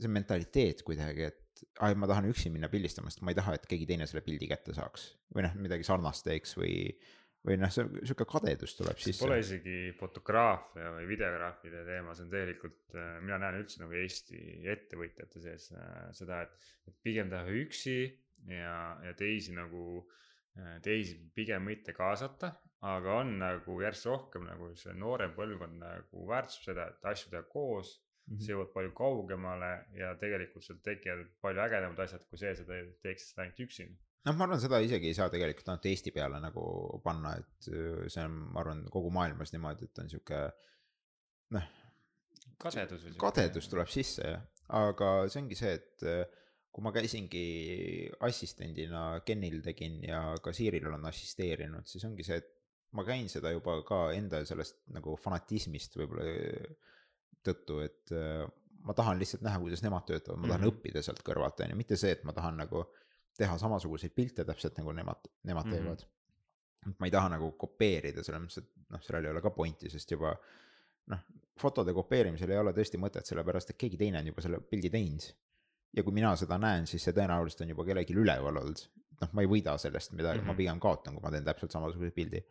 see 0.00 0.08
mentaliteet 0.18 0.82
kuidagi, 0.86 1.30
et 1.32 1.64
aa, 1.80 1.94
ma 1.98 2.08
tahan 2.10 2.28
üksi 2.30 2.52
minna 2.52 2.70
pildistama, 2.72 3.10
sest 3.10 3.24
ma 3.26 3.32
ei 3.32 3.38
taha, 3.38 3.56
et 3.56 3.66
keegi 3.70 3.88
teine 3.88 4.06
selle 4.08 4.22
pildi 4.24 4.48
kätte 4.50 4.74
saaks. 4.76 5.10
või 5.34 5.44
noh, 5.46 5.56
midagi 5.62 5.86
sarnast 5.86 6.24
teeks 6.26 6.56
või, 6.58 6.72
või 7.46 7.56
noh, 7.60 7.70
see 7.72 7.86
sihuke 8.04 8.26
kadedus 8.28 8.74
tuleb 8.76 8.98
sisse. 9.00 9.22
Pole 9.22 9.38
isegi 9.40 9.76
fotograafia 9.96 10.90
või 10.96 11.06
videograafide 11.08 11.84
teema, 11.86 12.14
see 12.16 12.26
on 12.26 12.32
tegelikult, 12.34 12.82
äh, 12.94 13.14
mina 13.24 13.38
näen 13.40 13.60
üldse 13.62 13.80
nagu 13.80 13.96
Eesti 13.96 14.40
ettevõtjate 14.74 15.44
sees 15.44 15.70
äh, 15.72 16.10
seda, 16.16 16.42
et, 16.44 16.66
et 16.90 16.98
pigem 17.04 17.30
teha 17.32 17.54
üksi 17.62 17.96
ja, 18.50 18.74
ja 19.06 19.14
teisi 19.16 19.56
nagu, 19.56 20.02
äh, 20.58 20.76
teisi 20.84 21.16
pigem 21.36 21.64
mitte 21.70 21.96
kaasata. 21.96 22.56
aga 22.80 23.14
on 23.20 23.34
nagu 23.36 23.74
järjest 23.82 24.06
rohkem 24.08 24.46
nagu 24.48 24.70
see 24.80 24.94
noorem 24.96 25.34
põlvkond 25.36 25.82
nagu 25.82 26.28
väärtustab 26.28 26.70
seda, 26.70 26.86
et 26.88 27.10
asju 27.10 27.32
teha 27.32 27.42
koos 27.42 27.98
mm 27.98 28.36
-hmm. 28.36 28.44
see 28.44 28.54
jõuab 28.54 28.70
palju 28.72 28.92
kaugemale 28.96 29.72
ja 29.92 30.14
tegelikult 30.16 30.64
sealt 30.64 30.80
tekivad 30.82 31.26
palju 31.40 31.60
ägedamad 31.60 32.00
asjad, 32.00 32.24
kui 32.28 32.38
see, 32.38 32.54
sa 32.56 32.64
teeksid 32.64 33.26
seda 33.32 33.42
ainult 33.42 33.60
üksinda 33.66 34.00
noh, 34.26 34.36
ma 34.36 34.46
arvan, 34.46 34.60
seda 34.62 34.80
isegi 34.84 35.10
ei 35.10 35.16
saa 35.16 35.30
tegelikult 35.32 35.70
ainult 35.72 35.88
Eesti 35.90 36.12
peale 36.16 36.40
nagu 36.42 36.64
panna, 37.04 37.36
et 37.40 37.70
see 37.70 38.24
on, 38.24 38.36
ma 38.54 38.64
arvan, 38.64 38.84
kogu 38.92 39.12
maailmas 39.14 39.54
niimoodi, 39.54 39.88
et 39.88 40.02
on 40.02 40.10
sihuke 40.12 40.42
noh. 41.56 41.70
kadedus. 42.60 43.08
kadedus 43.20 43.70
tuleb 43.72 43.90
sisse 43.92 44.34
jah, 44.34 44.44
aga 44.80 45.10
see 45.30 45.42
ongi 45.42 45.58
see, 45.58 45.72
et 45.80 46.36
kui 46.70 46.86
ma 46.86 46.92
käisingi 46.94 47.44
assistendina 48.26 49.02
Kenil 49.26 49.58
tegin 49.64 49.98
ja 50.06 50.22
ka 50.42 50.52
Siiril 50.54 50.86
olen 50.86 51.08
assisteerinud, 51.10 51.88
siis 51.90 52.04
ongi 52.06 52.26
see, 52.26 52.38
et 52.38 52.52
ma 52.94 53.04
käin 53.06 53.28
seda 53.30 53.50
juba 53.54 53.80
ka 53.86 54.04
enda 54.14 54.42
sellest 54.46 54.84
nagu 54.94 55.16
fanatismist 55.18 55.96
võib-olla 55.98 56.26
tõttu, 57.46 57.80
et 57.82 58.14
ma 58.86 58.94
tahan 58.96 59.18
lihtsalt 59.20 59.42
näha, 59.44 59.60
kuidas 59.62 59.82
nemad 59.84 60.06
töötavad, 60.08 60.40
ma 60.40 60.48
tahan 60.48 60.60
mm 60.60 60.66
-hmm. 60.68 60.78
õppida 60.78 61.02
sealt 61.04 61.22
kõrvalt, 61.26 61.62
on 61.64 61.74
ju, 61.74 61.78
mitte 61.78 61.98
see, 62.00 62.12
et 62.16 62.24
ma 62.24 62.34
tahan 62.36 62.56
nagu 62.62 62.84
teha 63.40 63.58
samasuguseid 63.58 64.14
pilte 64.16 64.44
täpselt 64.48 64.78
nagu 64.80 64.92
nemad, 64.96 65.28
nemad 65.48 65.66
mm 65.66 65.72
-hmm. 65.72 65.82
teevad. 65.82 66.06
et 66.88 66.98
ma 66.98 67.06
ei 67.06 67.12
taha 67.12 67.28
nagu 67.36 67.52
kopeerida, 67.60 68.22
selles 68.24 68.42
mõttes, 68.42 68.62
et 68.62 68.90
noh, 68.94 69.02
sellel 69.04 69.24
ei 69.24 69.30
ole 69.30 69.42
ka 69.44 69.50
pointi, 69.50 69.90
sest 69.90 70.10
juba 70.10 70.34
noh, 71.12 71.26
fotode 71.60 71.92
kopeerimisel 71.92 72.50
ei 72.50 72.58
ole 72.58 72.72
tõesti 72.72 73.00
mõtet, 73.00 73.26
sellepärast 73.28 73.70
et 73.70 73.76
keegi 73.76 73.98
teine 74.00 74.22
on 74.22 74.30
juba 74.32 74.42
selle 74.42 74.60
pildi 74.60 74.90
teinud. 74.90 75.32
ja 75.96 76.02
kui 76.06 76.12
mina 76.14 76.36
seda 76.36 76.58
näen, 76.58 76.86
siis 76.86 77.04
see 77.04 77.12
tõenäoliselt 77.12 77.64
on 77.64 77.68
juba 77.68 77.84
kellelgi 77.84 78.14
üleval 78.14 78.56
olnud, 78.56 78.82
noh, 79.20 79.32
ma 79.32 79.42
ei 79.42 79.48
võida 79.50 79.76
sellest 79.78 80.12
midagi 80.12 80.38
mm, 80.38 80.42
-hmm. 80.42 80.46
ma 80.46 80.52
mhm. 80.52 80.56
pigem 80.56 80.80
kaotan, 80.80 81.14
kui 81.14 81.22
ma 81.22 81.30
teen 81.30 81.44
täpselt 81.44 81.72
samasuguse 81.72 82.10
pildi 82.10 82.44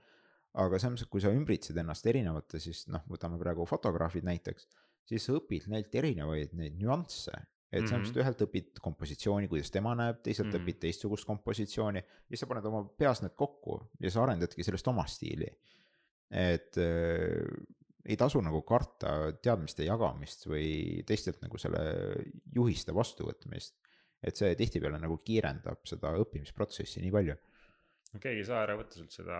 aga 0.57 0.79
selles 0.79 0.95
mõttes, 0.95 1.09
kui 1.11 1.21
sa 1.23 1.31
ümbritsed 1.33 1.77
ennast 1.77 2.07
erinevate, 2.09 2.61
siis 2.63 2.85
noh, 2.89 3.03
võtame 3.09 3.39
praegu 3.41 3.65
fotograafid 3.69 4.25
näiteks, 4.27 4.67
siis 5.09 5.25
sa 5.25 5.35
õpid 5.37 5.69
neilt 5.71 5.95
erinevaid 5.95 6.55
neid 6.57 6.77
nüansse. 6.79 7.33
Et 7.69 7.85
selles 7.85 7.99
mõttes, 8.01 8.13
et 8.15 8.21
ühelt 8.23 8.43
õpid 8.45 8.79
kompositsiooni, 8.81 9.49
kuidas 9.51 9.69
tema 9.73 9.93
näeb, 9.97 10.23
teiselt 10.25 10.47
mm 10.47 10.55
-hmm. 10.55 10.63
õpid 10.65 10.79
teistsugust 10.85 11.27
kompositsiooni 11.29 12.01
ja 12.01 12.37
sa 12.37 12.47
paned 12.49 12.65
oma 12.65 12.83
peas 12.97 13.21
need 13.21 13.35
kokku 13.37 13.77
ja 14.01 14.11
sa 14.11 14.23
arendadki 14.23 14.65
sellest 14.65 14.87
oma 14.87 15.05
stiili. 15.07 15.49
et 16.29 16.77
äh, 16.77 17.45
ei 18.05 18.17
tasu 18.17 18.41
nagu 18.41 18.61
karta 18.61 19.31
teadmiste 19.41 19.85
jagamist 19.85 20.45
või 20.47 21.03
teistelt 21.05 21.41
nagu 21.41 21.57
selle 21.57 21.83
juhiste 22.55 22.93
vastuvõtmist. 22.95 23.75
et 24.23 24.35
see 24.35 24.55
tihtipeale 24.55 24.99
nagu 24.99 25.17
kiirendab 25.23 25.85
seda 25.87 26.11
õppimisprotsessi 26.23 27.01
nii 27.01 27.11
palju. 27.11 27.35
no 28.13 28.19
keegi 28.19 28.43
ei 28.43 28.45
saa 28.45 28.63
ära 28.63 28.77
võtta 28.77 28.99
sult 28.99 29.11
seda 29.11 29.39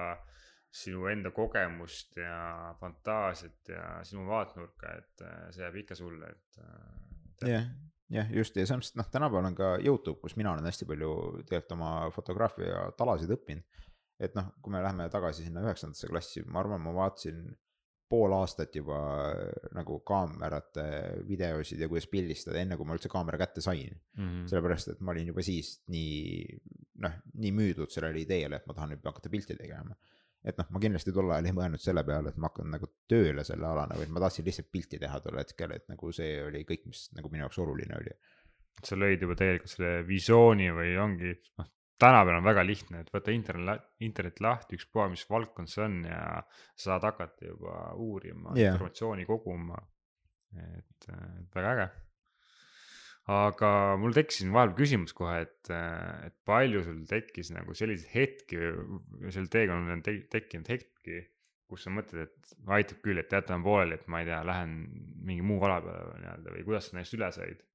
sinu 0.70 1.08
enda 1.10 1.32
kogemust 1.34 2.18
ja 2.22 2.76
fantaasiat 2.80 3.72
ja 3.74 3.86
sinu 4.06 4.28
vaatenurka, 4.28 4.92
et 5.02 5.24
äh, 5.26 5.46
see 5.50 5.64
jääb 5.64 5.80
ikka 5.82 5.96
sulle, 5.98 6.30
et. 6.30 6.60
Äh, 6.62 7.50
jah, 7.50 7.66
jah, 8.14 8.32
just 8.34 8.58
ja 8.58 8.66
selles 8.66 8.82
mõttes, 8.82 8.94
et 8.96 9.02
noh, 9.02 9.10
tänapäeval 9.14 9.50
on 9.52 9.58
ka 9.58 9.70
Youtube, 9.84 10.20
kus 10.24 10.36
mina 10.40 10.54
olen 10.54 10.68
hästi 10.70 10.88
palju 10.90 11.14
tegelikult 11.46 11.78
oma 11.78 11.94
fotograafia 12.16 12.90
talasid 12.98 13.34
õppinud. 13.38 13.86
et 14.20 14.34
noh, 14.36 14.50
kui 14.60 14.74
me 14.74 14.82
läheme 14.84 15.06
tagasi 15.10 15.46
sinna 15.46 15.62
üheksandasse 15.64 16.10
klassi, 16.10 16.44
ma 16.44 16.60
arvan, 16.60 16.82
ma 16.84 16.92
vaatasin 16.92 17.46
pool 18.10 18.34
aastat 18.34 18.74
juba 18.76 18.98
äh, 19.30 19.70
nagu 19.78 20.00
kaamerate 20.08 20.86
videosid 21.30 21.80
ja 21.80 21.88
kuidas 21.92 22.10
pildistada, 22.10 22.58
enne 22.60 22.78
kui 22.78 22.88
ma 22.90 22.98
üldse 22.98 23.12
kaamera 23.12 23.38
kätte 23.38 23.62
sain 23.62 23.94
mm. 23.94 24.24
-hmm. 24.24 24.48
sellepärast, 24.50 24.96
et 24.96 25.02
ma 25.06 25.14
olin 25.14 25.30
juba 25.30 25.46
siis 25.46 25.76
nii 25.94 26.60
noh, 27.06 27.20
nii 27.34 27.52
müüdud 27.56 27.94
sellele 27.94 28.24
ideele, 28.26 28.60
et 28.60 28.66
ma 28.68 28.76
tahan 28.76 28.96
nüüd 28.96 29.06
hakata 29.06 29.30
pilti 29.30 29.56
tegema. 29.56 29.96
Et 30.44 30.58
noh, 30.58 30.68
ma 30.72 30.80
kindlasti 30.80 31.14
tol 31.16 31.32
ajal 31.32 31.50
ei 31.50 31.56
mõelnud 31.56 31.84
selle 31.84 32.04
peale, 32.08 32.32
et 32.32 32.38
ma 32.40 32.48
hakkan 32.52 32.70
nagu 32.72 32.88
tööle 33.12 33.44
selle 33.48 33.68
alana, 33.68 33.98
vaid 34.00 34.12
ma 34.14 34.24
tahtsin 34.24 34.48
lihtsalt 34.48 34.70
pilti 34.72 35.00
teha 35.02 35.20
tol 35.24 35.40
hetkel, 35.42 35.74
et 35.76 35.88
nagu 35.92 36.12
see 36.16 36.38
oli 36.46 36.64
kõik, 36.68 36.86
mis 36.92 37.08
nagu 37.18 37.32
minu 37.32 37.46
jaoks 37.46 37.60
oluline 37.66 37.98
oli 38.00 38.16
sa 38.86 38.98
lõid 39.00 39.24
juba 39.24 39.36
tegelikult 39.40 39.74
selle 39.74 39.92
visiooni 40.08 40.70
või 40.76 40.96
ongi, 41.02 41.34
noh, 41.60 41.70
tänapäeval 42.00 42.40
on 42.40 42.48
väga 42.48 42.66
lihtne, 42.66 43.04
et 43.04 43.12
võta 43.14 43.34
internet, 43.36 43.88
internet 44.06 44.40
lahti, 44.44 44.80
ükspuha, 44.80 45.10
mis 45.12 45.26
valdkond 45.30 45.72
see 45.72 45.84
on 45.86 45.98
ja 46.08 46.22
saad 46.80 47.08
hakata 47.08 47.50
juba 47.50 47.80
uurima 48.00 48.56
yeah., 48.56 48.76
informatsiooni 48.76 49.28
koguma. 49.28 49.82
et, 50.60 51.10
väga 51.56 51.74
äge. 51.76 51.90
Aga 53.30 53.72
mul 54.02 54.16
tekkis 54.16 54.42
siin 54.42 54.54
vahepeal 54.56 54.78
küsimus 54.78 55.14
kohe, 55.18 55.42
et, 55.46 55.72
et 56.26 56.36
palju 56.50 56.82
sul 56.86 57.02
tekkis 57.10 57.52
nagu 57.54 57.76
selliseid 57.78 58.14
hetki 58.16 58.62
sel 59.36 59.50
teekonnal 59.54 59.98
on 59.98 60.04
te, 60.06 60.16
tekkinud 60.34 60.70
hetki, 60.72 61.22
kus 61.70 61.86
sa 61.86 61.94
mõtled, 61.94 62.30
et 62.30 62.54
aitab 62.80 63.02
küll, 63.06 63.22
et 63.22 63.34
jätame 63.34 63.66
pooleli, 63.66 64.00
et 64.00 64.08
ma 64.10 64.24
ei 64.24 64.30
tea, 64.30 64.40
lähen 64.48 64.78
mingi 65.30 65.46
muu 65.46 65.60
ala 65.68 65.82
peale 65.86 66.22
nii-öelda 66.24 66.56
või 66.56 66.66
kuidas 66.66 66.90
sa 66.90 66.98
neist 66.98 67.18
üle 67.18 67.30
said? 67.36 67.66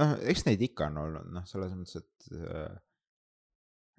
noh, 0.00 0.16
eks 0.30 0.44
neid 0.46 0.62
ikka 0.64 0.88
on 0.90 1.00
olnud, 1.02 1.30
noh, 1.34 1.46
selles 1.48 1.72
mõttes, 1.76 2.02
et 2.02 2.28
äh, 2.36 2.74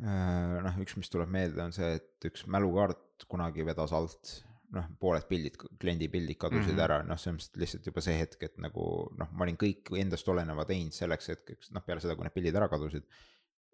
äh, 0.05 0.57
noh, 0.65 0.77
üks, 0.81 0.95
mis 0.99 1.11
tuleb 1.13 1.31
meelde, 1.33 1.61
on 1.65 1.73
see, 1.75 1.95
et 1.99 2.29
üks 2.29 2.45
mälukaart 2.51 3.25
kunagi 3.31 3.65
vedas 3.67 3.93
alt, 3.95 4.37
noh, 4.75 4.89
pooled 4.99 5.25
pildid, 5.29 5.55
kliendi 5.79 6.09
pildid 6.11 6.37
kadusid 6.41 6.73
mm 6.73 6.75
-hmm. 6.75 6.83
ära, 6.83 6.99
noh, 7.07 7.19
selles 7.21 7.37
mõttes 7.37 7.61
lihtsalt 7.61 7.87
juba 7.89 8.03
see 8.03 8.17
hetk, 8.19 8.43
et 8.43 8.57
nagu 8.61 8.83
noh, 9.19 9.31
ma 9.31 9.47
olin 9.47 9.57
kõik 9.61 9.93
endast 10.01 10.27
oleneva 10.31 10.65
teinud 10.67 10.95
selleks 10.95 11.31
hetkeks, 11.31 11.71
noh, 11.75 11.85
peale 11.85 12.03
seda, 12.03 12.15
kui 12.15 12.27
need 12.27 12.35
pildid 12.35 12.59
ära 12.61 12.69
kadusid. 12.71 13.07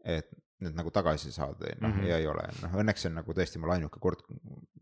et 0.01 0.31
need 0.65 0.73
nagu 0.77 0.89
tagasi 0.93 1.31
saada, 1.33 1.69
noh 1.79 1.89
mm 1.89 1.99
-hmm. 1.99 2.07
ja 2.09 2.17
ei 2.17 2.27
ole, 2.27 2.43
noh 2.61 2.73
õnneks 2.83 3.03
see 3.03 3.09
on 3.09 3.19
nagu 3.19 3.33
tõesti 3.37 3.59
mul 3.61 3.73
ainuke 3.75 3.99
kord, 3.99 4.23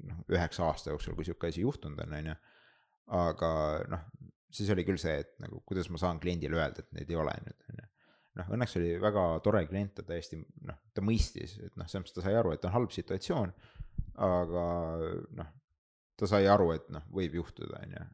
noh, 0.07 0.21
üheksa 0.29 0.63
aasta 0.63 0.93
jooksul, 0.93 1.15
kui 1.15 1.27
sihuke 1.27 1.47
asi 1.47 1.61
juhtunud 1.61 1.99
on, 2.03 2.13
on 2.13 2.29
ju. 2.31 2.35
aga 3.19 3.51
noh, 3.89 4.05
siis 4.51 4.69
oli 4.69 4.85
küll 4.87 4.97
see, 5.01 5.19
et 5.23 5.35
nagu 5.43 5.61
kuidas 5.65 5.89
ma 5.89 5.97
saan 5.97 6.19
kliendile 6.19 6.59
öelda, 6.59 6.83
et 6.83 6.91
neid 6.97 7.09
ei 7.09 7.15
ole 7.15 7.35
nüüd, 7.45 7.63
on 7.69 7.81
ju. 7.81 7.87
noh, 8.41 8.51
õnneks 8.57 8.77
oli 8.79 8.91
väga 9.01 9.25
tore 9.43 9.65
klient, 9.67 9.93
ta 9.95 10.03
täiesti 10.03 10.39
noh, 10.61 10.79
ta 10.93 11.01
mõistis, 11.01 11.57
et 11.59 11.75
noh, 11.75 11.87
selles 11.87 12.05
mõttes 12.05 12.17
ta 12.19 12.27
sai 12.27 12.35
aru, 12.39 12.53
et 12.53 12.65
on 12.65 12.75
halb 12.75 12.91
situatsioon. 12.95 13.53
aga 14.29 14.65
noh, 15.39 15.55
ta 16.19 16.29
sai 16.29 16.47
aru, 16.51 16.71
et 16.75 16.89
noh, 16.93 17.05
võib 17.15 17.39
juhtuda, 17.39 17.83
on 17.83 17.95
ju. 17.97 18.07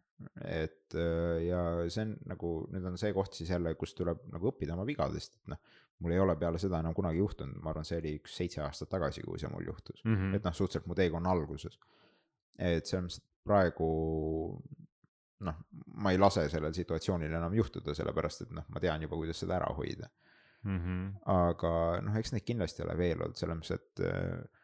et 0.48 0.96
ja 1.44 1.62
see 1.92 2.06
on 2.06 2.14
nagu, 2.32 2.52
nüüd 2.72 2.86
on 2.88 2.96
see 3.00 3.12
koht 3.16 3.36
siis 3.36 3.50
jälle, 3.52 3.74
kus 3.76 3.96
tuleb 3.98 4.22
nagu 4.32 4.52
õppida 4.52 4.78
oma 4.78 4.86
vigadest, 4.88 5.36
et 5.42 5.52
noh. 5.52 5.60
mul 6.00 6.16
ei 6.16 6.22
ole 6.24 6.36
peale 6.40 6.60
seda 6.62 6.80
enam 6.84 6.96
kunagi 6.96 7.20
juhtunud, 7.20 7.60
ma 7.64 7.74
arvan, 7.74 7.88
see 7.88 8.00
oli 8.00 8.16
üks 8.22 8.38
seitse 8.40 8.64
aastat 8.64 8.92
tagasi, 8.92 9.24
kui 9.28 9.42
see 9.42 9.52
mul 9.52 9.68
juhtus 9.68 10.04
mm, 10.04 10.16
-hmm. 10.16 10.36
et 10.40 10.48
noh, 10.48 10.56
suhteliselt 10.56 10.88
mu 10.88 10.96
teekonna 10.96 11.32
alguses. 11.32 11.80
et 12.58 12.86
selles 12.86 13.04
mõttes, 13.06 13.20
et 13.20 13.32
praegu 13.46 13.90
noh, 15.46 15.58
ma 16.02 16.12
ei 16.12 16.20
lase 16.20 16.48
sellel 16.50 16.74
situatsioonil 16.76 17.34
enam 17.34 17.54
juhtuda, 17.58 17.96
sellepärast 17.98 18.46
et 18.46 18.54
noh, 18.56 18.68
ma 18.72 18.82
tean 18.84 19.04
juba, 19.06 19.18
kuidas 19.20 19.42
seda 19.44 19.58
ära 19.60 19.72
hoida 19.78 20.10
mm. 20.66 20.78
-hmm. 20.80 21.10
aga 21.36 21.74
noh, 22.06 22.20
eks 22.20 22.34
neid 22.36 22.46
kindlasti 22.48 22.86
ole 22.86 22.98
veel 22.98 23.22
olnud, 23.22 23.40
selles 23.40 23.60
mõttes, 23.60 23.80
et 23.80 24.06
äh, 24.08 24.64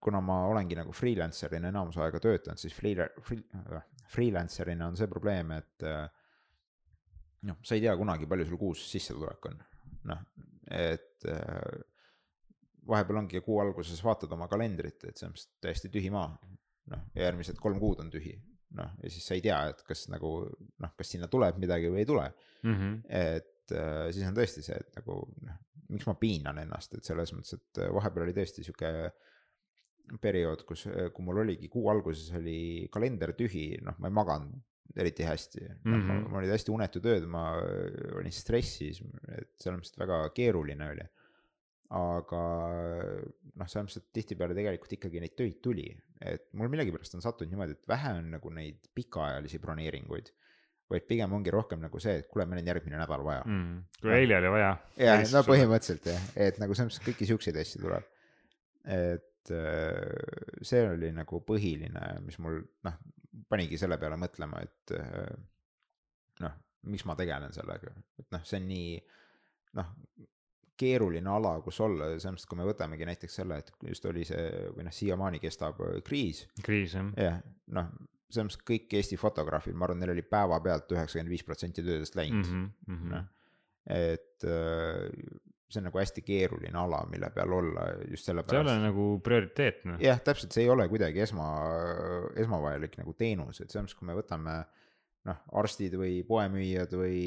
kuna 0.00 0.20
ma 0.22 0.38
olengi 0.46 0.76
nagu 0.78 0.92
freelancer'ina 0.94 1.72
enamus 1.72 1.98
aega 1.98 2.20
töötanud, 2.22 2.60
siis 2.60 2.74
free, 2.76 3.08
free, 3.24 3.42
äh, 3.58 3.84
freelancer'ina 4.14 4.88
on 4.88 4.98
see 4.98 5.10
probleem, 5.10 5.52
et 5.58 5.86
äh, 5.86 6.04
noh, 7.48 7.58
sa 7.62 7.76
ei 7.76 7.84
tea 7.84 7.96
kunagi, 7.98 8.28
palju 8.30 8.46
sul 8.48 8.60
kuus 8.60 8.84
sissetulek 8.92 9.50
on, 9.50 9.62
noh, 10.10 10.26
et 10.74 11.26
vahepeal 12.88 13.22
ongi 13.22 13.40
kuu 13.44 13.58
alguses 13.62 14.00
vaatad 14.04 14.32
oma 14.36 14.48
kalendrit, 14.50 15.02
et 15.08 15.18
see 15.18 15.28
on 15.28 15.36
täiesti 15.62 15.90
tühi 15.92 16.12
maa. 16.14 16.30
noh, 16.88 17.00
järgmised 17.18 17.58
kolm 17.60 17.76
kuud 17.82 17.98
on 18.00 18.08
tühi, 18.08 18.30
noh, 18.78 18.94
ja 19.02 19.10
siis 19.12 19.26
sa 19.28 19.36
ei 19.36 19.42
tea, 19.44 19.58
et 19.68 19.82
kas 19.84 20.06
nagu 20.08 20.30
noh, 20.48 20.92
kas 20.96 21.10
sinna 21.12 21.28
tuleb 21.28 21.58
midagi 21.60 21.90
või 21.92 22.00
ei 22.00 22.08
tule 22.08 22.24
mm. 22.62 22.74
-hmm. 22.74 22.94
et 23.18 23.74
äh, 23.76 24.06
siis 24.08 24.24
on 24.24 24.36
tõesti 24.36 24.64
see, 24.64 24.78
et 24.80 24.96
nagu 24.96 25.18
noh, 25.44 25.58
miks 25.92 26.08
ma 26.08 26.14
piinan 26.20 26.62
ennast, 26.64 26.96
et 26.96 27.04
selles 27.04 27.34
mõttes, 27.36 27.58
et 27.58 27.82
äh, 27.84 27.92
vahepeal 27.92 28.24
oli 28.24 28.36
tõesti 28.36 28.64
sihuke 28.64 28.92
periood, 30.22 30.64
kus, 30.68 30.86
äh, 30.90 31.10
kui 31.14 31.26
mul 31.26 31.42
oligi 31.44 31.70
kuu 31.72 31.90
alguses 31.92 32.32
oli 32.38 32.88
kalender 32.92 33.34
tühi, 33.38 33.70
noh, 33.84 33.98
ma 33.98 34.10
ei 34.10 34.18
maganud 34.22 34.64
eriti 34.98 35.22
hästi 35.22 35.60
mm, 35.60 35.92
-hmm. 35.92 36.06
noh, 36.08 36.30
mul 36.30 36.40
olid 36.40 36.50
hästi 36.54 36.72
unetud 36.72 37.04
ööd, 37.06 37.26
ma 37.30 37.44
olin 38.16 38.32
stressis, 38.34 39.02
et 39.28 39.52
selles 39.60 39.82
mõttes 39.82 39.98
väga 40.00 40.22
keeruline 40.34 40.88
oli 40.94 41.04
aga 41.96 42.40
noh, 43.56 43.68
selles 43.68 43.86
mõttes, 43.86 44.02
et 44.02 44.08
tihtipeale 44.18 44.56
tegelikult 44.56 44.92
ikkagi 44.98 45.22
neid 45.22 45.34
töid 45.38 45.60
tuli, 45.64 45.86
et 46.20 46.50
mul 46.58 46.68
millegipärast 46.72 47.16
on 47.16 47.24
sattunud 47.24 47.54
niimoodi, 47.54 47.78
et 47.78 47.88
vähe 47.88 48.12
on 48.18 48.28
nagu 48.34 48.52
neid 48.52 48.90
pikaajalisi 48.96 49.60
broneeringuid. 49.62 50.34
vaid 50.88 51.04
pigem 51.04 51.32
ongi 51.36 51.52
rohkem 51.52 51.82
nagu 51.84 52.00
see, 52.00 52.14
et 52.22 52.28
kuule, 52.32 52.46
meil 52.48 52.62
on 52.62 52.68
järgmine 52.70 52.96
nädal 52.96 53.20
vaja 53.20 53.42
mm,. 53.44 53.80
kui 54.00 54.12
eile 54.16 54.38
oli 54.38 54.52
vaja. 54.54 54.70
jah, 54.96 55.24
no 55.34 55.42
põhimõtteliselt 55.44 56.08
jah, 56.08 56.22
et 56.48 56.60
nagu 56.62 56.76
selles 56.76 56.94
mõttes 56.94 57.04
kõiki 57.04 57.28
siukseid 57.28 57.58
asju 57.60 57.82
tuleb. 57.82 58.06
et 58.88 59.27
äh, 59.54 60.62
see 60.66 60.82
oli 60.88 61.12
nagu 61.16 61.42
põhiline, 61.46 62.04
mis 62.24 62.38
mul 62.42 62.60
noh, 62.86 62.98
panigi 63.48 63.78
selle 63.80 63.98
peale 64.00 64.18
mõtlema, 64.20 64.62
et 64.64 64.94
äh, 64.96 65.36
noh, 66.44 66.58
miks 66.88 67.06
ma 67.08 67.16
tegelen 67.18 67.54
sellega, 67.54 67.94
et 68.18 68.28
noh, 68.34 68.44
see 68.48 68.60
on 68.60 68.68
nii 68.70 68.98
noh, 69.78 69.94
keeruline 70.78 71.30
ala, 71.32 71.56
kus 71.64 71.80
olla, 71.82 72.12
selles 72.14 72.36
mõttes, 72.36 72.46
kui 72.50 72.60
me 72.60 72.68
võtamegi 72.68 73.08
näiteks 73.08 73.40
selle, 73.40 73.58
et 73.62 73.72
just 73.88 74.06
oli 74.10 74.24
see 74.28 74.44
või 74.76 74.86
noh, 74.86 74.94
siiamaani 74.94 75.42
kestab 75.42 75.82
äh, 75.86 75.98
kriis. 76.06 76.44
kriis 76.64 76.94
jah. 76.98 77.10
jah, 77.18 77.42
noh, 77.74 77.90
selles 78.28 78.50
mõttes 78.50 78.64
kõik 78.68 78.94
Eesti 79.00 79.18
fotograafid, 79.20 79.76
ma 79.76 79.88
arvan, 79.88 80.02
neil 80.02 80.14
oli 80.14 80.24
päevapealt 80.26 80.94
üheksakümmend 80.94 81.32
viis 81.32 81.46
protsenti 81.46 81.84
töödest 81.84 82.18
läinud 82.18 82.46
mm 82.46 82.70
-hmm,, 82.86 83.12
noh. 83.14 83.28
et 83.88 84.48
see 85.68 85.82
on 85.82 85.88
nagu 85.90 86.00
hästi 86.00 86.24
keeruline 86.24 86.78
ala, 86.80 87.02
mille 87.10 87.28
peal 87.34 87.52
olla 87.52 87.86
just 88.08 88.28
sellepärast. 88.28 88.54
see 88.54 88.60
ei 88.60 88.64
ole 88.64 88.76
nagu 88.86 89.06
prioriteetne. 89.24 89.98
jah, 90.02 90.20
täpselt, 90.24 90.54
see 90.56 90.64
ei 90.64 90.72
ole 90.72 90.88
kuidagi 90.88 91.20
esma, 91.26 91.48
esmavajalik 92.40 92.96
nagu 93.00 93.14
teenus, 93.18 93.60
et 93.60 93.70
selles 93.70 93.88
mõttes, 93.88 93.98
kui 93.98 94.08
me 94.08 94.16
võtame 94.16 94.58
noh, 95.28 95.40
arstid 95.60 95.94
või 96.00 96.22
poemüüjad 96.26 96.94
või 96.96 97.18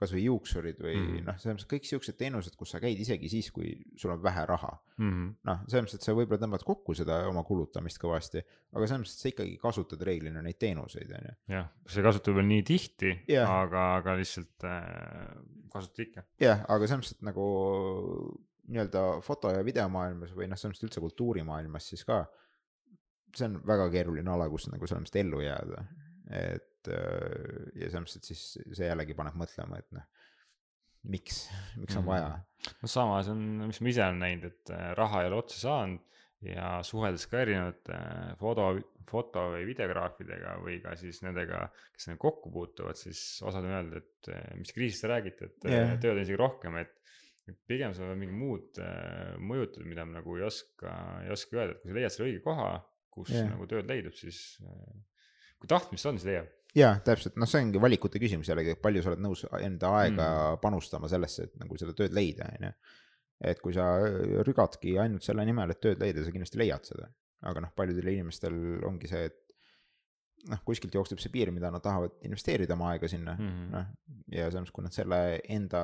kasvõi 0.00 0.24
juuksurid 0.24 0.80
või 0.80 0.94
mm 0.96 1.06
-hmm. 1.06 1.26
noh, 1.28 1.38
selles 1.40 1.58
mõttes 1.58 1.70
kõik 1.70 1.88
siuksed 1.88 2.18
teenused, 2.20 2.56
kus 2.58 2.74
sa 2.74 2.80
käid 2.82 3.00
isegi 3.00 3.30
siis, 3.32 3.50
kui 3.54 3.74
sul 4.00 4.14
on 4.14 4.22
vähe 4.24 4.44
raha 4.48 4.72
mm 4.96 5.10
-hmm.. 5.10 5.30
noh, 5.50 5.62
selles 5.66 5.86
mõttes, 5.86 6.00
et 6.00 6.08
sa 6.08 6.16
võib-olla 6.16 6.42
tõmbad 6.44 6.66
kokku 6.66 6.96
seda 6.96 7.20
oma 7.28 7.44
kulutamist 7.46 8.00
kõvasti, 8.02 8.42
aga 8.72 8.86
selles 8.86 9.04
mõttes, 9.04 9.16
et 9.16 9.24
sa 9.24 9.32
ikkagi 9.32 9.56
kasutad 9.62 10.04
reeglina 10.08 10.42
neid 10.42 10.58
teenuseid, 10.58 11.12
on 11.18 11.30
ju. 11.30 11.36
jah, 11.56 11.70
sa 11.86 12.00
ei 12.00 12.08
kasuta 12.08 12.36
veel 12.36 12.48
nii 12.50 12.66
tihti, 12.72 13.14
aga, 13.44 13.86
aga 14.00 14.16
lihtsalt 14.20 14.68
äh, 14.68 15.34
kasutad 15.72 16.06
ikka. 16.06 16.26
jah, 16.40 16.64
aga 16.68 16.86
selles 16.86 17.04
mõttes, 17.04 17.18
et 17.18 17.28
nagu 17.30 17.48
nii-öelda 18.70 19.04
foto 19.26 19.50
ja 19.50 19.64
videomaailmas 19.66 20.34
või 20.36 20.48
noh, 20.50 20.58
selles 20.58 20.76
mõttes 20.76 20.88
üldse 20.88 21.02
kultuurimaailmas 21.02 21.90
siis 21.92 22.04
ka. 22.06 22.24
see 23.36 23.46
on 23.46 23.60
väga 23.66 23.86
keeruline 23.92 24.30
ala, 24.30 24.48
kus 24.50 24.66
nagu 24.70 24.86
selles 24.86 25.04
mõttes 25.04 25.20
ellu 25.20 25.42
jääda, 25.44 25.84
et 26.34 26.69
et 26.80 26.92
äh, 26.94 27.70
ja 27.76 27.90
selles 27.90 28.04
mõttes, 28.04 28.20
et 28.20 28.28
siis 28.30 28.44
see 28.76 28.88
jällegi 28.88 29.16
paneb 29.16 29.36
mõtlema, 29.38 29.80
et 29.80 29.88
noh, 29.96 30.06
miks, 31.12 31.42
miks 31.80 31.98
on 32.00 32.06
vaja. 32.08 32.30
Mhm. 32.36 32.76
no 32.82 32.92
sama, 32.92 33.18
see 33.24 33.34
on, 33.34 33.42
mis 33.70 33.80
ma 33.80 33.92
ise 33.92 34.06
olen 34.06 34.22
näinud, 34.24 34.46
et 34.50 34.72
äh, 34.76 34.86
raha 34.98 35.24
ei 35.24 35.30
ole 35.30 35.42
otsa 35.42 35.60
saanud 35.64 36.06
ja 36.44 36.78
suheldes 36.86 37.26
ka 37.28 37.42
erinevate 37.42 37.96
äh, 37.96 38.30
foto, 38.40 38.70
foto 39.10 39.44
või 39.54 39.66
videograafidega 39.68 40.54
või 40.64 40.78
ka 40.84 40.94
siis 40.96 41.20
nendega, 41.24 41.66
kes 41.96 42.08
nendega 42.08 42.22
kokku 42.22 42.52
puutuvad, 42.54 42.96
siis 43.00 43.20
osad 43.44 43.66
on 43.66 43.74
öelnud, 43.74 44.00
et 44.00 44.32
mis 44.60 44.72
kriisist 44.72 45.04
te 45.04 45.12
räägite, 45.12 45.50
et 45.50 45.68
yeah. 45.68 45.92
tööd 46.00 46.16
on 46.16 46.24
isegi 46.24 46.40
rohkem, 46.40 46.80
et 46.80 46.96
pigem 47.66 47.92
sul 47.96 48.12
on 48.12 48.20
mingi 48.20 48.36
muud 48.36 48.78
mõjutused, 49.42 49.88
mida 49.88 50.04
ma 50.06 50.20
nagu 50.20 50.36
ei 50.38 50.44
oska, 50.46 50.94
ei 51.24 51.32
oska 51.34 51.58
öelda, 51.58 51.74
et 51.74 51.82
kui 51.82 51.90
sa 51.90 51.96
leiad 51.98 52.14
selle 52.14 52.28
õige 52.28 52.42
koha, 52.44 52.68
kus 53.10 53.32
yeah. 53.34 53.48
nagu 53.50 53.66
tööd 53.68 53.90
leidub, 53.90 54.14
siis 54.16 54.38
kui 55.60 55.68
tahtmist 55.68 56.08
on, 56.08 56.18
siis 56.18 56.30
leiab 56.30 56.48
jaa, 56.76 56.94
täpselt, 57.04 57.36
noh, 57.40 57.48
see 57.50 57.62
ongi 57.64 57.82
valikute 57.82 58.20
küsimus 58.22 58.50
jällegi, 58.50 58.76
palju 58.82 59.02
sa 59.02 59.12
oled 59.12 59.22
nõus 59.24 59.44
enda 59.58 59.92
aega 60.00 60.26
mm. 60.26 60.60
panustama 60.62 61.10
sellesse, 61.10 61.48
et 61.48 61.56
nagu 61.60 61.78
seda 61.80 61.94
tööd 61.96 62.14
leida, 62.16 62.46
on 62.56 62.68
ju. 62.68 62.72
et 63.50 63.62
kui 63.64 63.74
sa 63.74 63.86
rügadki 64.46 64.96
ainult 65.02 65.26
selle 65.26 65.46
nimel, 65.48 65.72
et 65.72 65.80
tööd 65.82 66.02
leida, 66.02 66.24
sa 66.24 66.34
kindlasti 66.34 66.60
leiad 66.60 66.86
seda. 66.86 67.10
aga 67.50 67.64
noh, 67.64 67.72
paljudel 67.76 68.12
inimestel 68.12 68.54
ongi 68.86 69.08
see, 69.10 69.30
et 69.30 69.38
noh, 70.52 70.62
kuskilt 70.64 70.94
jookseb 70.94 71.20
see 71.20 71.32
piir, 71.32 71.50
mida 71.52 71.72
nad 71.72 71.82
tahavad 71.84 72.16
investeerida 72.28 72.76
oma 72.76 72.94
aega 72.94 73.08
sinna 73.08 73.34
mm 73.38 73.50
-hmm., 73.50 73.70
noh. 73.74 73.86
ja 74.36 74.50
samas, 74.50 74.70
kui 74.70 74.84
nad 74.84 74.94
selle 74.94 75.40
enda 75.48 75.82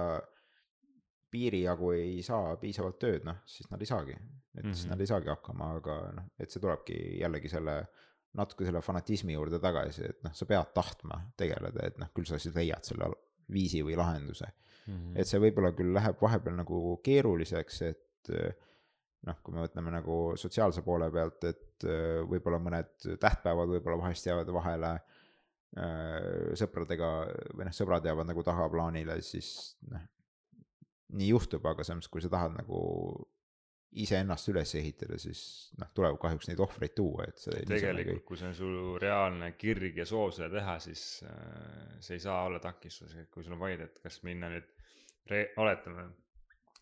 piiri 1.31 1.63
jagu 1.63 1.91
ei 1.93 2.23
saa 2.23 2.57
piisavalt 2.57 2.99
tööd, 3.03 3.25
noh, 3.27 3.43
siis 3.45 3.71
nad 3.71 3.81
ei 3.81 3.87
saagi. 3.87 4.13
et 4.13 4.65
mm 4.65 4.71
-hmm. 4.71 4.75
siis 4.75 4.89
nad 4.89 5.01
ei 5.01 5.07
saagi 5.07 5.29
hakkama, 5.29 5.75
aga 5.77 5.97
noh, 6.13 6.29
et 6.39 6.51
see 6.51 6.61
tulebki 6.61 7.19
jällegi 7.21 7.49
selle 7.49 7.87
natuke 8.37 8.67
selle 8.67 8.83
fanatismi 8.85 9.37
juurde 9.37 9.61
tagasi, 9.63 10.11
et 10.11 10.23
noh, 10.27 10.35
sa 10.37 10.49
pead 10.49 10.73
tahtma 10.77 11.21
tegeleda, 11.41 11.87
et 11.89 11.99
noh, 12.01 12.11
küll 12.15 12.29
sa 12.29 12.41
siis 12.43 12.55
leiad 12.57 12.85
selle 12.87 13.11
viisi 13.53 13.83
või 13.87 13.97
lahenduse 13.99 14.47
mm. 14.49 14.95
-hmm. 14.95 15.13
et 15.21 15.31
see 15.31 15.41
võib-olla 15.43 15.73
küll 15.77 15.95
läheb 15.95 16.23
vahepeal 16.23 16.57
nagu 16.59 16.81
keeruliseks, 17.05 17.83
et 17.87 18.33
noh, 19.27 19.39
kui 19.43 19.55
me 19.55 19.65
mõtleme 19.65 19.93
nagu 19.95 20.17
sotsiaalse 20.39 20.83
poole 20.87 21.11
pealt, 21.15 21.45
et 21.45 21.87
võib-olla 22.31 22.59
mõned 22.63 23.09
tähtpäevad 23.21 23.71
võib-olla 23.77 24.01
vahest 24.05 24.27
jäävad 24.27 24.51
vahele 24.55 24.97
sõpradega 26.57 27.09
või 27.55 27.67
noh, 27.69 27.75
sõbrad 27.77 28.07
jäävad 28.07 28.31
nagu 28.31 28.45
tagaplaanile, 28.47 29.19
siis 29.23 29.77
noh, 29.91 30.05
nii 31.17 31.31
juhtub, 31.31 31.67
aga 31.69 31.85
samas, 31.87 32.09
kui 32.11 32.23
sa 32.25 32.31
tahad 32.33 32.57
nagu 32.57 32.79
iseennast 34.03 34.51
üles 34.53 34.75
ehitada, 34.79 35.19
siis 35.21 35.41
noh, 35.81 35.89
tuleb 35.97 36.19
kahjuks 36.21 36.51
neid 36.51 36.61
ohvreid 36.61 36.95
tuua, 36.97 37.29
et 37.31 37.41
see. 37.41 37.63
tegelikult, 37.69 38.25
kui 38.29 38.41
see 38.41 38.51
on 38.51 38.57
sul 38.59 38.77
reaalne 39.03 39.53
kirg 39.57 39.97
ja 40.03 40.07
soov 40.09 40.35
seda 40.37 40.51
teha, 40.59 40.77
siis 40.85 41.05
äh, 41.25 41.97
see 42.05 42.19
ei 42.19 42.25
saa 42.27 42.43
olla 42.49 42.61
takistuseks, 42.63 43.25
et 43.25 43.33
kui 43.33 43.47
sul 43.47 43.57
on 43.57 43.63
valida, 43.65 43.89
et 43.89 44.01
kas 44.05 44.21
minna 44.27 44.53
nüüd 44.53 44.69
oletame 45.57 46.07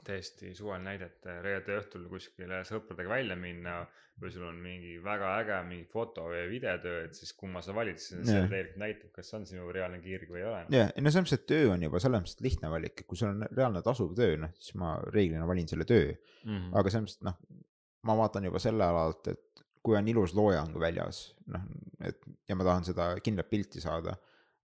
täiesti 0.05 0.55
suvaline 0.57 0.91
näide, 0.91 1.11
et 1.11 1.29
reede 1.45 1.79
õhtul 1.81 2.09
kuskile 2.11 2.63
sõpradega 2.69 3.11
välja 3.11 3.37
minna 3.39 3.83
või 4.21 4.31
sul 4.31 4.45
on 4.47 4.59
mingi 4.63 4.93
väga 5.03 5.31
äge 5.41 5.57
mingi 5.67 5.87
foto 5.91 6.29
või 6.31 6.45
videotöö, 6.53 7.01
et 7.09 7.17
siis 7.19 7.33
kumma 7.39 7.63
sa 7.65 7.75
valid, 7.75 7.99
see 7.99 8.21
yeah. 8.21 8.45
tegelikult 8.47 8.79
näitab, 8.83 9.11
kas 9.17 9.33
on 9.35 9.47
sinu 9.49 9.67
reaalne 9.75 9.99
kirg 10.05 10.31
või 10.31 10.43
ei 10.43 10.47
ole. 10.51 10.61
jah, 10.77 10.93
no 10.95 11.11
selles 11.11 11.25
mõttes, 11.25 11.41
et 11.41 11.49
töö 11.51 11.73
on 11.75 11.87
juba 11.87 12.03
selles 12.03 12.23
mõttes 12.23 12.45
lihtne 12.47 12.71
valik, 12.71 13.03
kui 13.09 13.19
sul 13.19 13.33
on 13.33 13.47
reaalne 13.51 13.83
tasuv 13.87 14.15
töö, 14.19 14.37
noh 14.45 14.53
siis 14.61 14.77
ma 14.81 14.95
reeglina 15.09 15.49
valin 15.51 15.71
selle 15.71 15.89
töö 15.89 16.13
mm. 16.13 16.53
-hmm. 16.53 16.71
aga 16.79 16.95
selles 16.95 17.09
mõttes, 17.09 17.19
et 17.19 17.27
noh, 17.31 17.65
ma 18.07 18.17
vaatan 18.21 18.47
juba 18.51 18.63
selle 18.63 18.87
alalt, 18.87 19.33
et 19.35 19.65
kui 19.85 19.99
on 19.99 20.09
ilus 20.09 20.37
loojang 20.37 20.79
väljas, 20.81 21.25
noh, 21.51 21.67
et 22.07 22.23
ja 22.49 22.57
ma 22.57 22.69
tahan 22.71 22.87
seda 22.87 23.11
kindlat 23.25 23.51
pilti 23.51 23.83
saada 23.83 24.15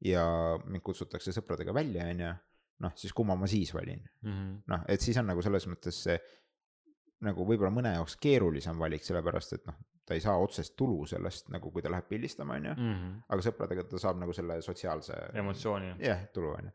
ja 0.05 0.23
mind 0.65 0.85
kutsutakse 0.85 1.35
sõpradega 1.35 1.75
välja, 1.75 2.07
on 2.13 2.23
ju 2.25 2.31
noh, 2.81 2.93
siis 2.97 3.15
kumma 3.17 3.37
ma 3.37 3.49
siis 3.51 3.73
valin 3.75 4.01
mm 4.01 4.31
-hmm.. 4.31 4.61
noh, 4.73 4.85
et 4.89 5.01
siis 5.01 5.17
on 5.21 5.29
nagu 5.31 5.43
selles 5.43 5.67
mõttes 5.71 6.03
see 6.09 6.19
nagu 7.27 7.45
võib-olla 7.45 7.73
mõne 7.75 7.95
jaoks 7.95 8.17
keerulisem 8.17 8.79
valik, 8.81 9.05
sellepärast 9.05 9.59
et 9.59 9.67
noh, 9.69 9.77
ta 10.07 10.17
ei 10.17 10.23
saa 10.25 10.37
otsest 10.41 10.75
tulu 10.79 11.05
sellest 11.07 11.51
nagu, 11.55 11.71
kui 11.71 11.83
ta 11.85 11.93
läheb 11.93 12.09
pildistama, 12.09 12.57
on 12.57 12.71
ju. 12.71 12.77
Mhm. 12.77 13.17
aga 13.29 13.47
sõpradega 13.47 13.85
ta 13.89 13.99
saab 13.99 14.21
nagu 14.23 14.33
selle 14.33 14.61
sotsiaalse. 14.63 15.19
emotsiooni. 15.43 15.97
jah, 16.07 16.25
tulu 16.35 16.55
on 16.55 16.71
ju, 16.71 16.73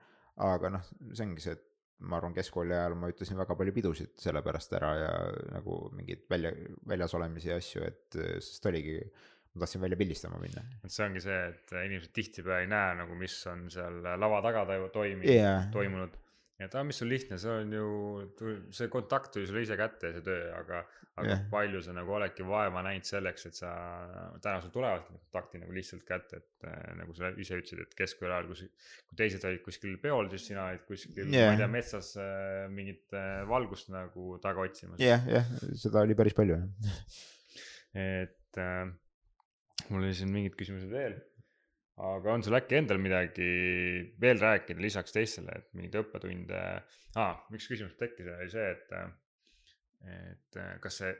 aga 0.49 0.69
noh, 0.77 0.91
see 1.11 1.25
ongi 1.25 1.41
see, 1.41 1.57
et 1.57 1.71
ma 2.05 2.17
arvan, 2.19 2.33
keskkooli 2.35 2.75
ajal 2.75 2.95
ma 2.99 3.09
ütlesin 3.11 3.37
väga 3.39 3.55
palju 3.55 3.73
pidusid 3.73 4.17
selle 4.19 4.41
pärast 4.43 4.73
ära 4.75 4.89
ja 4.99 5.11
nagu 5.53 5.77
mingeid 5.95 6.25
välja, 6.29 6.51
väljas 6.87 7.15
olemisi 7.15 7.49
ja 7.49 7.55
asju, 7.61 7.85
et 7.87 8.17
sest 8.43 8.65
oligi 8.67 8.97
tahtsin 9.63 9.81
välja 9.83 9.97
pildistama 9.99 10.41
minna. 10.41 10.65
et 10.83 10.91
see 10.91 11.07
ongi 11.07 11.23
see, 11.23 11.39
et 11.51 11.73
inimesed 11.85 12.13
tihtipeale 12.15 12.65
ei 12.65 12.69
näe 12.71 12.99
nagu, 13.01 13.17
mis 13.19 13.37
on 13.51 13.65
seal 13.73 14.03
lava 14.03 14.43
taga 14.45 14.65
toimunud 14.93 15.31
yeah., 15.31 15.65
toimunud. 15.73 16.15
et 16.59 16.75
aa, 16.75 16.85
mis 16.87 16.99
sul 17.01 17.09
lihtne, 17.11 17.39
see 17.41 17.51
on 17.51 17.73
ju, 17.75 17.87
see 18.75 18.91
kontakt 18.91 19.33
tuli 19.35 19.47
sulle 19.47 19.65
ise 19.65 19.77
kätte 19.79 20.11
ja 20.11 20.15
see 20.17 20.25
töö, 20.25 20.45
aga, 20.55 20.81
aga 21.19 21.27
yeah. 21.27 21.45
palju 21.51 21.81
sa 21.83 21.95
nagu 21.95 22.15
oledki 22.15 22.47
vaeva 22.47 22.83
näinud 22.85 23.07
selleks, 23.07 23.47
et 23.49 23.59
sa, 23.59 23.71
täna 24.43 24.63
sul 24.63 24.71
tulevadki 24.75 25.15
kontakti 25.17 25.61
nagu 25.63 25.75
lihtsalt 25.75 26.03
kätte, 26.07 26.39
et 26.39 26.67
äh, 26.71 26.91
nagu 26.99 27.15
sa 27.17 27.31
ise 27.35 27.59
ütlesid, 27.59 27.83
et 27.83 27.95
keskkooli 27.99 28.31
ajal, 28.31 28.51
kus, 28.51 28.65
kui 29.09 29.19
teised 29.19 29.47
olid 29.51 29.63
kuskil 29.67 29.95
peol, 30.03 30.31
siis 30.31 30.49
sina 30.51 30.67
olid 30.71 30.83
kuskil 30.87 31.25
yeah., 31.27 31.49
ma 31.51 31.55
ei 31.55 31.63
tea, 31.63 31.71
metsas 31.75 32.11
äh, 32.19 32.65
mingit 32.71 33.15
äh, 33.15 33.41
valgust 33.51 33.91
nagu 33.95 34.35
taga 34.43 34.63
otsimas. 34.67 34.99
jah 34.99 35.23
yeah,, 35.27 35.41
jah 35.41 35.55
yeah., 35.59 35.79
seda 35.85 36.03
oli 36.07 36.15
päris 36.15 36.35
palju, 36.39 36.59
jah. 36.59 37.23
et 38.05 38.63
äh, 38.63 38.85
mul 39.89 40.05
oli 40.05 40.15
siin 40.17 40.31
mingid 40.33 40.55
küsimused 40.59 40.91
veel. 40.91 41.17
aga 41.95 42.33
on 42.33 42.43
sul 42.43 42.57
äkki 42.57 42.75
endal 42.75 42.99
midagi 42.99 43.49
veel 44.19 44.41
rääkida 44.41 44.83
lisaks 44.83 45.15
teistele, 45.15 45.61
et 45.61 45.69
mingeid 45.77 46.01
õppetunde 46.01 46.63
ah,, 47.15 47.37
üks 47.55 47.69
küsimus 47.71 47.95
tekkis, 47.99 48.27
oli 48.33 48.49
see, 48.51 48.65
et, 48.73 48.91
et 50.11 50.59
kas 50.83 50.99
see 50.99 51.13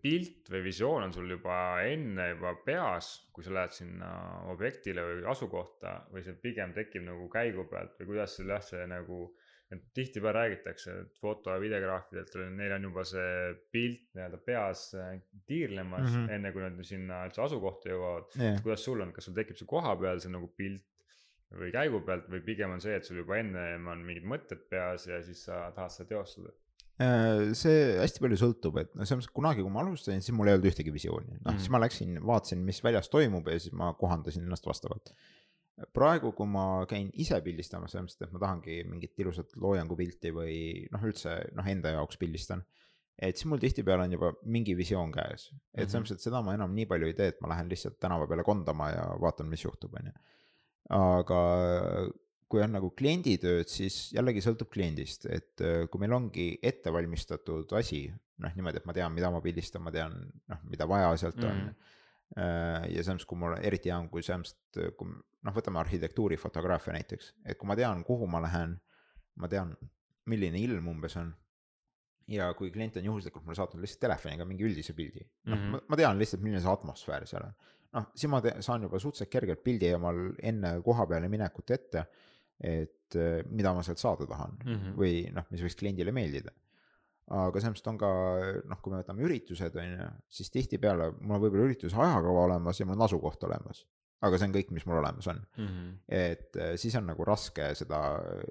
pilt 0.00 0.48
või 0.48 0.62
visioon 0.64 1.04
on 1.04 1.12
sul 1.12 1.28
juba 1.28 1.56
enne 1.84 2.30
juba 2.30 2.54
peas, 2.64 3.10
kui 3.34 3.44
sa 3.44 3.52
lähed 3.52 3.74
sinna 3.76 4.10
objektile 4.52 5.04
või 5.04 5.24
asukohta 5.28 5.96
või 6.12 6.24
see 6.24 6.36
pigem 6.40 6.72
tekib 6.76 7.04
nagu 7.04 7.28
käigu 7.32 7.66
pealt 7.70 7.98
või 8.00 8.14
kuidas 8.14 8.38
sul 8.38 8.52
jah, 8.54 8.64
see 8.64 8.86
nagu 8.88 9.26
et 9.72 9.84
tihtipeale 9.96 10.38
räägitakse, 10.38 10.96
et 11.04 11.20
foto- 11.20 11.54
ja 11.54 11.60
videograafidel, 11.60 12.50
neil 12.54 12.74
on 12.76 12.88
juba 12.88 13.04
see 13.08 13.52
pilt 13.72 14.02
nii-öelda 14.16 14.40
peas 14.44 14.86
äh, 14.98 15.14
tiirlemas 15.48 16.10
mm, 16.10 16.16
-hmm. 16.16 16.34
enne 16.36 16.52
kui 16.52 16.64
nad 16.64 16.82
sinna 16.86 17.22
üldse 17.28 17.42
asukohta 17.44 17.90
jõuavad 17.92 18.36
yeah.. 18.38 18.58
kuidas 18.62 18.84
sul 18.84 19.00
on, 19.00 19.14
kas 19.16 19.28
sul 19.28 19.36
tekib 19.38 19.58
see 19.60 19.70
koha 19.70 19.96
peal 20.00 20.20
see 20.22 20.32
nagu 20.34 20.50
pilt 20.58 20.84
või 21.54 21.70
käigu 21.74 22.00
pealt 22.06 22.28
või 22.30 22.42
pigem 22.44 22.74
on 22.74 22.82
see, 22.82 22.96
et 22.98 23.06
sul 23.06 23.22
juba 23.22 23.38
ennem 23.38 23.88
on 23.90 24.04
mingid 24.06 24.26
mõtted 24.28 24.66
peas 24.70 25.06
ja 25.08 25.22
siis 25.22 25.44
sa 25.48 25.68
tahad 25.76 25.94
seda 25.94 26.08
teostada? 26.14 26.54
Äh, 27.02 27.54
see 27.58 27.78
hästi 27.98 28.22
palju 28.22 28.36
sõltub, 28.38 28.76
et 28.78 28.92
noh, 28.94 29.02
mõttes 29.02 29.30
kunagi, 29.34 29.64
kui 29.66 29.72
ma 29.74 29.80
alustasin, 29.82 30.22
siis 30.22 30.34
mul 30.36 30.50
ei 30.50 30.54
olnud 30.54 30.68
ühtegi 30.70 30.92
visiooni, 30.94 31.32
noh 31.32 31.40
mm 31.40 31.48
-hmm. 31.48 31.62
siis 31.62 31.72
ma 31.74 31.80
läksin, 31.82 32.20
vaatasin, 32.26 32.60
mis 32.62 32.78
väljas 32.84 33.10
toimub 33.10 33.48
ja 33.50 33.58
siis 33.58 33.74
ma 33.74 33.94
kohandasin 33.98 34.46
ennast 34.46 34.66
vastavalt 34.66 35.10
praegu, 35.94 36.30
kui 36.36 36.48
ma 36.50 36.64
käin 36.90 37.10
ise 37.20 37.40
pildistamas, 37.42 37.96
mõttes, 37.98 38.20
et 38.22 38.32
ma 38.34 38.40
tahangi 38.42 38.80
mingit 38.86 39.18
ilusat 39.22 39.54
loojangupilti 39.60 40.32
või 40.34 40.56
noh, 40.94 41.06
üldse 41.08 41.36
noh, 41.58 41.68
enda 41.70 41.96
jaoks 41.96 42.20
pildistan. 42.20 42.62
et 43.14 43.38
siis 43.38 43.46
mul 43.46 43.60
tihtipeale 43.62 44.08
on 44.08 44.12
juba 44.16 44.32
mingi 44.50 44.74
visioon 44.74 45.12
käes, 45.14 45.48
et 45.74 45.86
selles 45.86 45.92
mhm. 45.92 46.02
mõttes, 46.02 46.18
et 46.18 46.26
seda 46.26 46.42
ma 46.42 46.54
enam 46.56 46.74
nii 46.74 46.86
palju 46.90 47.10
ei 47.10 47.16
tee, 47.18 47.30
et 47.30 47.40
ma 47.42 47.52
lähen 47.52 47.70
lihtsalt 47.70 47.98
tänava 48.02 48.26
peale 48.30 48.42
kondama 48.46 48.90
ja 48.90 49.04
vaatan, 49.22 49.50
mis 49.50 49.62
juhtub, 49.64 49.94
on 49.98 50.10
ju. 50.10 50.14
aga 50.98 51.40
kui 52.50 52.62
on 52.62 52.74
nagu 52.74 52.90
klienditööd, 52.94 53.70
siis 53.70 54.12
jällegi 54.14 54.42
sõltub 54.44 54.70
kliendist, 54.70 55.26
et 55.26 55.62
äh, 55.62 55.86
kui 55.90 56.02
meil 56.02 56.14
ongi 56.14 56.52
ettevalmistatud 56.62 57.70
asi, 57.78 58.04
noh 58.42 58.54
niimoodi, 58.54 58.82
et 58.82 58.86
ma 58.86 58.94
tean, 58.94 59.14
mida 59.14 59.30
ma 59.30 59.42
pildistan, 59.42 59.82
ma 59.82 59.94
tean, 59.94 60.18
noh, 60.50 60.62
mida 60.70 60.86
vaja 60.90 61.14
sealt 61.18 61.42
on 61.42 61.50
mm. 61.50 61.66
-hmm 61.66 61.74
Äh, 61.74 61.93
ja 62.36 63.04
samas, 63.06 63.24
kui 63.28 63.38
mul 63.38 63.54
eriti 63.62 63.90
hea 63.90 63.98
on, 63.98 64.08
kui 64.10 64.22
samas, 64.26 64.56
kui 64.74 65.10
noh, 65.44 65.54
võtame 65.54 65.80
arhitektuurifotograafia 65.82 66.96
näiteks, 66.96 67.32
et 67.44 67.58
kui 67.60 67.68
ma 67.70 67.76
tean, 67.78 68.02
kuhu 68.06 68.26
ma 68.30 68.40
lähen, 68.44 68.74
ma 69.40 69.50
tean, 69.50 69.74
milline 70.30 70.60
ilm 70.62 70.88
umbes 70.94 71.18
on. 71.20 71.34
ja 72.24 72.46
kui 72.56 72.70
klient 72.72 72.94
on 72.96 73.04
juhuslikult 73.04 73.44
mulle 73.44 73.58
saatnud 73.58 73.82
lihtsalt 73.84 74.00
telefoniga 74.00 74.46
mingi 74.48 74.64
üldise 74.64 74.94
pildi, 74.96 75.20
noh 75.44 75.58
mm 75.58 75.64
-hmm. 75.74 75.88
ma 75.88 75.96
tean 76.00 76.18
lihtsalt, 76.18 76.42
milline 76.42 76.60
see 76.64 76.72
atmosfäär 76.72 77.26
seal 77.28 77.44
on. 77.44 77.52
noh, 77.92 78.06
siis 78.14 78.30
ma 78.32 78.40
te, 78.40 78.54
saan 78.60 78.82
juba 78.82 78.98
suhteliselt 78.98 79.30
kergelt 79.30 79.62
pildi 79.64 79.92
omal 79.94 80.20
enne 80.42 80.80
koha 80.82 81.06
peale 81.06 81.28
minekut 81.28 81.70
ette, 81.70 82.06
et 82.60 83.16
äh, 83.16 83.44
mida 83.50 83.74
ma 83.74 83.82
sealt 83.82 83.98
saada 83.98 84.26
tahan 84.26 84.56
mm 84.64 84.74
-hmm. 84.74 84.96
või 84.96 85.32
noh, 85.34 85.44
mis 85.50 85.62
võiks 85.62 85.76
kliendile 85.76 86.12
meeldida 86.12 86.50
aga 87.32 87.60
selles 87.60 87.78
mõttes 87.78 87.90
on 87.92 87.98
ka 88.00 88.12
noh, 88.68 88.80
kui 88.84 88.92
me 88.92 89.00
võtame 89.00 89.24
üritused, 89.24 89.76
on 89.80 89.90
ju, 89.90 90.08
siis 90.40 90.52
tihtipeale 90.52 91.10
mul 91.16 91.38
on 91.38 91.44
võib-olla 91.46 91.68
ürituse 91.70 91.96
ajakava 91.96 92.46
olemas 92.50 92.80
ja 92.80 92.86
mul 92.88 92.98
on 92.98 93.04
asukoht 93.06 93.46
olemas. 93.48 93.84
aga 94.24 94.38
see 94.40 94.48
on 94.48 94.54
kõik, 94.54 94.70
mis 94.72 94.84
mul 94.88 95.00
olemas 95.02 95.26
on 95.28 95.40
mm. 95.40 95.66
-hmm. 95.66 95.88
et 96.08 96.56
äh, 96.56 96.74
siis 96.80 96.94
on 96.96 97.06
nagu 97.06 97.24
raske 97.24 97.74
seda 97.74 98.00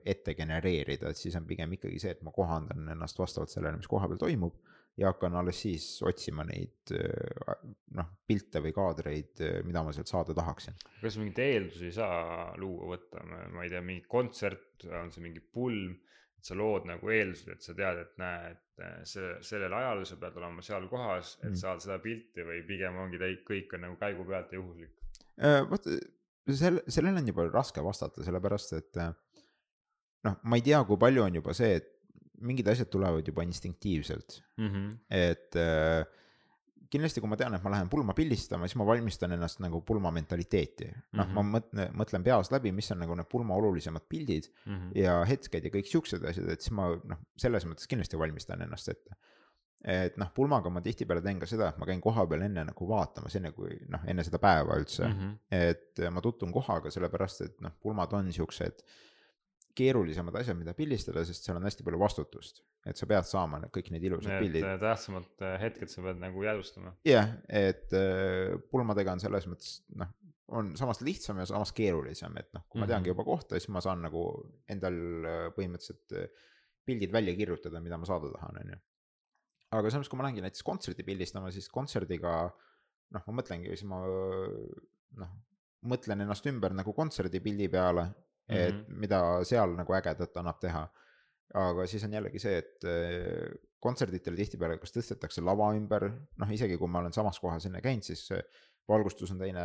ette 0.05 0.35
genereerida, 0.37 1.09
et 1.09 1.17
siis 1.17 1.35
on 1.35 1.45
pigem 1.45 1.73
ikkagi 1.73 1.99
see, 1.99 2.11
et 2.11 2.21
ma 2.21 2.31
kohandan 2.31 2.89
ennast 2.93 3.19
vastavalt 3.19 3.49
sellele, 3.49 3.77
mis 3.77 3.87
kohapeal 3.87 4.17
toimub. 4.17 4.55
ja 4.97 5.07
hakkan 5.09 5.33
alles 5.35 5.61
siis 5.61 6.01
otsima 6.05 6.43
neid 6.45 6.91
äh, 6.93 7.55
noh, 7.97 8.09
pilte 8.27 8.61
või 8.61 8.73
kaadreid, 8.73 9.41
äh, 9.41 9.63
mida 9.65 9.83
ma 9.83 9.93
sealt 9.93 10.07
saada 10.07 10.33
tahaksin. 10.33 10.73
kas 11.01 11.17
mingeid 11.17 11.39
eeldusi 11.45 11.85
ei 11.85 11.91
saa 11.91 12.53
luua, 12.57 12.95
võtta, 12.95 13.21
ma 13.25 13.63
ei 13.63 13.69
tea, 13.69 13.81
mingi 13.81 14.05
kontsert, 14.07 14.85
on 15.01 15.11
see 15.11 15.21
mingi 15.21 15.41
pulm 15.41 15.97
sa 16.43 16.57
lood 16.59 16.87
nagu 16.89 17.11
eeldused, 17.13 17.53
et 17.53 17.63
sa 17.63 17.75
tead, 17.77 18.01
et 18.03 18.17
näe, 18.19 18.51
et 18.51 18.83
äh, 18.83 18.97
see, 19.07 19.29
sellel 19.47 19.73
ajal 19.77 20.03
sa 20.07 20.17
pead 20.19 20.39
olema 20.41 20.65
seal 20.65 20.89
kohas, 20.91 21.37
et 21.41 21.53
mm. 21.53 21.59
saada 21.61 21.83
seda 21.85 21.99
pilti 22.03 22.43
või 22.47 22.59
pigem 22.67 22.99
ongi 22.99 23.21
täi-, 23.21 23.39
kõik 23.47 23.77
on 23.77 23.85
nagu 23.87 23.99
käigu 24.01 24.27
pealt 24.27 24.51
ja 24.51 24.59
juhuslik? 24.59 24.91
Äh, 25.39 25.61
vot 25.69 25.87
sel-, 26.51 26.83
sellele 26.87 27.21
on 27.21 27.31
juba 27.31 27.47
raske 27.51 27.83
vastata, 27.85 28.25
sellepärast 28.27 28.75
et 28.79 29.01
äh, 29.01 29.13
noh, 30.27 30.39
ma 30.43 30.59
ei 30.59 30.65
tea, 30.65 30.83
kui 30.87 30.99
palju 30.99 31.23
on 31.25 31.39
juba 31.39 31.55
see, 31.57 31.79
et 31.79 31.89
mingid 32.43 32.67
asjad 32.67 32.91
tulevad 32.91 33.27
juba 33.27 33.45
instinktiivselt 33.47 34.41
mm, 34.57 34.67
-hmm. 34.67 34.91
et 35.15 35.55
äh, 35.55 36.03
kindlasti, 36.93 37.21
kui 37.23 37.31
ma 37.31 37.37
tean, 37.39 37.55
et 37.57 37.65
ma 37.65 37.73
lähen 37.73 37.89
pulma 37.91 38.15
pildistama, 38.17 38.67
siis 38.69 38.77
ma 38.79 38.87
valmistan 38.87 39.35
ennast 39.35 39.61
nagu 39.63 39.81
pulma 39.85 40.11
mentaliteeti. 40.13 40.89
noh 40.89 41.25
mm 41.25 41.29
-hmm., 41.29 41.33
ma 41.33 41.43
mhm. 41.43 41.55
mõtlen, 41.55 41.93
mõtlen 42.01 42.23
peas 42.23 42.51
läbi, 42.53 42.71
mis 42.71 42.91
on 42.91 42.99
nagu 43.03 43.15
need 43.19 43.29
pulma 43.29 43.55
olulisemad 43.55 44.07
pildid 44.09 44.49
mm 44.65 44.73
-hmm. 44.73 44.97
ja 45.03 45.19
hetked 45.29 45.69
ja 45.69 45.71
kõik 45.75 45.91
siuksed 45.91 46.25
asjad, 46.29 46.49
et 46.49 46.61
siis 46.61 46.71
ma 46.71 46.89
noh, 46.95 47.23
selles 47.37 47.65
mõttes 47.65 47.87
kindlasti 47.89 48.19
valmistan 48.19 48.61
ennast 48.61 48.89
ette. 48.89 49.15
et 49.83 50.17
noh, 50.17 50.29
pulmaga 50.33 50.69
ma 50.69 50.81
tihtipeale 50.81 51.21
teen 51.21 51.39
ka 51.39 51.45
seda, 51.45 51.69
et 51.69 51.77
ma 51.77 51.85
käin 51.85 52.01
kohapeal 52.01 52.41
enne 52.41 52.63
nagu 52.63 52.85
vaatamas, 52.87 53.35
enne 53.35 53.51
kui 53.51 53.73
noh, 53.89 53.99
enne 54.07 54.23
seda 54.23 54.39
päeva 54.39 54.77
üldse 54.79 55.07
mm. 55.07 55.13
-hmm. 55.19 55.33
et 55.51 55.99
ma 56.11 56.21
tutvun 56.21 56.51
kohaga, 56.51 56.91
sellepärast 56.91 57.41
et 57.41 57.61
noh, 57.61 57.71
pulmad 57.81 58.13
on 58.13 58.31
siuksed 58.33 58.85
keerulisemad 59.77 60.35
asjad, 60.39 60.57
mida 60.59 60.73
pildistada, 60.77 61.23
sest 61.25 61.45
seal 61.47 61.57
on 61.57 61.63
hästi 61.67 61.83
palju 61.85 61.99
vastutust. 62.01 62.61
et 62.85 62.97
sa 62.99 63.07
pead 63.07 63.23
saama 63.25 63.59
kõik 63.73 63.91
need 63.93 64.03
ilusad 64.09 64.29
Need 64.33 64.41
pildid. 64.43 64.63
äh, 64.67 64.79
tähtsamad 64.81 65.41
äh, 65.41 65.53
hetked 65.61 65.89
sa 65.89 66.01
pead 66.05 66.19
nagu 66.21 66.43
jäädvustama. 66.43 66.91
jah 67.07 67.29
yeah,, 67.29 67.69
et 67.71 67.93
äh, 67.97 68.57
pulmadega 68.71 69.13
on 69.15 69.19
selles 69.23 69.47
mõttes 69.47 69.77
noh, 69.95 70.11
on 70.53 70.73
samas 70.77 70.99
lihtsam 71.01 71.39
ja 71.39 71.45
samas 71.49 71.71
keerulisem, 71.73 72.35
et 72.37 72.49
noh, 72.53 72.65
kui 72.69 72.81
ma 72.81 72.85
teangi 72.89 73.07
Mhm. 73.09 73.13
juba 73.15 73.23
kohta, 73.25 73.55
siis 73.57 73.69
ma 73.73 73.81
saan 73.81 74.01
nagu 74.03 74.25
endal 74.69 74.97
põhimõtteliselt 75.55 76.17
pildid 76.85 77.11
välja 77.15 77.33
kirjutada, 77.39 77.79
mida 77.81 77.97
ma 77.97 78.05
saada 78.05 78.29
tahan, 78.33 78.59
on 78.61 78.73
ju. 78.75 78.79
aga 79.79 79.89
samas, 79.89 80.09
kui 80.11 80.17
ma 80.19 80.23
lähengi 80.27 80.43
näiteks 80.43 80.61
kontserdi 80.67 81.03
pildistama, 81.07 81.49
siis 81.51 81.69
kontserdiga 81.71 82.51
noh, 83.13 83.23
ma 83.27 83.33
mõtlengi, 83.41 83.71
siis 83.73 83.87
ma 83.89 84.03
noh, 84.05 85.31
mõtlen 85.87 86.21
ennast 86.25 86.45
ümber 86.51 86.73
nagu 86.75 86.93
kontserdipildi 86.93 87.69
peale 87.71 88.05
et 88.49 88.75
mm 88.75 88.81
-hmm. 88.81 88.99
mida 89.05 89.21
seal 89.43 89.75
nagu 89.75 89.93
ägedat 89.93 90.37
annab 90.37 90.59
teha. 90.59 90.87
aga 91.53 91.85
siis 91.87 92.03
on 92.03 92.13
jällegi 92.13 92.39
see, 92.39 92.57
et 92.57 92.85
äh, 92.89 93.53
kontserditel 93.79 94.35
tihtipeale 94.35 94.77
kas 94.81 94.95
tõstetakse 94.95 95.41
lava 95.43 95.73
ümber, 95.75 96.07
noh 96.41 96.51
isegi 96.51 96.77
kui 96.77 96.87
ma 96.87 96.99
olen 97.03 97.13
samas 97.13 97.39
kohas 97.39 97.65
enne 97.65 97.81
käinud, 97.81 98.03
siis 98.03 98.31
valgustus 98.89 99.31
on 99.31 99.39
teine, 99.39 99.61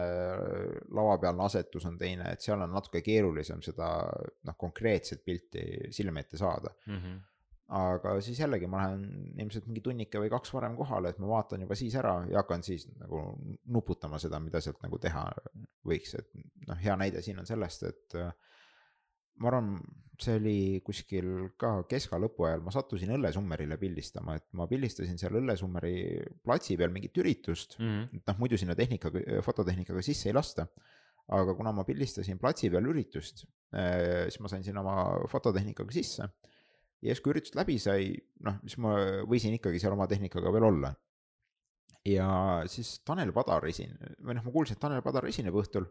lavapealne 0.95 1.43
asetus 1.45 1.87
on 1.89 1.97
teine, 1.99 2.33
et 2.33 2.45
seal 2.45 2.61
on 2.63 2.71
natuke 2.71 3.03
keerulisem 3.05 3.63
seda 3.67 3.89
noh, 4.47 4.57
konkreetset 4.59 5.25
pilti 5.27 5.65
silme 5.95 6.25
ette 6.27 6.39
saada 6.39 6.75
Mm 6.87 6.97
-hmm. 6.97 7.19
aga 7.79 8.21
siis 8.21 8.41
jällegi 8.41 8.67
ma 8.67 8.77
lähen 8.83 9.33
ilmselt 9.39 9.67
mingi 9.67 9.81
tunnike 9.81 10.19
või 10.19 10.31
kaks 10.31 10.55
varem 10.55 10.77
kohale, 10.77 11.09
et 11.09 11.19
ma 11.19 11.29
vaatan 11.29 11.61
juba 11.61 11.75
siis 11.75 11.95
ära 11.95 12.15
ja 12.31 12.39
hakkan 12.39 12.63
siis 12.63 12.89
nagu 12.99 13.39
nuputama 13.67 14.19
seda, 14.19 14.41
mida 14.41 14.61
sealt 14.61 14.83
nagu 14.83 14.99
teha 14.99 15.25
võiks, 15.87 16.15
et 16.19 16.31
noh, 16.67 16.79
hea 16.85 16.97
näide 16.97 17.23
siin 17.23 17.39
on 17.39 17.47
sellest, 17.47 17.83
et 17.83 18.15
äh, 18.15 18.33
ma 19.39 19.49
arvan, 19.51 19.73
see 20.19 20.35
oli 20.35 20.57
kuskil 20.83 21.29
ka 21.61 21.85
keska 21.91 22.19
lõpu 22.19 22.49
ajal, 22.49 22.63
ma 22.67 22.73
sattusin 22.75 23.13
Õllesummerile 23.15 23.77
pildistama, 23.79 24.35
et 24.41 24.47
ma 24.59 24.67
pildistasin 24.67 25.19
seal 25.21 25.37
Õllesummeri 25.39 25.93
platsi 26.43 26.77
peal 26.77 26.91
mingit 26.91 27.17
üritust 27.23 27.77
Mm 27.79 27.87
-hmm. 27.87 28.17
et 28.19 28.27
noh, 28.27 28.39
muidu 28.39 28.59
sinna 28.59 28.75
tehnikaga, 28.75 29.43
fototehnikaga 29.47 30.03
sisse 30.03 30.29
ei 30.29 30.35
lasta. 30.35 30.67
aga 31.29 31.53
kuna 31.55 31.73
ma 31.73 31.85
pildistasin 31.85 32.39
platsi 32.39 32.71
peal 32.71 32.87
üritust, 32.89 33.43
siis 34.25 34.41
ma 34.41 34.49
sain 34.49 34.63
sinna 34.65 34.81
oma 34.81 35.27
fototehnikaga 35.29 35.93
sisse. 35.93 36.23
ja 37.03 37.15
siis, 37.15 37.21
kui 37.21 37.31
üritus 37.35 37.55
läbi 37.55 37.79
sai, 37.79 38.15
noh, 38.41 38.55
siis 38.63 38.79
ma 38.79 38.95
võisin 39.29 39.55
ikkagi 39.55 39.79
seal 39.79 39.93
oma 39.93 40.07
tehnikaga 40.07 40.53
veel 40.53 40.65
olla. 40.65 40.95
ja 42.07 42.63
siis 42.67 43.01
Tanel 43.05 43.33
Padar 43.33 43.63
esine- 43.69 44.15
või 44.25 44.35
noh, 44.35 44.45
ma 44.45 44.51
kuulsin, 44.51 44.73
et 44.73 44.81
Tanel 44.81 45.03
Padar 45.03 45.27
esineb 45.27 45.55
õhtul. 45.55 45.87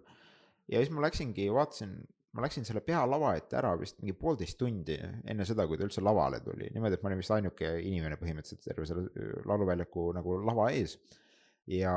ja 0.68 0.80
siis 0.80 0.89
ma 0.89 1.02
läksingi, 1.02 1.48
vaatasin, 1.54 2.04
ma 2.36 2.43
läksin 2.43 2.65
selle 2.67 2.84
pealava 2.86 3.34
ette 3.38 3.57
ära 3.59 3.71
vist 3.80 4.01
mingi 4.01 4.15
poolteist 4.17 4.59
tundi 4.59 4.97
enne 4.97 5.45
seda, 5.47 5.65
kui 5.67 5.80
ta 5.80 5.88
üldse 5.88 6.03
lavale 6.03 6.41
tuli, 6.43 6.69
niimoodi, 6.73 6.97
et 6.97 7.05
ma 7.05 7.11
olin 7.11 7.21
vist 7.21 7.34
ainuke 7.34 7.69
inimene 7.88 8.19
põhimõtteliselt 8.19 8.65
terve 8.65 8.88
selle 8.89 9.30
lauluväljaku 9.47 10.09
nagu 10.17 10.36
lava 10.45 10.67
ees. 10.75 10.97
ja 11.71 11.93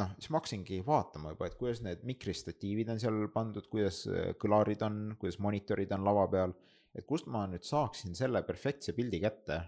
noh, 0.00 0.12
siis 0.18 0.30
ma 0.32 0.40
hakkasingi 0.40 0.82
vaatama 0.86 1.34
juba, 1.34 1.48
et 1.48 1.56
kuidas 1.60 1.82
need 1.84 2.04
mikristatiivid 2.08 2.92
on 2.92 3.00
seal 3.02 3.18
pandud, 3.34 3.66
kuidas 3.72 4.04
äh, 4.08 4.30
kõlarid 4.40 4.84
on, 4.86 5.00
kuidas 5.20 5.40
monitorid 5.42 5.92
on 5.96 6.06
lava 6.08 6.28
peal. 6.36 6.54
et 6.92 7.08
kust 7.08 7.26
ma 7.32 7.46
nüüd 7.48 7.64
saaksin 7.64 8.14
selle 8.16 8.44
perfektse 8.44 8.92
pildi 8.92 9.20
kätte. 9.22 9.64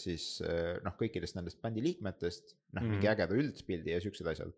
siis 0.00 0.38
noh, 0.84 0.94
kõikidest 0.96 1.36
nendest 1.36 1.58
bändi 1.60 1.82
liikmetest, 1.84 2.54
noh 2.72 2.80
mm 2.80 2.86
-hmm. 2.86 2.90
mingi 2.94 3.06
Mhm. 3.06 3.12
ägeda 3.12 3.34
üldpildi 3.36 3.90
ja 3.92 4.00
siuksed 4.00 4.26
asjad. 4.26 4.52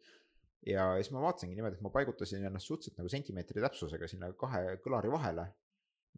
Ja 0.67 0.91
siis 0.99 1.13
ma 1.15 1.23
vaatasingi 1.25 1.57
niimoodi, 1.57 1.79
et 1.79 1.85
ma 1.85 1.93
paigutasin 1.95 2.45
ennast 2.45 2.69
suhteliselt 2.69 3.01
nagu 3.01 3.13
sentimeetri 3.13 3.65
täpsusega 3.65 4.09
sinna 4.11 4.33
kahe 4.41 4.77
kõlari 4.85 5.13
vahele 5.13 5.47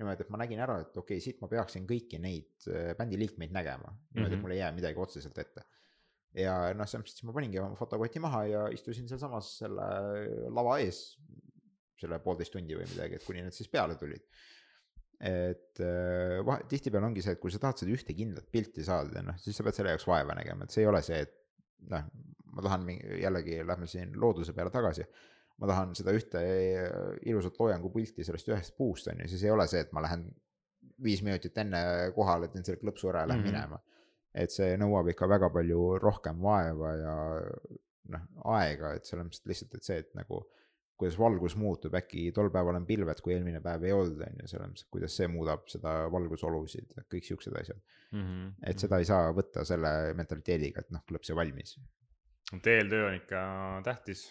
niimoodi, 0.00 0.24
et 0.24 0.32
ma 0.32 0.40
nägin 0.40 0.62
ära, 0.64 0.80
et 0.82 0.96
okei 0.96 1.18
okay,, 1.18 1.24
siit 1.24 1.42
ma 1.42 1.50
peaksin 1.52 1.86
kõiki 1.88 2.18
neid 2.22 2.66
äh, 2.72 2.92
bändi 2.98 3.20
liikmeid 3.20 3.54
nägema, 3.54 3.92
niimoodi 3.92 4.18
mm, 4.18 4.26
-hmm. 4.26 4.38
et 4.38 4.42
mul 4.46 4.56
ei 4.56 4.62
jää 4.62 4.72
midagi 4.78 5.02
otseselt 5.06 5.38
ette 5.38 5.66
ja 6.36 6.54
noh, 6.76 6.88
selles 6.88 7.04
mõttes 7.04 7.18
siis 7.18 7.28
ma 7.28 7.34
paningi 7.36 7.60
oma 7.60 7.76
fotokoti 7.76 8.22
maha 8.24 8.42
ja 8.48 8.64
istusin 8.72 9.08
sealsamas 9.10 9.50
selle 9.60 9.88
lava 10.48 10.78
ees 10.80 11.04
selle 12.02 12.18
poolteist 12.24 12.54
tundi 12.56 12.76
või 12.76 12.88
midagi, 12.88 13.18
et 13.18 13.26
kuni 13.26 13.44
need 13.44 13.56
siis 13.56 13.70
peale 13.72 13.96
tulid. 14.00 14.24
et 15.22 15.78
äh, 15.78 16.40
vahe, 16.42 16.64
tihtipeale 16.70 17.06
ongi 17.06 17.22
see, 17.22 17.36
et 17.36 17.40
kui 17.42 17.52
sa 17.54 17.60
tahad 17.62 17.78
seda 17.78 17.92
ühte 17.94 18.14
kindlat 18.16 18.48
pilti 18.50 18.82
saada, 18.82 19.22
noh 19.22 19.36
siis 19.38 19.54
sa 19.54 19.62
pead 19.66 19.76
selle 19.76 19.92
jaoks 19.94 20.08
vaeva 20.08 20.34
nägema, 20.34 20.66
et 20.66 20.74
see 20.74 20.82
ei 20.82 20.88
ole 20.90 21.02
see, 21.06 21.20
et 21.22 21.36
noh, 21.92 22.08
ma 22.52 22.64
tahan 22.64 22.88
jällegi 23.20 23.60
lähme 23.66 23.86
siin 23.90 24.16
looduse 24.20 24.52
peale 24.52 24.70
tagasi. 24.70 25.06
ma 25.58 25.68
tahan 25.68 25.94
seda 25.94 26.12
ühte 26.16 26.40
ilusat 27.28 27.58
loojangupilti 27.60 28.24
sellest 28.24 28.48
ühest 28.48 28.76
puust 28.76 29.08
on 29.12 29.20
ju, 29.22 29.28
siis 29.28 29.44
ei 29.44 29.50
ole 29.50 29.66
see, 29.70 29.80
et 29.84 29.92
ma 29.92 30.02
lähen 30.02 30.26
viis 31.02 31.22
minutit 31.22 31.58
enne 31.58 31.82
kohale, 32.16 32.48
teen 32.48 32.64
selle 32.64 32.80
klõpsu 32.80 33.10
ära 33.12 33.24
ja 33.24 33.32
lähen 33.32 33.42
mm 33.42 33.48
-hmm. 33.48 33.58
minema 33.60 33.80
et 34.34 34.52
see 34.52 34.76
nõuab 34.80 35.12
ikka 35.12 35.28
väga 35.28 35.50
palju 35.52 35.98
rohkem 36.00 36.40
vaeva 36.42 36.96
ja 36.96 37.14
noh, 38.12 38.26
aega, 38.56 38.94
et 38.96 39.08
selles 39.08 39.28
mõttes 39.28 39.44
lihtsalt, 39.48 39.78
et 39.78 39.88
see, 39.88 40.02
et 40.04 40.12
nagu. 40.18 40.44
kuidas 41.02 41.16
valgus 41.18 41.56
muutub, 41.58 41.94
äkki 41.98 42.28
tol 42.30 42.46
päeval 42.54 42.76
on 42.78 42.84
pilved, 42.86 43.18
kui 43.24 43.32
eelmine 43.34 43.58
päev 43.64 43.82
ei 43.88 43.94
olnud, 43.96 44.20
on 44.22 44.36
ju, 44.38 44.48
selles 44.52 44.68
mõttes, 44.70 44.84
kuidas 44.92 45.16
see 45.18 45.26
muudab 45.26 45.64
seda 45.72 45.94
valgusolusid, 46.14 46.92
kõik 47.10 47.26
siuksed 47.26 47.56
asjad 47.58 47.80
mm. 48.12 48.20
-hmm. 48.20 48.52
et 48.70 48.84
seda 48.84 49.00
ei 49.02 49.08
saa 49.08 49.32
võtta 49.34 49.64
selle 49.66 49.90
mentaliteediga, 50.14 50.84
et 50.84 50.94
noh, 50.94 51.02
klõps 51.08 51.32
ja 51.32 51.34
valmis. 51.34 51.74
Eeltöö 52.60 53.06
on 53.08 53.14
ikka 53.14 53.40
tähtis. 53.84 54.26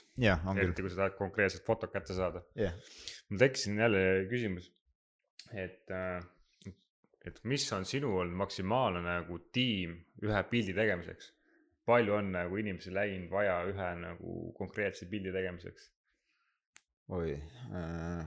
eriti 0.58 0.82
kui 0.82 0.90
sa 0.90 0.96
tahad 0.96 1.18
konkreetset 1.18 1.66
fotot 1.66 1.94
kätte 1.94 2.14
saada. 2.14 2.44
jah. 2.56 2.74
mul 3.30 3.40
tekkis 3.42 3.64
siin 3.64 3.80
jälle 3.80 4.04
küsimus, 4.30 4.72
et 5.54 5.92
äh, 5.92 6.22
et 7.26 7.40
mis 7.44 7.66
on 7.74 7.86
sinu 7.86 8.16
olnud 8.18 8.38
maksimaalne 8.38 9.02
nagu 9.06 9.40
tiim 9.54 9.96
ühe 10.26 10.44
pildi 10.50 10.74
tegemiseks? 10.78 11.32
palju 11.86 12.14
on 12.14 12.30
nagu 12.36 12.58
inimesi 12.62 12.94
läinud 12.94 13.32
vaja 13.32 13.56
ühe 13.70 13.90
nagu 14.02 14.36
konkreetse 14.58 15.08
pildi 15.10 15.34
tegemiseks? 15.34 15.90
oi 17.18 17.34
äh.... 17.34 18.22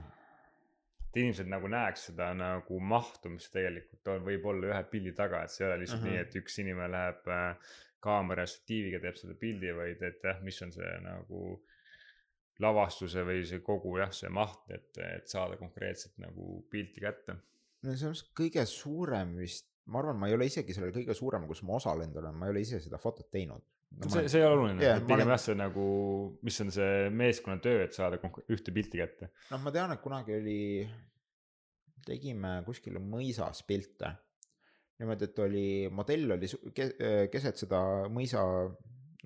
et 1.07 1.21
inimesed 1.23 1.49
nagu 1.51 1.71
näeks 1.71 2.09
seda 2.11 2.33
nagu 2.37 2.79
mahtu, 2.79 3.31
mis 3.33 3.47
tegelikult 3.51 4.13
on, 4.13 4.23
võib 4.27 4.47
olla 4.51 4.71
ühe 4.73 4.83
pildi 4.91 5.15
taga, 5.17 5.43
et 5.43 5.55
see 5.55 5.65
ei 5.65 5.71
ole 5.71 5.81
lihtsalt 5.83 6.03
uh 6.03 6.07
-huh. 6.07 6.15
nii, 6.15 6.23
et 6.27 6.39
üks 6.43 6.59
inimene 6.63 6.91
läheb 6.97 7.31
äh, 7.31 7.73
kaamera 8.05 8.45
statiiviga 8.49 9.01
teeb 9.03 9.17
selle 9.19 9.37
pildi, 9.39 9.73
vaid 9.75 10.03
et 10.05 10.23
jah, 10.23 10.39
mis 10.45 10.61
on 10.65 10.71
see 10.75 10.93
nagu 11.05 11.41
lavastuse 12.63 13.25
või 13.27 13.43
see 13.47 13.59
kogu 13.65 13.97
jah, 13.99 14.13
see 14.15 14.31
maht, 14.31 14.63
et, 14.71 14.93
et 15.03 15.27
saada 15.27 15.57
konkreetselt 15.59 16.15
nagu 16.23 16.61
pilti 16.71 17.03
kätte 17.03 17.35
no 17.85 17.95
see 17.99 18.09
on 18.09 18.19
kõige 18.37 18.65
suurem 18.69 19.35
vist, 19.39 19.67
ma 19.91 20.01
arvan, 20.01 20.19
ma 20.19 20.29
ei 20.29 20.37
ole 20.37 20.47
isegi 20.49 20.75
sellel 20.75 20.93
kõige 20.95 21.15
suurem, 21.17 21.47
kus 21.49 21.63
ma 21.67 21.77
osalenud 21.79 22.21
olen, 22.21 22.37
ma 22.37 22.47
ei 22.47 22.55
ole 22.55 22.63
ise 22.65 22.81
seda 22.83 22.99
fotot 23.01 23.29
teinud 23.33 23.61
no,. 23.61 24.09
see, 24.09 24.27
see 24.31 24.41
ei 24.41 24.47
ole 24.47 24.59
oluline 24.59 24.85
yeah,, 24.85 25.01
pigem 25.05 25.31
jah, 25.33 25.41
see 25.41 25.57
nagu, 25.59 25.87
mis 26.45 26.61
on 26.63 26.71
see 26.75 27.09
meeskonnatöö, 27.23 27.83
et 27.85 27.97
saada 27.97 28.19
ühte 28.45 28.73
pilti 28.75 29.01
kätte. 29.01 29.31
noh, 29.51 29.61
ma 29.63 29.73
tean, 29.75 29.93
et 29.95 30.03
kunagi 30.03 30.37
oli, 30.39 30.59
tegime 32.05 32.59
kuskil 32.67 32.99
mõisas 33.01 33.63
pilte. 33.67 34.15
Niimoodi, 34.99 35.27
et 35.27 35.43
oli, 35.43 35.67
modell 35.91 36.35
oli 36.37 36.49
keset 37.31 37.59
seda 37.65 37.81
mõisa, 38.11 38.41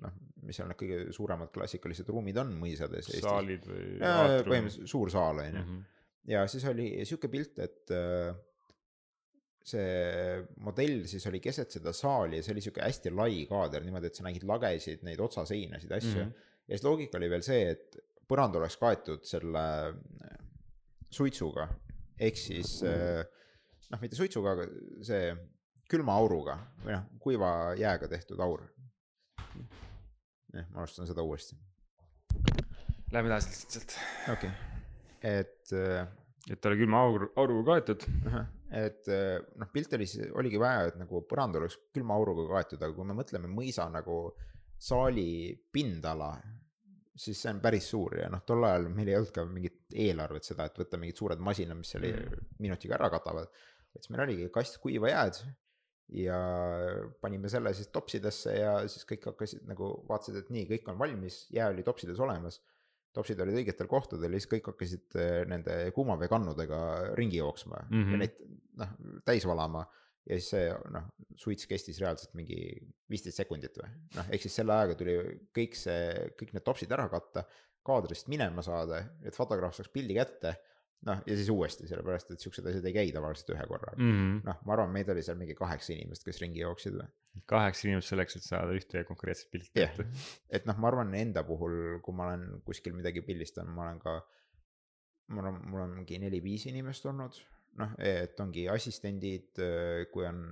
noh, 0.02 0.18
mis 0.46 0.58
seal 0.58 0.70
need 0.70 0.80
kõige 0.80 1.00
suuremad 1.14 1.52
klassikalised 1.54 2.08
ruumid 2.10 2.38
on 2.42 2.52
mõisades. 2.58 3.10
saalid 3.20 3.66
või? 3.68 3.88
põhimõtteliselt 4.00 4.90
suur 4.90 5.12
saal 5.12 5.42
on 5.44 5.50
ju. 5.50 5.64
Mhm. 5.64 5.82
ja 6.34 6.46
siis 6.50 6.64
oli 6.70 6.92
sihuke 7.04 7.30
pilt, 7.32 7.60
et 7.62 7.94
see 9.70 10.40
modell 10.64 11.04
siis 11.10 11.26
oli 11.28 11.38
keset 11.44 11.76
seda 11.76 11.92
saali 11.94 12.38
ja 12.38 12.44
see 12.44 12.54
oli 12.54 12.64
sihuke 12.64 12.82
hästi 12.82 13.12
lai 13.12 13.44
kaader 13.48 13.84
niimoodi, 13.84 14.08
et 14.08 14.18
sa 14.18 14.24
nägid 14.26 14.46
lagesid, 14.48 15.04
neid 15.06 15.20
otsaseinasid, 15.20 15.92
asju 15.92 16.16
mm. 16.16 16.30
-hmm. 16.30 16.48
ja 16.66 16.78
siis 16.78 16.86
loogika 16.86 17.20
oli 17.20 17.28
veel 17.30 17.44
see, 17.46 17.68
et 17.76 18.00
põrand 18.30 18.56
oleks 18.56 18.78
kaetud 18.80 19.22
selle 19.28 19.62
suitsuga 21.10 21.68
ehk 22.20 22.38
siis 22.40 22.78
noh, 22.82 24.00
mitte 24.02 24.18
suitsuga, 24.18 24.54
aga 24.56 24.66
see 25.06 25.30
külma 25.90 26.14
auruga 26.20 26.56
või 26.84 26.94
noh, 26.94 27.08
kuiva 27.22 27.50
jääga 27.78 28.08
tehtud 28.10 28.40
aur. 28.44 28.62
jah, 30.54 30.66
ma 30.70 30.84
alustan 30.84 31.08
seda 31.08 31.24
uuesti. 31.26 31.58
Lähme 33.10 33.30
edasi 33.32 33.50
lihtsalt. 33.54 33.96
okei 34.32 34.50
okay., 34.50 35.34
et. 35.40 35.72
et 36.50 36.60
ta 36.60 36.70
oli 36.70 36.80
külma 36.80 37.02
aur, 37.06 37.26
auruga 37.40 37.74
kaetud. 37.74 38.06
et 38.84 39.10
noh, 39.58 39.72
pilt 39.74 39.98
oli, 39.98 40.06
oligi 40.42 40.62
vaja, 40.62 40.86
et 40.92 41.00
nagu 41.00 41.24
põrand 41.30 41.58
oleks 41.58 41.78
külma 41.94 42.16
auruga 42.18 42.46
kaetud, 42.54 42.82
aga 42.82 42.94
kui 42.96 43.10
me 43.10 43.18
mõtleme 43.18 43.50
mõisa 43.50 43.88
nagu 43.90 44.22
saali 44.80 45.52
pindala 45.72 46.32
siis 47.20 47.40
see 47.42 47.50
on 47.52 47.60
päris 47.60 47.88
suur 47.92 48.16
ja 48.16 48.28
noh, 48.32 48.42
tol 48.46 48.64
ajal 48.64 48.86
meil 48.94 49.10
ei 49.10 49.16
olnud 49.18 49.32
ka 49.34 49.44
mingit 49.48 49.96
eelarvet 50.06 50.46
seda, 50.46 50.66
et 50.68 50.78
võtta 50.80 51.00
mingid 51.00 51.18
suured 51.20 51.42
masinad, 51.44 51.76
mis 51.76 51.90
selle 51.94 52.12
mm. 52.14 52.46
minutiga 52.64 52.96
ära 52.96 53.10
katavad. 53.12 53.50
et 53.92 54.00
siis 54.00 54.12
meil 54.14 54.24
oligi 54.24 54.48
kast 54.54 54.78
kuiva 54.80 55.10
jääd 55.10 55.40
ja 56.12 56.38
panime 57.22 57.50
selle 57.52 57.72
siis 57.76 57.90
topsidesse 57.94 58.54
ja 58.56 58.74
siis 58.90 59.06
kõik 59.08 59.28
hakkasid 59.30 59.62
nagu 59.70 59.92
vaatasid, 60.08 60.40
et 60.40 60.50
nii, 60.50 60.66
kõik 60.72 60.90
on 60.90 60.98
valmis, 60.98 61.44
jää 61.54 61.70
oli 61.70 61.86
topsides 61.86 62.20
olemas. 62.20 62.60
topsid 63.12 63.40
olid 63.42 63.56
õigetel 63.58 63.88
kohtadel 63.90 64.32
ja 64.32 64.38
siis 64.38 64.50
kõik 64.50 64.68
hakkasid 64.70 65.16
äh, 65.18 65.40
nende 65.50 65.90
kuumaveekannudega 65.94 67.14
ringi 67.18 67.40
jooksma 67.40 67.86
mm 67.88 67.96
-hmm. 67.96 68.10
ja 68.10 68.16
Mhm. 68.16 68.18
neid 68.18 68.36
noh 68.78 69.22
täis 69.24 69.46
valama. 69.46 69.86
ja 70.26 70.36
siis 70.36 70.50
see 70.50 70.74
noh, 70.92 71.04
suits 71.34 71.66
kestis 71.66 71.98
reaalselt 71.98 72.34
mingi 72.34 72.56
viisteist 73.10 73.36
sekundit 73.36 73.78
või 73.78 73.88
noh, 74.14 74.26
ehk 74.30 74.42
siis 74.42 74.54
selle 74.54 74.72
ajaga 74.72 74.94
tuli 74.94 75.14
kõik 75.56 75.74
see, 75.74 76.30
kõik 76.38 76.52
need 76.52 76.62
topsid 76.64 76.92
ära 76.92 77.08
katta, 77.08 77.44
kaadrist 77.82 78.28
minema 78.28 78.62
saada, 78.62 79.00
et 79.24 79.34
fotograaf 79.36 79.74
saaks 79.74 79.88
pildi 79.88 80.14
kätte. 80.14 80.54
Noh, 81.08 81.20
ja 81.26 81.36
siis 81.36 81.48
uuesti, 81.52 81.88
sellepärast 81.88 82.34
et 82.34 82.42
siuksed 82.44 82.66
asjad 82.70 82.86
ei 82.88 82.96
käi 82.96 83.12
tavaliselt 83.14 83.54
ühe 83.54 83.66
korraga 83.68 83.96
mm. 83.96 84.10
-hmm. 84.16 84.40
noh, 84.48 84.58
ma 84.68 84.74
arvan, 84.76 84.92
meid 84.94 85.08
oli 85.12 85.22
seal 85.24 85.38
mingi 85.40 85.56
kaheksa 85.58 85.94
inimest, 85.94 86.24
kes 86.26 86.40
ringi 86.42 86.60
jooksid 86.60 86.98
või. 86.98 87.06
kaheksa 87.50 87.88
inimest 87.88 88.12
selleks, 88.12 88.36
et 88.36 88.46
saada 88.46 88.74
ühte 88.76 89.04
konkreetset 89.08 89.50
pilti 89.52 89.84
ette. 89.84 90.06
et 90.56 90.68
noh, 90.68 90.76
ma 90.76 90.90
arvan 90.92 91.14
enda 91.16 91.44
puhul, 91.48 91.76
kui 92.04 92.16
ma 92.16 92.28
olen 92.30 92.60
kuskil 92.66 92.96
midagi 92.96 93.24
pildistanud, 93.26 93.72
ma 93.76 93.88
olen 93.88 94.02
ka. 94.02 94.18
mul 95.30 95.46
on, 95.46 95.60
mul 95.70 95.84
on 95.86 95.96
mingi 96.00 96.18
neli-viis 96.18 96.66
inimest 96.66 97.06
olnud, 97.06 97.36
noh, 97.80 97.92
et 97.98 98.40
ongi 98.42 98.66
assistendid, 98.68 99.60
kui 100.12 100.26
on 100.26 100.42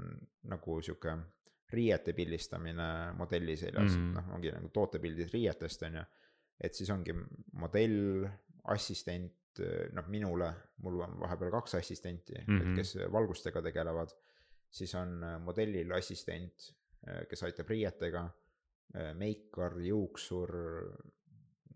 nagu 0.48 0.80
sihuke 0.80 1.16
riiete 1.74 2.14
pildistamine 2.16 3.12
modelli 3.18 3.56
seljas 3.56 3.92
mm. 3.92 4.04
-hmm. 4.04 4.14
noh, 4.16 4.34
ongi 4.36 4.52
nagu 4.54 4.68
tootepildid 4.72 5.32
riietest 5.32 5.82
on 5.82 6.00
ju. 6.00 6.04
et 6.60 6.74
siis 6.74 6.90
ongi 6.90 7.12
modell, 7.52 8.24
assistent, 8.64 9.34
noh 9.92 10.08
minule, 10.12 10.48
mul 10.84 11.00
on 11.04 11.14
vahepeal 11.20 11.50
kaks 11.50 11.78
assistenti 11.78 12.34
mm, 12.34 12.44
-hmm. 12.44 12.58
Mhm. 12.62 12.70
et 12.70 12.76
kes 12.76 13.12
valgustega 13.12 13.62
tegelevad. 13.62 14.14
siis 14.70 14.94
on 14.94 15.24
äh, 15.24 15.40
modellil 15.40 15.92
assistent, 15.92 16.74
kes 17.28 17.42
aitab 17.42 17.68
riietega, 17.68 18.28
meikar, 19.16 19.78
juuksur, 19.80 20.50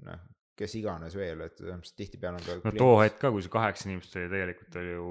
noh, 0.05 0.19
kes 0.57 0.75
iganes 0.75 1.17
veel, 1.17 1.41
et 1.41 1.61
tihtipeale 1.97 2.37
on 2.37 2.45
ka. 2.45 2.57
no 2.65 2.73
too 2.77 2.99
hetk 3.01 3.19
ka, 3.23 3.31
kui 3.31 3.45
see 3.45 3.53
kaheksa 3.53 3.89
inimest 3.89 4.17
oli, 4.17 4.29
tegelikult 4.29 4.77
oli 4.83 4.93
ju 4.93 5.07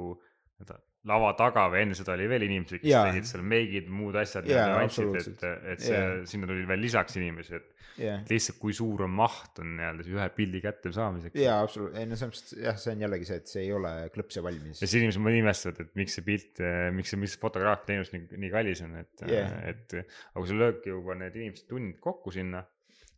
lava 1.10 1.32
taga 1.38 1.66
või 1.74 1.82
enne 1.86 1.98
seda 1.98 2.14
oli 2.14 2.28
veel 2.30 2.46
inimesi, 2.46 2.78
kes 2.82 2.92
Jaa. 2.92 3.08
tegid 3.10 3.28
seal 3.30 3.46
meigid, 3.54 3.88
muud 3.90 4.18
asjad 4.22 4.46
andsid, 4.46 4.82
absoluutselt. 4.86 5.46
et, 5.48 5.70
et 5.74 5.86
see 5.88 6.02
Jaa. 6.02 6.18
sinna 6.30 6.50
tuli 6.50 6.66
veel 6.70 6.84
lisaks 6.86 7.18
inimesi, 7.22 7.58
et 7.58 7.78
et 8.02 8.30
lihtsalt 8.32 8.58
kui 8.62 8.74
suur 8.74 9.04
on 9.06 9.12
maht 9.14 9.60
on 9.62 9.74
nii-öelda 9.76 10.06
see 10.06 10.16
ühe 10.16 10.28
pildi 10.34 10.62
kättesaamiseks. 10.64 11.36
jaa, 11.42 11.58
absoluutselt, 11.66 12.00
ei 12.00 12.08
no 12.10 12.18
selles 12.18 12.38
mõttes 12.40 12.62
jah, 12.64 12.78
see 12.80 12.94
on 12.94 13.04
jällegi 13.04 13.28
see, 13.28 13.40
et 13.42 13.52
see 13.52 13.64
ei 13.66 13.74
ole 13.76 13.92
klõps 14.16 14.38
ja 14.38 14.44
valmis 14.46 14.78
ja. 14.78 14.80
siis 14.86 14.96
inimesed 15.02 15.26
mõni 15.26 15.42
imestavad, 15.42 15.82
et 15.84 15.98
miks 16.00 16.16
see 16.18 16.26
pilt, 16.26 16.62
miks 16.96 17.14
see, 17.14 17.32
see 17.34 17.42
fotograafia 17.42 17.90
teenus 17.92 18.14
nii, 18.16 18.40
nii 18.46 18.54
kallis 18.54 18.84
on, 18.88 18.96
et 19.04 19.26
Jah. 19.28 19.58
et 19.74 19.98
aga 20.00 20.38
kui 20.40 20.50
sa 20.50 20.60
löödki 20.62 20.94
juba 20.94 21.18
need 21.20 21.38
inimesed 21.42 21.68
tunnid 21.70 22.00
kokku 22.04 22.34
sinna, 22.34 22.64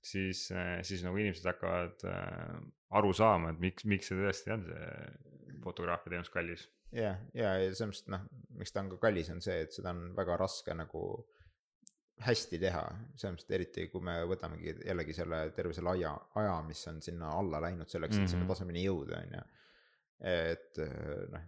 siis, 0.03 0.47
siis 0.87 1.03
nagu 1.05 1.21
inimesed 1.21 1.47
hakkavad 1.53 2.07
äh, 2.09 2.57
aru 2.97 3.13
saama, 3.17 3.53
et 3.53 3.61
miks, 3.63 3.87
miks 3.89 4.11
see 4.11 4.19
tõesti 4.19 4.53
on 4.57 4.65
see 4.67 5.59
fotograafia 5.63 6.15
teenus 6.15 6.31
kallis. 6.33 6.67
ja, 6.93 7.13
ja, 7.33 7.53
ja 7.59 7.69
selles 7.73 7.89
mõttes 7.91 8.11
noh, 8.13 8.25
miks 8.59 8.71
ta 8.73 8.83
on 8.83 8.89
ka 8.93 8.97
kallis, 9.07 9.29
on 9.33 9.41
see, 9.41 9.61
et 9.65 9.73
seda 9.75 9.93
on 9.95 10.11
väga 10.17 10.37
raske 10.41 10.75
nagu 10.77 11.03
hästi 12.23 12.59
teha, 12.61 12.83
selles 13.17 13.33
mõttes, 13.35 13.47
et 13.49 13.55
eriti 13.57 13.87
kui 13.91 14.03
me 14.05 14.19
võtamegi 14.29 14.75
jällegi 14.85 15.15
selle 15.17 15.39
terve 15.55 15.73
selle 15.73 15.95
aja, 15.95 16.13
aja, 16.39 16.59
mis 16.67 16.83
on 16.91 17.01
sinna 17.01 17.31
alla 17.39 17.59
läinud 17.63 17.89
selleks, 17.89 18.17
et 18.17 18.29
sinna 18.29 18.45
Mhm. 18.45 18.51
tasemeni 18.53 18.85
jõuda, 18.85 19.23
on 19.25 19.33
ju. 19.39 19.43
et 20.23 20.77
eh, 20.79 21.25
noh, 21.33 21.41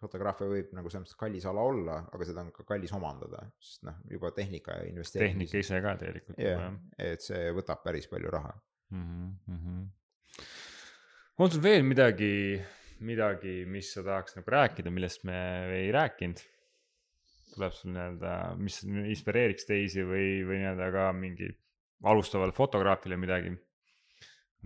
fotograafia 0.00 0.46
võib 0.48 0.72
nagu 0.74 0.90
selles 0.90 1.04
mõttes 1.08 1.18
kallis 1.18 1.44
ala 1.46 1.60
olla, 1.60 1.98
aga 2.12 2.24
seda 2.26 2.40
on 2.40 2.50
ka 2.54 2.64
kallis 2.66 2.92
omandada, 2.96 3.44
sest 3.60 3.84
noh, 3.86 3.94
juba 4.10 4.30
tehnika 4.34 4.74
ja 4.80 4.88
investeerimine. 4.88 5.44
tehnika 5.44 5.58
ise 5.58 5.80
ka 5.84 5.94
tegelikult 6.00 6.38
juba, 6.38 6.72
et 6.98 7.22
see 7.22 7.52
võtab 7.54 7.82
päris 7.84 8.08
palju 8.10 8.30
raha. 8.30 8.54
mm. 8.90 9.30
-hmm. 9.46 9.86
on 11.38 11.50
sul 11.50 11.62
veel 11.62 11.82
midagi, 11.86 12.60
midagi, 13.00 13.62
mis 13.70 13.92
sa 13.94 14.04
tahaks 14.06 14.36
nagu 14.38 14.54
rääkida, 14.54 14.92
millest 14.94 15.26
me 15.28 15.38
ei 15.80 15.92
rääkinud? 15.94 16.44
tuleb 17.48 17.72
sul 17.72 17.94
nii-öelda, 17.94 18.32
mis 18.60 18.82
inspireeriks 18.84 19.64
teisi 19.66 20.04
või, 20.06 20.44
või 20.46 20.60
nii-öelda 20.60 20.90
ka 20.94 21.06
mingi 21.16 21.48
alustavale 22.06 22.54
fotograafile 22.54 23.16
midagi? 23.18 23.56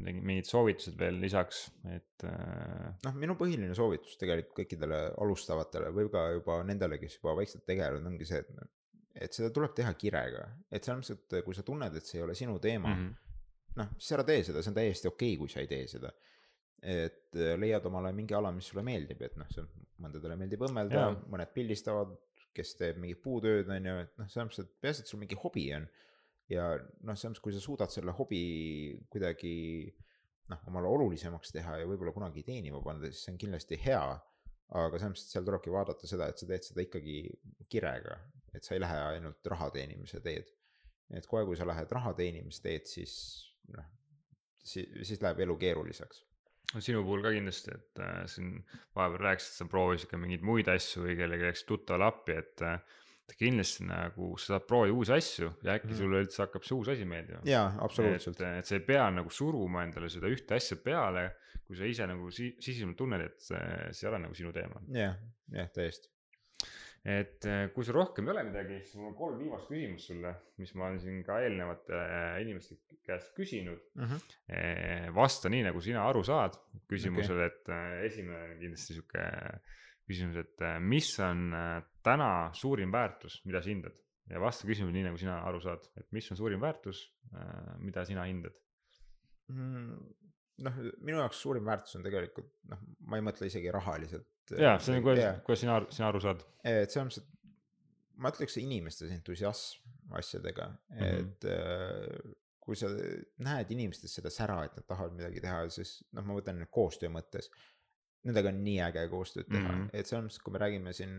mingid 0.00 0.48
soovitused 0.48 0.96
veel 0.96 1.18
lisaks, 1.20 1.66
et 1.92 2.24
äh, 2.24 2.86
noh, 3.04 3.16
minu 3.20 3.34
põhiline 3.36 3.74
soovitus 3.76 4.16
tegelikult 4.20 4.62
kõikidele 4.62 5.00
alustavatele 5.20 5.90
või 5.92 6.08
ka 6.12 6.22
juba 6.32 6.62
nendele, 6.64 6.96
kes 7.00 7.18
juba 7.18 7.34
vaikselt 7.36 7.66
tegelevad, 7.68 8.06
ongi 8.08 8.24
see, 8.28 8.40
et, 8.40 8.70
et 9.26 9.36
seda 9.36 9.50
tuleb 9.52 9.74
teha 9.76 9.92
kirega, 10.00 10.46
et 10.72 10.88
selles 10.88 11.12
mõttes, 11.12 11.20
et 11.28 11.44
kui 11.44 11.58
sa 11.58 11.64
tunned, 11.66 11.98
et 11.98 12.08
see 12.08 12.22
ei 12.22 12.24
ole 12.24 12.36
sinu 12.38 12.56
teema 12.62 12.88
mm, 12.88 13.02
mm 13.02 13.10
-hmm. 13.10 13.12
-hmm. 13.12 13.82
noh, 13.82 13.92
siis 13.98 14.16
ära 14.16 14.24
tee 14.24 14.40
seda, 14.48 14.62
see 14.62 14.72
on 14.72 14.80
täiesti 14.80 15.12
okei 15.12 15.34
okay,, 15.34 15.40
kui 15.44 15.52
sa 15.52 15.60
ei 15.60 15.68
tee 15.74 15.86
seda. 15.92 16.14
Et 16.82 17.38
äh, 17.38 17.54
leiad 17.58 17.86
omale 17.86 18.12
mingi 18.16 18.34
ala, 18.34 18.50
mis 18.54 18.68
sulle 18.70 18.84
meeldib, 18.86 19.22
et 19.22 19.36
noh, 19.38 19.48
see 19.54 19.64
mõndadele 20.02 20.36
meeldib 20.38 20.64
õmmelda 20.66 21.08
mõned 21.30 21.52
pildistavad, 21.54 22.14
kes 22.52 22.74
teeb 22.76 22.98
mingit 23.00 23.22
puutööd, 23.24 23.70
on 23.72 23.86
ju, 23.88 23.98
et 24.04 24.16
noh, 24.20 24.28
selles 24.28 24.48
mõttes, 24.48 24.66
et 24.66 24.80
peaasi, 24.84 25.04
et 25.04 25.12
sul 25.12 25.20
mingi 25.22 25.38
hobi 25.40 25.68
on. 25.76 25.86
ja 26.52 26.66
noh, 26.76 27.14
selles 27.14 27.32
mõttes, 27.32 27.44
kui 27.44 27.54
sa 27.54 27.62
suudad 27.64 27.92
selle 27.94 28.14
hobi 28.18 28.42
kuidagi 29.12 29.54
noh, 30.52 30.66
omale 30.68 30.90
olulisemaks 30.90 31.54
teha 31.54 31.78
ja 31.80 31.88
võib-olla 31.88 32.12
kunagi 32.16 32.44
teenima 32.46 32.82
panna, 32.84 33.08
siis 33.08 33.22
see 33.24 33.34
on 33.34 33.40
kindlasti 33.40 33.78
hea. 33.86 34.02
aga 34.72 34.98
selles 34.98 35.12
mõttes, 35.12 35.28
et 35.28 35.36
seal 35.36 35.46
tulebki 35.46 35.72
vaadata 35.72 36.08
seda, 36.08 36.28
et 36.32 36.40
sa 36.40 36.48
teed 36.48 36.66
seda 36.66 36.84
ikkagi 36.84 37.16
kirega, 37.70 38.18
et 38.56 38.64
sa 38.64 38.74
ei 38.74 38.80
lähe 38.80 38.98
ainult 39.14 39.50
raha 39.52 39.70
teenimise 39.74 40.20
teed. 40.24 40.50
et 41.12 41.26
kohe, 41.28 41.44
kui 41.44 41.56
sa 41.56 41.66
lähed 41.68 41.90
raha 41.92 42.14
teenimise 42.16 42.62
teed, 42.64 42.86
siis 42.88 43.14
noh, 43.72 43.88
siis, 44.64 44.88
siis 45.04 45.20
läheb 45.22 45.42
elu 45.44 45.56
keeruliseks. 45.60 46.22
No 46.74 46.80
sinu 46.80 47.02
puhul 47.04 47.22
ka 47.22 47.30
kindlasti, 47.34 47.70
et 47.74 48.00
äh, 48.00 48.22
siin 48.30 48.64
vahepeal 48.96 49.20
rääkisid, 49.28 49.54
sa 49.60 49.64
proovisid 49.68 50.08
ka 50.10 50.16
mingeid 50.20 50.42
muid 50.46 50.68
asju 50.72 51.02
või 51.06 51.16
kellelegi 51.18 51.48
läksid 51.50 51.68
tuttavale 51.68 52.06
appi, 52.08 52.36
et 52.40 52.62
äh, 52.62 52.78
kindlasti 53.38 53.86
nagu 53.88 54.34
sa 54.38 54.54
saad 54.54 54.66
proovida 54.68 54.92
uusi 54.96 55.12
asju 55.16 55.50
ja 55.64 55.76
äkki 55.78 55.88
Mhm. 55.92 55.96
sulle 55.98 56.20
üldse 56.24 56.42
hakkab 56.44 56.64
see 56.68 56.76
uus 56.76 56.88
asi 56.92 57.04
meeldima. 57.08 57.40
jaa, 57.48 57.72
absoluutselt 57.80 58.40
et, 58.40 58.58
et 58.60 58.66
sa 58.66 58.74
ei 58.76 58.80
pea 58.84 59.06
nagu 59.10 59.30
suruma 59.30 59.84
endale 59.86 60.08
seda 60.12 60.28
ühte 60.28 60.54
asja 60.54 60.76
peale, 60.76 61.30
kui 61.66 61.76
sa 61.76 61.84
ise 61.88 62.06
nagu 62.06 62.30
si- 62.30 62.54
sisimas 62.60 62.96
tunned, 62.96 63.20
et 63.24 63.40
see, 63.40 63.60
see 63.92 64.06
ei 64.06 64.10
ole 64.12 64.18
nagu 64.26 64.34
sinu 64.34 64.52
teema. 64.52 64.80
jah, 64.92 65.16
jah, 65.52 65.68
täiesti. 65.72 66.08
Et 67.02 67.46
eh, 67.50 67.64
kui 67.74 67.82
sul 67.82 67.96
rohkem 67.98 68.28
ei 68.28 68.32
ole 68.34 68.44
midagi, 68.46 68.78
siis 68.84 68.98
mul 69.00 69.10
on 69.10 69.16
kolm 69.18 69.40
viimast 69.40 69.70
küsimust 69.70 70.12
sulle, 70.12 70.32
mis 70.62 70.70
ma 70.78 70.86
olen 70.86 71.00
siin 71.02 71.22
ka 71.26 71.40
eelnevate 71.42 71.98
eh, 71.98 72.36
inimeste 72.44 72.78
käest 73.02 73.32
küsinud. 73.34 73.80
Eh, 74.46 75.08
vasta 75.14 75.50
nii, 75.50 75.64
nagu 75.66 75.82
sina 75.82 76.04
aru 76.06 76.22
saad 76.26 76.58
küsimusele 76.90 77.48
okay., 77.48 77.50
et 77.50 78.12
esimene 78.12 78.52
on 78.52 78.60
kindlasti 78.60 78.94
sihuke 78.94 79.26
küsimus, 80.06 80.38
et 80.44 80.64
mis 80.82 81.10
on 81.22 81.50
täna 82.06 82.30
suurim 82.54 82.94
väärtus, 82.94 83.40
mida 83.46 83.62
sa 83.62 83.70
hindad 83.70 83.98
ja 84.30 84.40
vasta 84.42 84.68
küsimusele 84.68 85.00
nii, 85.00 85.08
nagu 85.10 85.18
sina 85.18 85.40
aru 85.48 85.60
saad, 85.62 85.90
et 85.98 86.06
mis 86.14 86.30
on 86.30 86.38
suurim 86.38 86.62
väärtus, 86.62 87.02
mida 87.82 88.06
sina 88.06 88.28
hindad. 88.30 88.54
Mm, 89.50 89.98
noh, 90.62 90.78
minu 91.00 91.20
jaoks 91.20 91.42
suurim 91.44 91.66
väärtus 91.68 91.98
on 91.98 92.06
tegelikult 92.06 92.50
noh, 92.70 92.82
ma 93.08 93.18
ei 93.18 93.24
mõtle 93.26 93.48
isegi 93.50 93.72
rahaliselt. 93.74 94.28
ja 94.58 94.76
see 94.82 94.96
on, 94.96 95.04
kuidas, 95.06 95.42
kuidas 95.46 95.64
sina, 95.64 95.78
sina 95.90 96.10
aru 96.10 96.22
saad. 96.24 96.44
et 96.64 96.92
selles 96.92 97.08
mõttes, 97.08 97.22
et 97.22 98.22
ma 98.22 98.32
ütleks 98.32 98.56
see 98.58 98.66
inimeste 98.66 99.08
see 99.08 99.18
entusiasm 99.18 100.16
asjadega 100.18 100.68
mm. 100.68 100.98
-hmm. 100.98 101.20
et 101.20 101.44
äh, 101.50 102.32
kui 102.62 102.78
sa 102.78 102.88
näed 103.42 103.70
inimestes 103.74 104.18
seda 104.18 104.30
sära, 104.30 104.60
et 104.66 104.74
nad 104.78 104.86
tahavad 104.86 105.14
midagi 105.18 105.40
teha, 105.42 105.64
siis 105.74 105.96
noh, 106.14 106.26
ma 106.26 106.36
võtan 106.36 106.60
nüüd 106.60 106.70
koostöö 106.70 107.10
mõttes. 107.10 107.50
Nendega 108.22 108.52
on 108.52 108.60
nii 108.62 108.76
äge 108.86 109.08
koostööd 109.10 109.48
teha 109.48 109.64
mm. 109.64 109.80
-hmm. 109.80 109.88
et 109.98 110.06
selles 110.06 110.28
mõttes, 110.28 110.42
kui 110.44 110.54
me 110.54 110.60
räägime 110.62 110.92
siin 110.94 111.16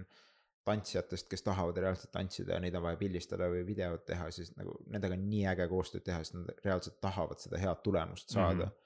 tantsijatest, 0.64 1.28
kes 1.28 1.44
tahavad 1.44 1.78
reaalselt 1.84 2.14
tantsida 2.14 2.56
ja 2.56 2.60
neid 2.64 2.76
on 2.80 2.86
vaja 2.86 2.98
pildistada 3.02 3.50
või 3.52 3.66
videot 3.68 4.06
teha, 4.08 4.30
siis 4.32 4.54
nagu 4.56 4.78
nendega 4.88 5.18
on 5.18 5.26
nii 5.30 5.44
äge 5.52 5.68
koostööd 5.68 6.06
teha, 6.08 6.22
sest 6.24 6.38
nad 6.38 6.64
reaalselt 6.64 7.02
tahavad 7.04 7.44
seda 7.44 7.60
head 7.60 7.84
tulemust 7.84 8.32
saada 8.32 8.54
mm. 8.54 8.70
-hmm. 8.70 8.80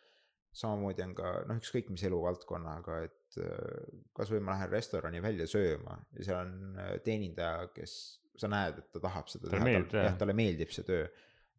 Samamoodi 0.56 1.04
on 1.06 1.16
ka 1.18 1.34
noh, 1.50 1.60
ükskõik 1.62 1.90
mis 1.94 2.04
eluvaldkonnaga, 2.08 3.02
et 3.08 3.40
äh, 3.44 3.98
kasvõi 4.18 4.42
ma 4.44 4.56
lähen 4.56 4.72
restorani 4.72 5.22
välja 5.24 5.48
sööma 5.50 5.98
ja 6.18 6.28
seal 6.30 6.40
on 6.42 6.80
äh, 6.82 6.94
teenindaja, 7.06 7.68
kes 7.76 7.98
sa 8.38 8.50
näed, 8.52 8.78
et 8.82 8.92
ta 8.94 9.02
tahab 9.02 9.30
seda 9.32 9.50
Talle 9.50 9.66
meeldib, 9.66 9.98
jah. 9.98 10.18
talle 10.18 10.38
meeldib 10.38 10.74
see 10.74 10.86
töö. 10.86 11.08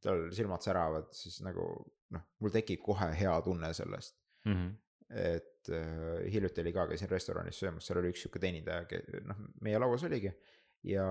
tal 0.03 0.29
silmad 0.31 0.63
säravad, 0.63 1.09
siis 1.13 1.41
nagu 1.43 1.65
noh, 2.15 2.27
mul 2.39 2.53
tekib 2.55 2.85
kohe 2.85 3.11
hea 3.19 3.35
tunne 3.45 3.73
sellest 3.75 4.17
Mm 4.49 4.55
-hmm. 4.55 4.75
et 5.11 5.69
äh, 5.69 6.33
hiljuti 6.33 6.61
oli 6.61 6.73
ka, 6.73 6.87
käisin 6.89 7.11
restoranis 7.11 7.59
söömas, 7.61 7.87
seal 7.87 7.99
oli 7.99 8.13
üks 8.13 8.23
sihuke 8.23 8.39
teenindaja, 8.39 8.87
noh, 9.27 9.37
meie 9.61 9.79
lauas 9.79 10.05
oligi 10.05 10.33
ja 10.83 11.05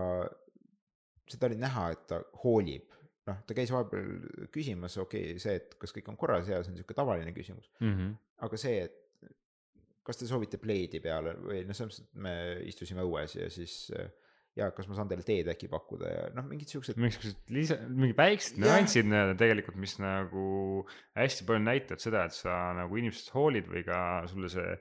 seda 1.27 1.49
oli 1.49 1.57
näha, 1.59 1.89
et 1.91 2.07
ta 2.07 2.21
hoolib. 2.43 2.91
noh, 3.27 3.41
ta 3.47 3.57
käis 3.57 3.73
vahepeal 3.73 4.47
küsimas, 4.53 4.97
okei 5.03 5.33
okay,, 5.33 5.41
see, 5.43 5.57
et 5.59 5.75
kas 5.81 5.95
kõik 5.95 6.07
on 6.13 6.19
korras 6.19 6.47
ja 6.51 6.61
see 6.61 6.73
on 6.73 6.79
sihuke 6.79 6.97
tavaline 6.97 7.33
küsimus, 7.35 7.69
Mm 7.79 7.93
-hmm. 7.93 8.15
aga 8.47 8.57
see, 8.61 8.85
et 8.87 9.03
kas 10.07 10.17
te 10.17 10.27
soovite 10.29 10.57
pleidi 10.61 11.01
peale 11.03 11.35
või 11.41 11.65
noh, 11.67 11.75
selles 11.75 11.99
mõttes, 11.99 12.07
et 12.07 12.23
me 12.27 12.35
istusime 12.69 13.03
õues 13.03 13.35
ja 13.35 13.49
siis 13.51 13.89
ja 14.57 14.69
kas 14.73 14.87
ma 14.89 14.97
saan 14.97 15.09
teile 15.11 15.25
teed 15.25 15.49
äkki 15.51 15.69
pakkuda 15.71 16.11
ja 16.11 16.21
noh, 16.35 16.45
mingid 16.49 16.71
siuksed. 16.71 16.97
mingisugused 16.99 17.51
lisa, 17.53 17.77
mingi 17.87 18.15
väiksed 18.17 18.57
nüansid 18.61 19.11
tegelikult, 19.39 19.77
mis 19.81 19.97
nagu 20.01 20.45
hästi 21.17 21.47
palju 21.49 21.65
näitavad 21.65 22.03
seda, 22.03 22.23
et 22.29 22.37
sa 22.37 22.55
nagu 22.77 22.97
inimesest 22.97 23.33
hoolid 23.35 23.69
või 23.69 23.83
ka 23.87 23.99
sulle 24.31 24.49
see 24.53 24.77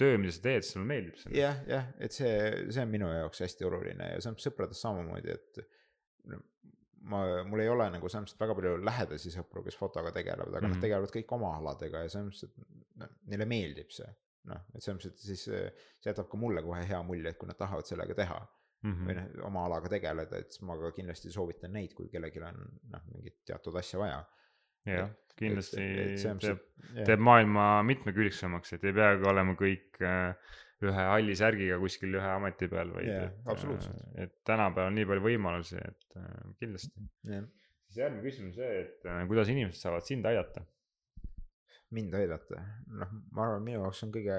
töö, 0.00 0.18
mida 0.20 0.34
sa 0.34 0.42
teed, 0.44 0.66
sulle 0.66 0.88
meeldib 0.90 1.20
see. 1.20 1.36
jah, 1.38 1.60
jah, 1.70 1.86
et 2.02 2.16
see, 2.16 2.34
see 2.74 2.82
on 2.84 2.92
minu 2.92 3.08
jaoks 3.12 3.44
hästi 3.46 3.68
oluline 3.68 4.10
ja 4.16 4.20
see 4.20 4.32
on 4.34 4.40
sõpradest 4.42 4.84
samamoodi, 4.84 5.38
et 5.38 5.64
ma, 7.10 7.22
mul 7.48 7.62
ei 7.64 7.70
ole 7.70 7.86
nagu 7.94 8.10
selles 8.10 8.26
mõttes 8.26 8.40
väga 8.40 8.56
palju 8.58 8.74
lähedasi 8.88 9.32
sõpru, 9.34 9.62
kes 9.66 9.78
fotoga 9.78 10.12
tegelevad, 10.14 10.50
aga 10.50 10.60
mm 10.60 10.66
-hmm. 10.66 10.76
nad 10.76 10.84
tegelevad 10.86 11.14
kõik 11.14 11.32
oma 11.36 11.54
aladega 11.60 12.04
ja 12.04 12.12
selles 12.12 12.28
mõttes, 12.30 12.44
et 12.48 13.00
noh, 13.02 13.16
neile 13.32 13.48
meeldib 13.50 13.90
see. 13.94 14.10
noh, 14.50 14.60
et 14.74 14.84
selles 14.84 14.98
mõttes, 14.98 15.12
et 15.12 15.26
siis 15.26 15.42
see 15.48 16.10
jätab 16.10 16.28
ka 16.28 16.36
mulle 16.36 16.62
kohe 16.62 16.82
hea 16.84 17.02
mulje, 17.02 17.30
et 17.30 17.38
kui 17.40 17.48
nad 17.48 17.56
tahavad 17.56 17.86
sellega 17.88 18.14
teha 18.14 18.40
mm 18.84 18.92
-hmm. 18.92 19.08
või 19.08 19.14
noh, 19.18 19.46
oma 19.48 19.64
alaga 19.64 19.88
tegeleda, 19.88 20.38
et 20.38 20.52
siis 20.52 20.62
ma 20.68 20.76
ka 20.80 20.92
kindlasti 20.92 21.32
soovitan 21.32 21.72
neid, 21.72 21.94
kui 21.94 22.08
kellelgi 22.12 22.42
on 22.42 22.64
noh, 22.92 23.06
mingit 23.12 23.38
teatud 23.44 23.76
asja 23.80 23.98
vaja. 23.98 24.24
jah, 24.86 25.10
kindlasti 25.36 25.80
et, 25.80 26.26
et 26.26 26.40
teeb, 26.40 26.58
teeb 27.06 27.20
maailma 27.20 27.82
mitmekülgsemaks, 27.82 28.72
et 28.76 28.84
ei 28.84 28.92
peagi 28.92 29.24
olema 29.30 29.56
kõik 29.56 30.02
äh, 30.02 30.36
ühe 30.88 31.06
halli 31.08 31.34
särgiga 31.38 31.78
kuskil 31.82 32.14
ühe 32.18 32.30
ameti 32.36 32.68
peal, 32.70 32.92
vaid 32.94 33.08
yeah, 33.08 33.34
absoluutselt. 33.50 34.00
Äh, 34.12 34.26
et 34.26 34.36
tänapäeval 34.48 34.92
on 34.92 34.98
nii 34.98 35.08
palju 35.10 35.24
võimalusi, 35.26 35.80
et 35.80 36.18
äh, 36.20 36.30
kindlasti 36.60 36.92
yeah.. 37.30 37.44
siis 37.88 38.00
järgmine 38.02 38.24
küsimus 38.26 38.58
see, 38.58 38.70
et 38.84 39.08
äh, 39.10 39.24
kuidas 39.30 39.50
inimesed 39.52 39.80
saavad 39.80 40.06
sind 40.06 40.30
aidata? 40.30 40.64
mind 41.94 42.14
aidata, 42.18 42.58
noh, 42.90 43.10
ma 43.36 43.44
arvan, 43.44 43.62
minu 43.62 43.84
jaoks 43.84 44.00
on 44.02 44.10
kõige 44.14 44.36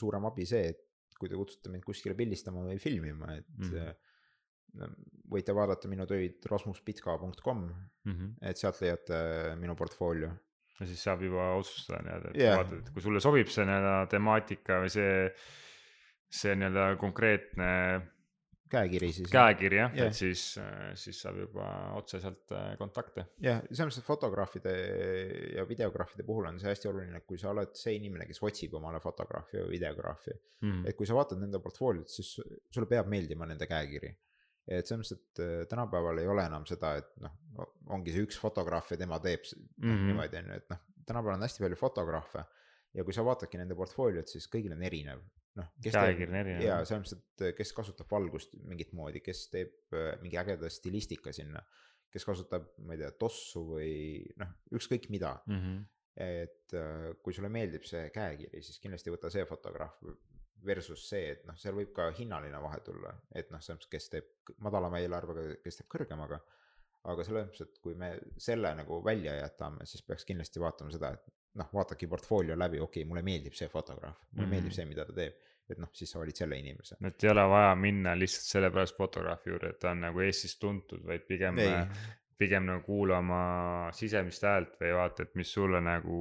suurem 0.00 0.24
abi 0.26 0.46
see, 0.48 0.72
et 0.72 1.18
kui 1.20 1.30
te 1.30 1.38
kutsute 1.38 1.70
mind 1.70 1.84
kuskile 1.86 2.16
pildistama 2.18 2.64
või 2.66 2.80
filmima, 2.82 3.36
et 3.38 3.46
mm. 3.60 3.68
-hmm. 3.70 4.96
võite 5.30 5.54
vaadata 5.54 5.90
minu 5.92 6.06
töid 6.10 6.42
rasmuspitka.com 6.50 7.60
mm, 7.62 8.10
-hmm. 8.10 8.32
et 8.50 8.58
sealt 8.58 8.80
leiate 8.82 9.20
minu 9.60 9.76
portfoolio 9.78 10.32
ja 10.80 10.88
siis 10.88 11.04
saab 11.06 11.22
juba 11.22 11.52
otsustada 11.58 12.00
nii-öelda, 12.04 12.32
et 12.32 12.40
yeah. 12.40 12.56
vaatad, 12.58 12.80
et 12.82 12.90
kui 12.94 13.04
sulle 13.04 13.22
sobib 13.22 13.52
see 13.52 13.66
nii-öelda 13.68 13.94
temaatika 14.10 14.80
või 14.82 14.90
see, 14.92 15.14
see 16.40 16.56
nii-öelda 16.58 16.88
konkreetne. 17.00 17.70
käekiri 18.74 19.12
siis. 19.14 19.30
käekiri 19.30 19.78
jah 19.78 19.94
yeah., 19.94 20.10
et 20.10 20.18
siis, 20.18 20.42
siis 20.98 21.20
saab 21.22 21.38
juba 21.44 21.68
otseselt 22.00 22.54
äh, 22.56 22.72
kontakte. 22.80 23.28
jah 23.38 23.60
yeah,, 23.60 23.62
selles 23.70 23.92
mõttes, 23.92 24.02
et 24.02 24.08
fotograafide 24.08 24.74
ja 25.60 25.66
videograafide 25.68 26.26
puhul 26.26 26.50
on 26.50 26.58
see 26.62 26.72
hästi 26.72 26.90
oluline, 26.90 27.22
et 27.22 27.28
kui 27.28 27.38
sa 27.38 27.52
oled 27.54 27.74
see 27.78 27.94
inimene, 28.00 28.26
kes 28.30 28.42
otsib 28.42 28.74
omale 28.80 29.02
fotograafi 29.04 29.62
või 29.62 29.76
videograafi 29.76 30.34
mm.. 30.34 30.84
et 30.90 30.98
kui 30.98 31.06
sa 31.06 31.18
vaatad 31.20 31.42
nende 31.42 31.62
portfooliot, 31.62 32.10
siis 32.10 32.34
sulle 32.40 32.90
peab 32.90 33.10
meeldima 33.12 33.46
nende 33.46 33.70
käekiri 33.70 34.10
et 34.66 34.88
selles 34.88 35.02
mõttes, 35.04 35.20
et 35.20 35.42
äh, 35.44 35.54
tänapäeval 35.70 36.20
ei 36.22 36.28
ole 36.30 36.44
enam 36.48 36.66
seda, 36.68 36.94
et 37.00 37.10
noh, 37.22 37.36
ongi 37.94 38.14
see 38.14 38.24
üks 38.24 38.38
fotograaf 38.40 38.90
ja 38.94 38.98
tema 39.00 39.20
teeb 39.22 39.44
mm 39.44 39.84
-hmm. 39.84 40.10
niimoodi 40.10 40.40
on 40.40 40.50
ju, 40.50 40.58
et 40.62 40.68
noh, 40.72 40.82
tänapäeval 41.06 41.38
on 41.38 41.46
hästi 41.46 41.64
palju 41.64 41.76
fotograafe. 41.80 42.44
ja 42.94 43.04
kui 43.04 43.12
sa 43.12 43.24
vaatadki 43.24 43.58
nende 43.58 43.74
portfooliot, 43.74 44.28
siis 44.28 44.46
kõigil 44.48 44.72
on 44.72 44.82
erinev. 44.82 45.22
noh, 45.54 45.70
ja 46.64 46.84
selles 46.84 47.12
mõttes, 47.12 47.48
et 47.48 47.56
kes 47.56 47.72
kasutab 47.72 48.10
valgust 48.10 48.56
mingit 48.62 48.92
moodi, 48.92 49.20
kes 49.20 49.48
teeb 49.50 49.94
äh, 49.94 50.20
mingi 50.22 50.38
ägeda 50.38 50.70
stilistika 50.70 51.32
sinna. 51.32 51.62
kes 52.10 52.24
kasutab, 52.24 52.68
ma 52.78 52.94
ei 52.94 52.98
tea, 52.98 53.10
tossu 53.10 53.64
või 53.72 54.22
noh, 54.38 54.48
ükskõik 54.72 55.10
mida 55.10 55.40
mm. 55.46 55.60
-hmm 55.60 55.82
et 56.14 56.74
äh, 56.78 57.10
kui 57.22 57.34
sulle 57.34 57.48
meeldib 57.50 57.82
see 57.82 58.10
käekiri, 58.14 58.62
siis 58.62 58.78
kindlasti 58.78 59.10
võta 59.10 59.30
see 59.34 59.44
fotograaf 59.50 59.96
versus 60.66 61.04
see, 61.08 61.30
et 61.34 61.46
noh, 61.48 61.56
seal 61.60 61.76
võib 61.76 61.92
ka 61.96 62.08
hinnaline 62.16 62.60
vahe 62.62 62.80
tulla, 62.86 63.12
et 63.34 63.50
noh, 63.52 63.62
selles 63.62 63.80
mõttes, 63.80 63.92
kes 63.92 64.10
teeb 64.12 64.52
madalama 64.64 65.00
eelarvega, 65.02 65.46
kes 65.64 65.80
teeb 65.80 65.90
kõrgemaga. 65.96 66.40
aga 67.12 67.24
selles 67.24 67.46
mõttes, 67.46 67.66
et 67.66 67.80
kui 67.84 67.94
me 68.00 68.14
selle 68.40 68.70
nagu 68.74 69.02
välja 69.04 69.34
jätame, 69.36 69.84
siis 69.84 70.02
peaks 70.02 70.24
kindlasti 70.24 70.60
vaatama 70.60 70.92
seda, 70.92 71.10
et 71.12 71.26
noh, 71.60 71.68
vaadake 71.72 72.08
portfoolio 72.08 72.56
läbi, 72.56 72.80
okei 72.80 73.02
okay,, 73.02 73.08
mulle 73.08 73.22
meeldib 73.22 73.54
see 73.54 73.68
fotograaf, 73.68 74.16
mulle 74.30 74.32
mm 74.32 74.44
-hmm. 74.44 74.54
meeldib 74.56 74.72
see, 74.72 74.86
mida 74.88 75.04
ta 75.04 75.12
teeb. 75.12 75.34
et 75.68 75.78
noh, 75.80 75.88
siis 75.92 76.10
sa 76.10 76.18
valid 76.18 76.36
selle 76.36 76.58
inimese. 76.58 76.96
et 77.06 77.24
ei 77.24 77.30
ole 77.30 77.44
vaja 77.48 77.74
minna 77.74 78.12
lihtsalt 78.18 78.44
sellepärast 78.44 78.96
fotograafi 78.96 79.50
juurde, 79.50 79.70
et 79.70 79.78
ta 79.78 79.90
on 79.90 80.00
nagu 80.00 80.20
Eestis 80.20 80.58
tuntud, 80.58 81.06
vaid 81.06 81.22
pigem 81.28 81.58
ei 81.58 81.70
pigem 82.38 82.66
nagu 82.66 82.82
kuula 82.86 83.20
oma 83.22 83.40
sisemist 83.94 84.42
häält 84.46 84.74
või 84.80 84.90
vaata, 84.96 85.26
et 85.26 85.36
mis 85.38 85.50
sulle 85.54 85.80
nagu, 85.84 86.18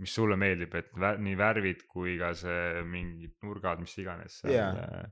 mis 0.00 0.14
sulle 0.16 0.38
meeldib, 0.40 0.74
et 0.78 0.88
vä 0.96 1.12
nii 1.20 1.36
värvid 1.38 1.84
kui 1.90 2.16
ka 2.20 2.32
see 2.38 2.82
mingid 2.88 3.36
nurgad, 3.44 3.82
mis 3.84 3.96
iganes. 4.00 4.38
jaa, 4.48 5.04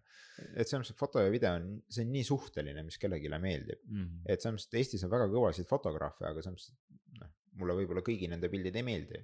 et 0.54 0.66
selles 0.66 0.80
mõttes, 0.80 0.94
et 0.94 1.00
foto 1.00 1.22
ja 1.22 1.30
video 1.32 1.54
on, 1.58 1.68
see 1.92 2.06
on 2.06 2.12
nii 2.14 2.24
suhteline, 2.26 2.84
mis 2.86 2.98
kellelegi 3.00 3.30
meeldib 3.36 3.80
mm. 3.84 4.00
-hmm. 4.00 4.26
et 4.26 4.42
selles 4.42 4.56
mõttes, 4.56 4.68
et 4.70 4.80
Eestis 4.80 5.06
on 5.06 5.12
väga 5.12 5.28
kõvasid 5.32 5.68
fotograafe, 5.70 6.26
aga 6.30 6.42
selles 6.42 6.56
mõttes, 6.56 6.72
et 6.72 7.20
noh, 7.20 7.32
mulle 7.60 7.78
võib-olla 7.80 8.04
kõigi 8.06 8.30
nende 8.32 8.50
pildid 8.52 8.76
ei 8.80 8.86
meeldi. 8.86 9.22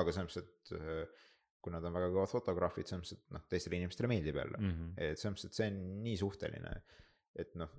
aga 0.00 0.12
selles 0.12 0.36
mõttes, 0.36 0.50
et 0.50 0.74
äh, 0.78 1.28
kui 1.60 1.72
nad 1.72 1.84
on 1.84 1.94
väga 1.94 2.10
kõvad 2.10 2.30
fotograafid, 2.32 2.88
selles 2.88 3.04
mõttes, 3.04 3.18
et 3.22 3.36
noh, 3.36 3.46
teistele 3.52 3.78
inimestele 3.78 4.10
meeldib 4.10 4.42
jälle 4.42 4.58
mm. 4.58 4.74
-hmm. 4.74 4.92
et 4.96 5.18
selles 5.18 5.36
mõttes, 5.36 5.46
et 5.46 5.60
see 5.60 5.70
on 5.70 5.80
nii 6.08 6.16
suhteline, 6.24 6.74
et 7.38 7.54
noh 7.54 7.78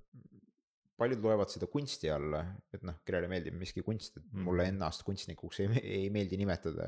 paljud 1.02 1.24
loevad 1.26 1.50
seda 1.50 1.68
kunsti 1.72 2.10
alla, 2.14 2.42
et 2.74 2.84
noh, 2.86 3.00
kellele 3.08 3.30
meeldib 3.32 3.56
miski 3.58 3.84
kunst, 3.86 4.20
et 4.20 4.26
mm. 4.28 4.46
mulle 4.48 4.68
ennast 4.70 5.04
kunstnikuks 5.08 5.62
ei, 5.64 5.82
ei 5.82 6.10
meeldi 6.14 6.38
nimetada, 6.40 6.88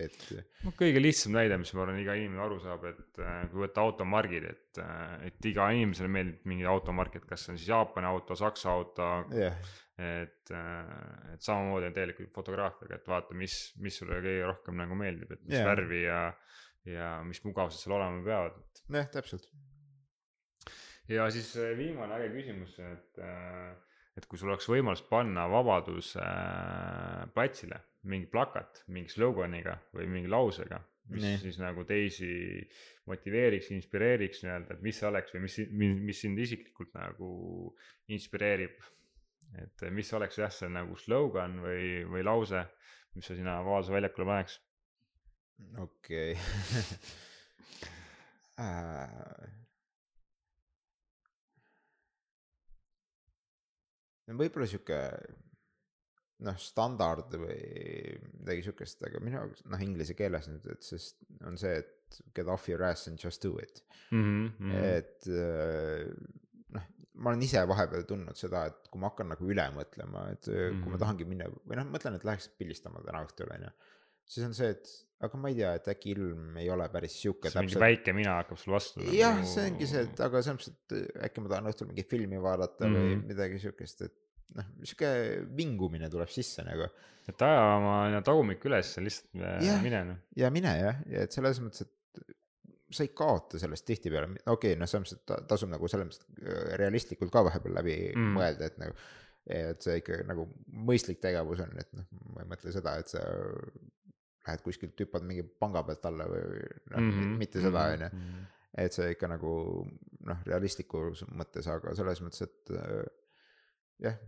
et. 0.00 0.18
no 0.66 0.74
kõige 0.78 1.00
lihtsam 1.02 1.34
näide, 1.36 1.56
mis 1.60 1.72
ma 1.76 1.84
arvan, 1.86 2.00
iga 2.02 2.16
inimene 2.18 2.44
aru 2.44 2.60
saab, 2.62 2.84
et 2.90 3.22
äh, 3.24 3.38
kui 3.52 3.64
võtta 3.64 3.84
automargid, 3.86 4.48
et, 4.50 4.82
äh, 4.82 5.14
et 5.30 5.50
iga 5.50 5.70
inimesele 5.76 6.10
meeldib 6.12 6.50
mingi 6.52 6.68
automark, 6.68 7.16
et 7.20 7.28
kas 7.28 7.46
see 7.46 7.54
on 7.54 7.60
siis 7.60 7.72
Jaapani 7.72 8.10
auto, 8.10 8.36
Saksa 8.38 8.74
auto 8.74 9.08
yeah.. 9.36 9.56
et, 9.96 10.52
äh, 10.52 11.32
et 11.34 11.46
samamoodi 11.46 11.90
on 11.90 11.96
tegelikult 11.96 12.36
fotograafiaga, 12.42 13.00
et 13.00 13.10
vaata, 13.14 13.38
mis, 13.40 13.56
mis 13.80 14.02
sulle 14.02 14.20
kõige 14.20 14.52
rohkem 14.52 14.78
nagu 14.82 14.98
meeldib, 15.00 15.32
et 15.36 15.46
mis 15.46 15.58
yeah. 15.58 15.70
värvi 15.72 16.04
ja, 16.04 16.20
ja 16.88 17.16
mis 17.26 17.42
mugavused 17.46 17.80
seal 17.80 17.96
olema 17.96 18.22
peavad. 18.26 18.62
jah, 18.90 19.10
täpselt 19.16 19.48
ja 21.10 21.30
siis 21.32 21.52
äh, 21.58 21.72
viimane 21.78 22.18
äge 22.18 22.30
küsimus, 22.34 22.76
et, 22.84 23.18
äh, 23.24 23.72
et 24.18 24.26
kui 24.30 24.38
sul 24.40 24.52
oleks 24.52 24.68
võimalus 24.70 25.02
panna 25.08 25.46
Vabaduse 25.50 26.22
äh, 26.22 27.26
platsile 27.34 27.80
mingi 28.10 28.30
plakat 28.32 28.84
mingi 28.88 29.12
sloganiga 29.12 29.76
või 29.96 30.06
mingi 30.08 30.30
lausega, 30.30 30.78
mis 31.10 31.24
nee. 31.24 31.40
siis 31.42 31.58
nagu 31.60 31.84
teisi 31.88 32.30
motiveeriks, 33.10 33.68
inspireeriks 33.74 34.44
nii-öelda, 34.44 34.76
et 34.76 34.86
mis 34.86 35.00
see 35.00 35.08
oleks 35.10 35.34
või 35.34 35.44
mis, 35.44 35.58
mis 36.08 36.22
sind 36.24 36.40
isiklikult 36.40 36.94
nagu 36.96 37.30
inspireerib. 38.14 38.78
et 39.60 39.86
mis 39.90 40.12
oleks 40.14 40.38
jah, 40.38 40.52
see 40.54 40.70
nagu 40.70 40.96
slogan 40.96 41.58
või, 41.64 42.04
või 42.08 42.22
lause, 42.24 42.64
mis 43.16 43.26
sa 43.26 43.34
sinna 43.36 43.60
Vabaduse 43.66 43.96
väljakule 43.98 44.30
paneks? 44.30 44.60
okei 45.76 46.36
okay. 46.38 46.40
võib-olla 54.38 54.66
sihuke 54.70 54.98
noh, 56.46 56.58
standard 56.60 57.34
või 57.36 57.56
midagi 58.40 58.66
sihukest, 58.66 59.02
aga 59.08 59.22
minu 59.22 59.38
jaoks 59.38 59.64
noh, 59.70 59.82
inglise 59.84 60.16
keeles 60.18 60.48
nüüd, 60.50 60.68
et 60.72 60.86
siis 60.86 61.12
on 61.46 61.58
see, 61.60 61.80
et 61.82 62.20
get 62.36 62.50
off 62.50 62.68
your 62.70 62.82
ass 62.86 63.08
and 63.10 63.20
just 63.22 63.42
do 63.44 63.56
it 63.62 63.82
mm. 64.10 64.46
-hmm. 64.58 64.72
et 64.96 65.28
äh, 65.28 66.08
noh, 66.76 66.88
ma 67.20 67.32
olen 67.32 67.44
ise 67.46 67.62
vahepeal 67.68 68.06
tundnud 68.08 68.38
seda, 68.40 68.64
et 68.70 68.88
kui 68.90 69.02
ma 69.02 69.12
hakkan 69.12 69.30
nagu 69.34 69.52
üle 69.52 69.66
mõtlema, 69.76 70.26
et 70.32 70.48
mm 70.48 70.54
-hmm. 70.54 70.82
kui 70.82 70.90
ma 70.90 70.96
mhm. 70.96 71.04
tahangi 71.04 71.28
minna 71.28 71.50
või 71.50 71.78
noh, 71.80 71.92
mõtlen, 71.92 72.16
et 72.16 72.26
läheks 72.26 72.50
pildistama 72.58 73.04
täna 73.06 73.24
õhtul 73.26 73.54
on 73.54 73.68
ju. 73.68 73.72
siis 74.24 74.46
on 74.46 74.54
see, 74.54 74.70
et 74.70 74.90
aga 75.26 75.40
ma 75.40 75.50
ei 75.52 75.58
tea, 75.58 75.74
et 75.76 75.90
äkki 75.92 76.14
ilm 76.14 76.56
ei 76.62 76.70
ole 76.72 76.86
päris 76.92 77.18
sihuke. 77.20 77.52
mingi 77.58 77.78
väike 77.80 78.14
mina 78.16 78.38
hakkab 78.38 78.60
sul 78.60 78.74
vastu. 78.76 79.04
jah 79.12 79.36
nagu..., 79.36 79.50
see 79.52 79.68
ongi 79.68 79.88
see, 79.90 80.06
et 80.08 80.24
aga 80.26 80.42
selles 80.46 80.70
mõttes, 80.70 80.96
et 80.96 81.22
äkki 81.28 81.44
ma 81.44 81.52
tahan 81.52 81.70
õhtul 81.72 81.90
mingit 81.90 82.08
filmi 82.08 82.40
vaadata 82.40 82.86
mm 82.86 82.90
-hmm. 82.90 83.06
või 83.06 83.14
mhm. 83.16 83.30
midagi 83.34 83.62
sihukest, 83.64 84.04
et 84.08 84.16
noh, 84.56 84.72
sihuke 84.82 85.12
vingumine 85.56 86.10
tuleb 86.12 86.32
sisse 86.32 86.64
nagu. 86.66 86.88
et 87.30 87.42
aja 87.46 87.64
oma 87.76 88.22
tagumik 88.26 88.64
üles 88.66 88.96
ja 88.96 89.02
lihtsalt 89.04 89.42
äh, 89.44 89.82
mine 89.84 90.04
noh. 90.08 90.20
ja 90.36 90.50
mine 90.50 90.72
jah, 90.80 91.02
ja 91.06 91.26
et 91.28 91.36
selles 91.36 91.60
mõttes, 91.62 91.84
et 91.86 92.24
sa 92.90 93.04
ei 93.06 93.12
kaota 93.14 93.60
sellest 93.62 93.86
tihtipeale, 93.86 94.32
okei 94.46 94.72
okay,, 94.72 94.78
noh, 94.80 94.88
selles 94.90 95.12
mõttes, 95.12 95.20
et 95.20 95.48
tasub 95.52 95.70
nagu 95.70 95.90
selles 95.90 96.08
mõttes 96.08 96.24
äh, 96.42 96.76
realistlikult 96.80 97.32
ka 97.34 97.44
vahepeal 97.46 97.76
läbi 97.76 97.96
mm. 98.14 98.36
mõelda, 98.38 98.72
et 98.72 98.80
nagu. 98.82 98.96
et 99.50 99.82
see 99.82 99.96
ikka 99.98 100.20
nagu 100.28 100.44
mõistlik 100.88 101.18
tegevus 101.20 101.62
on, 101.64 101.70
et 101.80 101.88
noh, 101.96 102.04
ma 102.34 102.42
ei 102.42 102.50
mõtle 102.50 102.72
seda, 102.74 102.98
et 103.00 103.08
sa 103.10 103.22
lähed 104.46 104.64
kuskilt, 104.64 104.96
hüppad 105.04 105.26
mingi 105.26 105.44
panga 105.62 105.82
pealt 105.86 106.06
alla 106.08 106.26
või 106.30 106.42
noh 106.92 107.00
mm 107.00 107.12
-hmm., 107.12 107.38
mitte 107.40 107.62
seda, 107.62 107.86
on 107.94 108.06
ju. 108.06 108.10
Mhm. 108.16 108.48
et 108.80 108.96
see 108.96 109.14
ikka 109.14 109.28
nagu 109.28 109.52
noh, 110.30 110.42
realistlikus 110.46 111.24
mõttes, 111.28 111.66
aga 111.68 111.94
selles 111.98 112.20
mõttes, 112.24 112.46
et 112.46 112.74
äh, 112.76 113.08
jah 114.06 114.20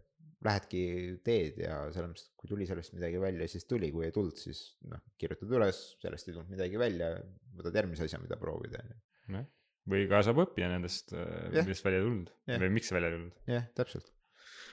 lähedki 0.42 0.82
teed 1.26 1.58
ja 1.62 1.76
selles 1.94 2.10
mõttes, 2.10 2.28
kui 2.38 2.50
tuli 2.50 2.66
sellest 2.68 2.94
midagi 2.96 3.20
välja, 3.22 3.46
siis 3.50 3.66
tuli, 3.70 3.92
kui 3.94 4.06
ei 4.08 4.14
tulnud, 4.14 4.38
siis 4.38 4.62
noh, 4.90 5.02
kirjutad 5.20 5.52
üles, 5.58 5.80
sellest 6.02 6.28
ei 6.28 6.36
tulnud 6.36 6.50
midagi 6.52 6.80
välja, 6.80 7.12
võtad 7.58 7.78
järgmise 7.78 8.08
asja, 8.08 8.20
mida 8.22 8.38
proovida, 8.40 8.82
on 9.28 9.38
ju. 9.38 9.44
või 9.92 10.08
ka 10.10 10.22
saab 10.26 10.42
õppida 10.44 10.70
nendest 10.70 11.14
millest 11.14 11.86
välja 11.86 12.02
ei 12.02 12.06
tulnud 12.06 12.34
yeah. 12.46 12.60
või 12.62 12.74
miks 12.78 12.92
välja 12.94 13.10
ei 13.10 13.16
tulnud. 13.16 13.38
jah 13.46 13.54
yeah,, 13.54 13.70
täpselt. 13.78 14.12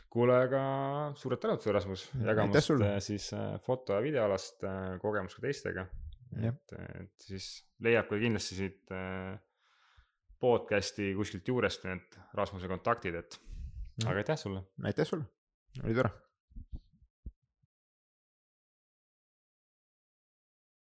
Kuule, 0.09 0.35
aga 0.47 0.61
suured 1.19 1.41
tänud 1.41 1.61
sulle, 1.61 1.73
Rasmus, 1.75 2.05
jagamast 2.25 2.71
siis 3.05 3.29
foto 3.65 3.97
ja 3.97 4.03
videoalast 4.05 4.65
kogemust 5.01 5.39
ka 5.39 5.45
teistega. 5.47 5.85
Et, 6.45 6.73
et 7.01 7.25
siis 7.25 7.49
leiab 7.81 8.09
ka 8.09 8.19
kindlasti 8.21 8.57
siit 8.57 8.95
podcast'i 10.39 11.11
kuskilt 11.17 11.47
juurest 11.49 11.85
need 11.89 12.17
Rasmuse 12.37 12.69
kontaktid, 12.71 13.17
et 13.21 13.39
aga 14.05 14.21
aitäh 14.21 14.39
sulle. 14.39 14.63
aitäh 14.85 15.09
sulle, 15.09 15.25
oli 15.83 15.97
tore 15.97 16.13